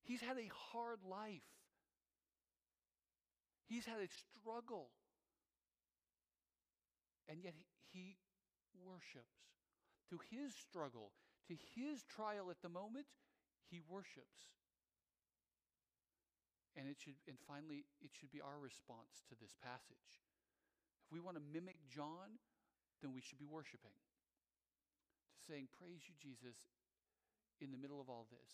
He's 0.03 0.21
had 0.21 0.37
a 0.37 0.49
hard 0.71 0.99
life. 1.07 1.45
He's 3.67 3.85
had 3.85 4.01
a 4.01 4.09
struggle. 4.09 4.89
And 7.29 7.39
yet 7.43 7.53
he, 7.55 7.63
he 7.93 8.17
worships. 8.83 9.37
To 10.09 10.19
his 10.31 10.51
struggle, 10.55 11.11
to 11.47 11.55
his 11.75 12.03
trial 12.09 12.49
at 12.49 12.61
the 12.63 12.69
moment, 12.69 13.05
he 13.69 13.79
worships. 13.87 14.49
And 16.77 16.85
it 16.87 16.97
should 17.01 17.17
and 17.27 17.37
finally 17.49 17.85
it 18.01 18.11
should 18.13 18.31
be 18.31 18.41
our 18.41 18.57
response 18.61 19.25
to 19.29 19.35
this 19.37 19.57
passage. 19.59 20.21
If 21.05 21.09
we 21.11 21.19
want 21.19 21.37
to 21.37 21.43
mimic 21.43 21.81
John, 21.89 22.37
then 23.01 23.13
we 23.13 23.21
should 23.21 23.39
be 23.41 23.49
worshiping. 23.49 23.95
Saying, 25.49 25.67
Praise 25.73 26.05
you, 26.05 26.13
Jesus, 26.19 26.55
in 27.57 27.71
the 27.71 27.79
middle 27.81 27.99
of 27.99 28.07
all 28.07 28.29
this. 28.29 28.51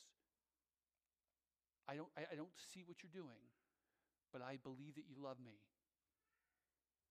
I 1.86 2.00
don't, 2.00 2.10
I, 2.18 2.34
I 2.34 2.36
don't 2.40 2.54
see 2.56 2.82
what 2.88 3.04
you're 3.04 3.14
doing, 3.14 3.46
but 4.34 4.42
I 4.42 4.58
believe 4.64 4.96
that 4.96 5.06
you 5.06 5.20
love 5.22 5.38
me 5.38 5.62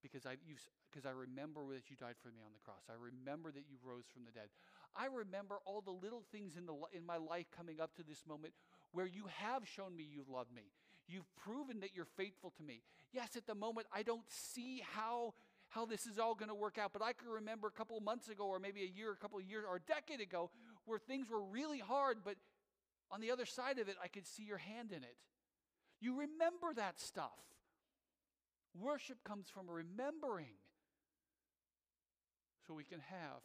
because 0.04 0.26
I, 0.26 0.36
because 0.92 1.06
I 1.06 1.16
remember 1.16 1.64
that 1.72 1.88
you 1.88 1.96
died 1.96 2.20
for 2.20 2.28
me 2.28 2.44
on 2.44 2.52
the 2.52 2.60
cross. 2.60 2.84
I 2.92 2.98
remember 3.00 3.48
that 3.52 3.64
you 3.70 3.80
rose 3.80 4.04
from 4.12 4.28
the 4.28 4.34
dead. 4.36 4.52
I 4.92 5.08
remember 5.08 5.64
all 5.64 5.80
the 5.80 5.96
little 5.96 6.22
things 6.28 6.60
in, 6.60 6.66
the, 6.66 6.76
in 6.92 7.06
my 7.06 7.16
life 7.16 7.48
coming 7.48 7.80
up 7.80 7.96
to 7.96 8.04
this 8.04 8.20
moment 8.28 8.52
where 8.92 9.06
you 9.06 9.24
have 9.40 9.64
shown 9.64 9.96
me 9.96 10.04
you 10.04 10.22
love 10.28 10.52
me. 10.54 10.68
You've 11.06 11.28
proven 11.36 11.80
that 11.80 11.90
you're 11.94 12.06
faithful 12.16 12.52
to 12.56 12.62
me. 12.62 12.82
Yes, 13.12 13.36
at 13.36 13.46
the 13.46 13.54
moment, 13.54 13.86
I 13.92 14.02
don't 14.02 14.28
see 14.28 14.82
how, 14.94 15.34
how 15.68 15.84
this 15.84 16.06
is 16.06 16.18
all 16.18 16.34
going 16.34 16.48
to 16.48 16.54
work 16.54 16.78
out, 16.78 16.92
but 16.92 17.02
I 17.02 17.12
can 17.12 17.28
remember 17.28 17.68
a 17.68 17.70
couple 17.70 17.98
months 18.00 18.28
ago, 18.28 18.44
or 18.46 18.58
maybe 18.58 18.82
a 18.82 18.98
year, 18.98 19.12
a 19.12 19.16
couple 19.16 19.40
years, 19.40 19.64
or 19.68 19.76
a 19.76 19.80
decade 19.80 20.20
ago, 20.20 20.50
where 20.86 20.98
things 20.98 21.30
were 21.30 21.42
really 21.42 21.78
hard, 21.78 22.18
but 22.24 22.36
on 23.10 23.20
the 23.20 23.30
other 23.30 23.46
side 23.46 23.78
of 23.78 23.88
it, 23.88 23.96
I 24.02 24.08
could 24.08 24.26
see 24.26 24.42
your 24.42 24.58
hand 24.58 24.90
in 24.90 25.04
it. 25.04 25.16
You 26.00 26.18
remember 26.18 26.74
that 26.74 26.98
stuff. 26.98 27.38
Worship 28.78 29.22
comes 29.24 29.48
from 29.48 29.70
remembering 29.70 30.56
so 32.66 32.74
we 32.74 32.84
can 32.84 33.00
have 33.00 33.42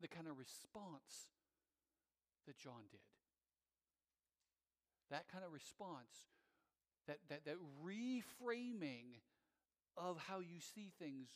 the 0.00 0.08
kind 0.08 0.26
of 0.26 0.38
response 0.38 1.28
that 2.46 2.58
John 2.58 2.82
did. 2.90 3.13
That 5.14 5.30
kind 5.30 5.46
of 5.46 5.54
response, 5.54 6.26
that, 7.06 7.22
that, 7.30 7.46
that 7.46 7.62
reframing 7.86 9.22
of 9.94 10.18
how 10.18 10.42
you 10.42 10.58
see 10.58 10.90
things 10.98 11.30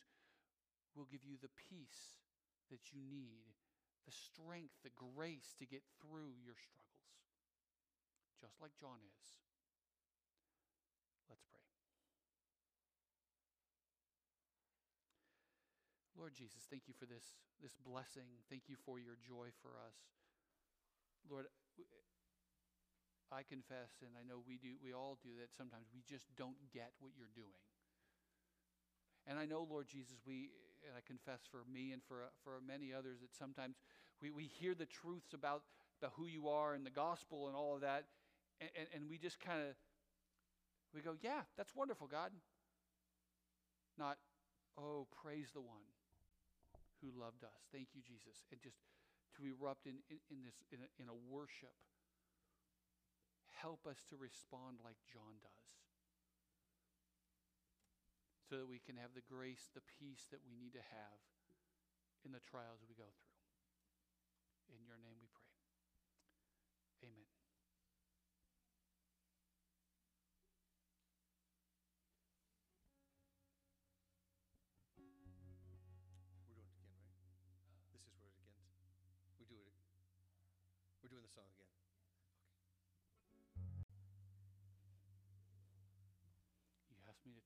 will 0.99 1.07
give 1.07 1.23
you 1.23 1.39
the 1.39 1.47
peace 1.55 2.19
that 2.67 2.91
you 2.91 2.99
need, 2.99 3.55
the 4.03 4.11
strength, 4.11 4.75
the 4.83 4.91
grace 4.91 5.55
to 5.63 5.65
get 5.65 5.87
through 6.03 6.35
your 6.43 6.59
struggles, 6.59 7.07
just 8.43 8.59
like 8.59 8.75
John 8.75 8.99
is. 8.99 9.27
Let's 11.31 11.47
pray. 11.47 11.63
Lord 16.19 16.35
Jesus, 16.35 16.67
thank 16.67 16.91
you 16.91 16.95
for 16.99 17.07
this, 17.07 17.39
this 17.63 17.79
blessing. 17.79 18.43
Thank 18.51 18.67
you 18.67 18.75
for 18.75 18.99
your 18.99 19.15
joy 19.23 19.55
for 19.63 19.71
us. 19.79 19.95
Lord, 21.31 21.47
I 23.31 23.43
confess, 23.45 24.01
and 24.01 24.17
I 24.17 24.25
know 24.25 24.41
we 24.47 24.57
do, 24.57 24.73
we 24.81 24.93
all 24.93 25.17
do 25.21 25.29
that 25.39 25.53
sometimes 25.53 25.85
we 25.93 26.01
just 26.01 26.25
don't 26.35 26.57
get 26.73 26.91
what 26.99 27.13
you're 27.17 27.33
doing. 27.35 27.61
And 29.27 29.37
I 29.37 29.45
know, 29.45 29.67
Lord 29.69 29.87
Jesus, 29.87 30.17
we, 30.25 30.49
and 30.81 30.97
I 30.97 31.01
confess 31.05 31.45
for 31.45 31.61
me 31.71 31.91
and 31.91 32.01
for, 32.01 32.25
for 32.43 32.57
many 32.65 32.93
others 32.93 33.21
that 33.21 33.35
sometimes 33.37 33.77
we, 34.21 34.31
we 34.31 34.45
hear 34.45 34.73
the 34.73 34.87
truths 34.89 35.33
about, 35.33 35.61
about 36.01 36.13
who 36.17 36.25
you 36.25 36.49
are 36.49 36.73
and 36.73 36.85
the 36.85 36.93
gospel 36.93 37.47
and 37.47 37.55
all 37.55 37.75
of 37.75 37.81
that, 37.81 38.05
and, 38.59 38.69
and, 38.75 38.87
and 38.95 39.01
we 39.09 39.17
just 39.17 39.39
kind 39.39 39.61
of, 39.61 39.75
we 40.93 41.01
go, 41.01 41.13
yeah, 41.21 41.45
that's 41.55 41.75
wonderful, 41.75 42.07
God. 42.07 42.31
Not, 43.97 44.17
oh, 44.77 45.05
praise 45.21 45.53
the 45.53 45.61
one 45.61 45.85
who 47.01 47.13
loved 47.13 47.43
us. 47.43 47.69
Thank 47.71 47.93
you, 47.93 48.01
Jesus. 48.01 48.43
And 48.51 48.59
just 48.61 48.77
to 49.37 49.45
erupt 49.45 49.85
in, 49.85 50.01
in, 50.09 50.17
in 50.31 50.39
this, 50.43 50.55
in 50.71 50.79
a, 50.81 50.87
in 50.97 51.07
a 51.07 51.17
worship. 51.29 51.75
Help 53.59 53.83
us 53.83 53.99
to 54.07 54.15
respond 54.15 54.79
like 54.83 54.97
John 55.11 55.35
does 55.43 55.69
so 58.49 58.57
that 58.57 58.71
we 58.71 58.81
can 58.81 58.97
have 58.97 59.13
the 59.13 59.25
grace, 59.27 59.69
the 59.75 59.85
peace 59.99 60.25
that 60.31 60.41
we 60.41 60.57
need 60.57 60.73
to 60.73 60.81
have 60.81 61.21
in 62.25 62.31
the 62.33 62.41
trials 62.41 62.81
we 62.87 62.95
go 62.97 63.05
through. 63.05 64.73
In 64.73 64.81
your 64.87 64.97
name 64.97 65.21
we 65.21 65.29
pray. 65.29 65.48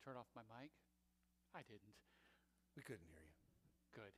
Turn 0.04 0.20
off 0.20 0.28
my 0.36 0.44
mic? 0.60 0.70
I 1.56 1.64
didn't. 1.64 1.98
We 2.76 2.84
couldn't 2.84 3.08
hear 3.08 3.24
you. 3.24 3.40
Good. 3.96 4.14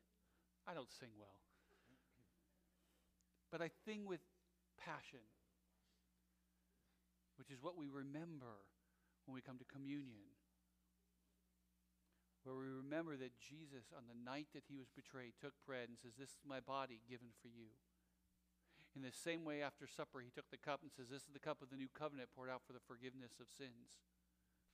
I 0.66 0.74
don't 0.74 0.92
sing 0.92 1.14
well. 1.20 1.40
But 3.52 3.62
I 3.62 3.70
sing 3.86 4.10
with 4.10 4.20
passion, 4.82 5.24
which 7.38 7.52
is 7.52 7.62
what 7.62 7.78
we 7.78 7.88
remember 7.88 8.66
when 9.26 9.36
we 9.36 9.46
come 9.46 9.62
to 9.62 9.68
communion. 9.68 10.34
Where 12.46 12.54
we 12.54 12.70
remember 12.70 13.18
that 13.18 13.34
Jesus, 13.42 13.90
on 13.90 14.06
the 14.06 14.18
night 14.18 14.54
that 14.54 14.70
he 14.70 14.78
was 14.78 14.94
betrayed, 14.94 15.34
took 15.42 15.58
bread 15.66 15.90
and 15.90 15.98
says, 15.98 16.14
This 16.14 16.38
is 16.38 16.46
my 16.46 16.62
body 16.62 17.02
given 17.10 17.34
for 17.42 17.50
you. 17.50 17.74
In 18.94 19.02
the 19.02 19.12
same 19.12 19.44
way, 19.44 19.66
after 19.66 19.90
supper, 19.90 20.22
he 20.22 20.30
took 20.30 20.48
the 20.54 20.62
cup 20.62 20.86
and 20.86 20.94
says, 20.94 21.10
This 21.10 21.26
is 21.26 21.34
the 21.34 21.42
cup 21.42 21.66
of 21.66 21.74
the 21.74 21.76
new 21.76 21.90
covenant 21.90 22.30
poured 22.38 22.54
out 22.54 22.62
for 22.62 22.72
the 22.72 22.86
forgiveness 22.86 23.42
of 23.42 23.50
sins, 23.50 23.98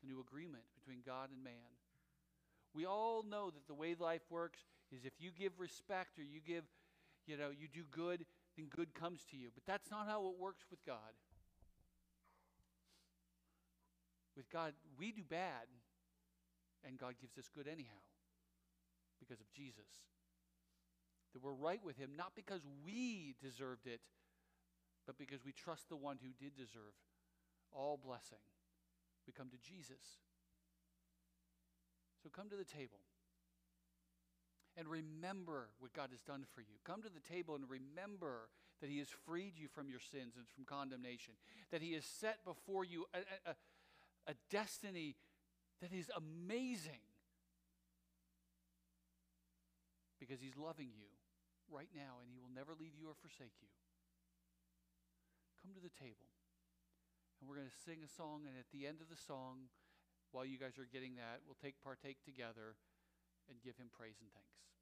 the 0.02 0.08
new 0.08 0.20
agreement 0.20 0.64
between 0.78 1.00
God 1.06 1.30
and 1.34 1.44
man. 1.44 1.72
We 2.74 2.86
all 2.86 3.24
know 3.24 3.50
that 3.50 3.68
the 3.68 3.74
way 3.74 3.96
life 4.00 4.22
works 4.30 4.60
is 4.92 5.06
if 5.06 5.14
you 5.20 5.32
give 5.32 5.60
respect 5.60 6.18
or 6.18 6.24
you 6.24 6.40
give, 6.46 6.64
you 7.28 7.38
know, 7.38 7.50
you 7.50 7.68
do 7.68 7.84
good, 7.92 8.26
then 8.56 8.68
good 8.68 8.94
comes 8.94 9.24
to 9.32 9.38
you. 9.38 9.50
But 9.54 9.66
that's 9.66 9.92
not 9.92 10.08
how 10.08 10.28
it 10.28 10.40
works 10.40 10.66
with 10.70 10.84
God. 10.86 11.16
With 14.36 14.50
God, 14.50 14.74
we 14.98 15.12
do 15.12 15.24
bad, 15.28 15.68
and 16.88 16.98
God 16.98 17.16
gives 17.20 17.38
us 17.38 17.50
good 17.54 17.68
anyhow 17.68 18.00
because 19.20 19.42
of 19.42 19.52
Jesus. 19.52 19.92
That 21.34 21.44
we're 21.44 21.54
right 21.54 21.84
with 21.84 21.98
Him, 21.98 22.12
not 22.18 22.32
because 22.36 22.62
we 22.86 23.36
deserved 23.42 23.88
it, 23.88 24.00
but 25.06 25.18
because 25.18 25.46
we 25.46 25.52
trust 25.52 25.90
the 25.90 25.98
one 25.98 26.18
who 26.22 26.30
did 26.44 26.56
deserve 26.56 26.96
all 27.74 28.00
blessing. 28.04 28.40
We 29.26 29.34
come 29.34 29.50
to 29.50 29.58
Jesus. 29.58 30.20
So 32.24 32.30
come 32.30 32.50
to 32.50 32.56
the 32.56 32.66
table 32.66 33.00
and 34.78 34.88
remember 34.88 35.70
what 35.80 35.94
God 35.94 36.10
has 36.12 36.22
done 36.22 36.46
for 36.54 36.62
you. 36.62 36.80
Come 36.84 37.02
to 37.02 37.10
the 37.10 37.20
table 37.20 37.56
and 37.56 37.66
remember 37.70 38.50
that 38.82 38.90
He 38.90 39.00
has 39.00 39.10
freed 39.26 39.54
you 39.58 39.68
from 39.68 39.90
your 39.90 40.00
sins 40.00 40.34
and 40.38 40.46
from 40.56 40.66
condemnation, 40.66 41.34
that 41.72 41.82
He 41.82 41.94
has 41.94 42.06
set 42.06 42.44
before 42.46 42.86
you 42.86 43.06
a, 43.14 43.52
a, 43.52 43.56
a 44.32 44.34
destiny 44.50 45.16
that 45.82 45.92
is 45.92 46.10
amazing 46.16 47.04
because 50.20 50.40
He's 50.40 50.58
loving 50.58 50.90
you 50.96 51.10
right 51.70 51.90
now 51.96 52.22
and 52.22 52.30
He 52.32 52.40
will 52.40 52.54
never 52.54 52.74
leave 52.80 52.94
you 52.98 53.08
or 53.10 53.16
forsake 53.22 53.54
you. 53.62 53.68
Come 55.62 55.74
to 55.74 55.82
the 55.82 55.94
table. 56.00 56.31
And 57.42 57.50
we're 57.50 57.58
going 57.58 57.74
to 57.74 57.82
sing 57.90 58.06
a 58.06 58.12
song, 58.14 58.46
and 58.46 58.54
at 58.54 58.70
the 58.70 58.86
end 58.86 59.02
of 59.02 59.10
the 59.10 59.18
song, 59.18 59.74
while 60.30 60.46
you 60.46 60.62
guys 60.62 60.78
are 60.78 60.86
getting 60.86 61.18
that, 61.18 61.42
we'll 61.42 61.58
take 61.58 61.82
partake 61.82 62.22
together 62.22 62.78
and 63.50 63.58
give 63.66 63.82
him 63.82 63.90
praise 63.90 64.22
and 64.22 64.30
thanks. 64.30 64.81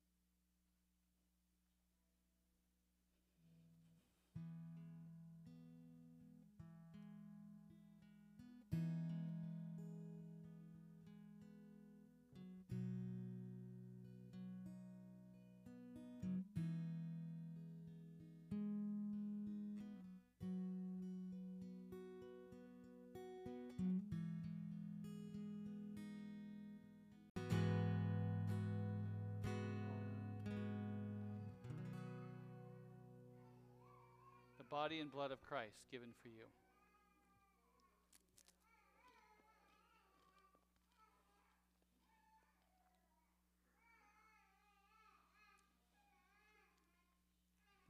Body 34.79 35.01
and 35.01 35.11
blood 35.11 35.29
of 35.29 35.41
Christ 35.43 35.75
given 35.91 36.07
for 36.21 36.29
you. 36.29 36.47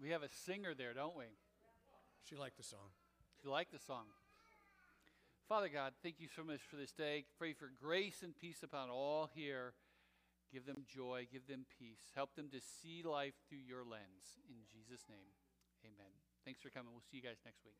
We 0.01 0.09
have 0.09 0.23
a 0.23 0.29
singer 0.29 0.73
there, 0.75 0.95
don't 0.95 1.15
we? 1.15 1.25
She 2.27 2.35
liked 2.35 2.57
the 2.57 2.63
song. 2.63 2.79
She 3.39 3.47
liked 3.47 3.71
the 3.71 3.77
song? 3.77 4.05
Father 5.47 5.69
God, 5.69 5.93
thank 6.01 6.15
you 6.19 6.27
so 6.35 6.43
much 6.43 6.61
for 6.67 6.75
this 6.75 6.91
day. 6.91 7.25
Pray 7.37 7.53
for 7.53 7.69
grace 7.79 8.23
and 8.23 8.35
peace 8.35 8.63
upon 8.63 8.89
all 8.89 9.29
here. 9.35 9.73
Give 10.51 10.65
them 10.65 10.85
joy, 10.91 11.27
give 11.31 11.45
them 11.45 11.67
peace. 11.77 12.09
Help 12.15 12.35
them 12.35 12.49
to 12.51 12.59
see 12.59 13.03
life 13.03 13.35
through 13.47 13.59
your 13.67 13.83
lens. 13.83 14.41
In 14.49 14.65
Jesus' 14.73 15.05
name, 15.07 15.29
amen. 15.85 16.28
Thanks 16.49 16.65
for 16.65 16.71
coming. 16.71 16.89
We'll 16.91 17.05
see 17.11 17.17
you 17.17 17.21
guys 17.21 17.37
next 17.45 17.61
week. 17.63 17.77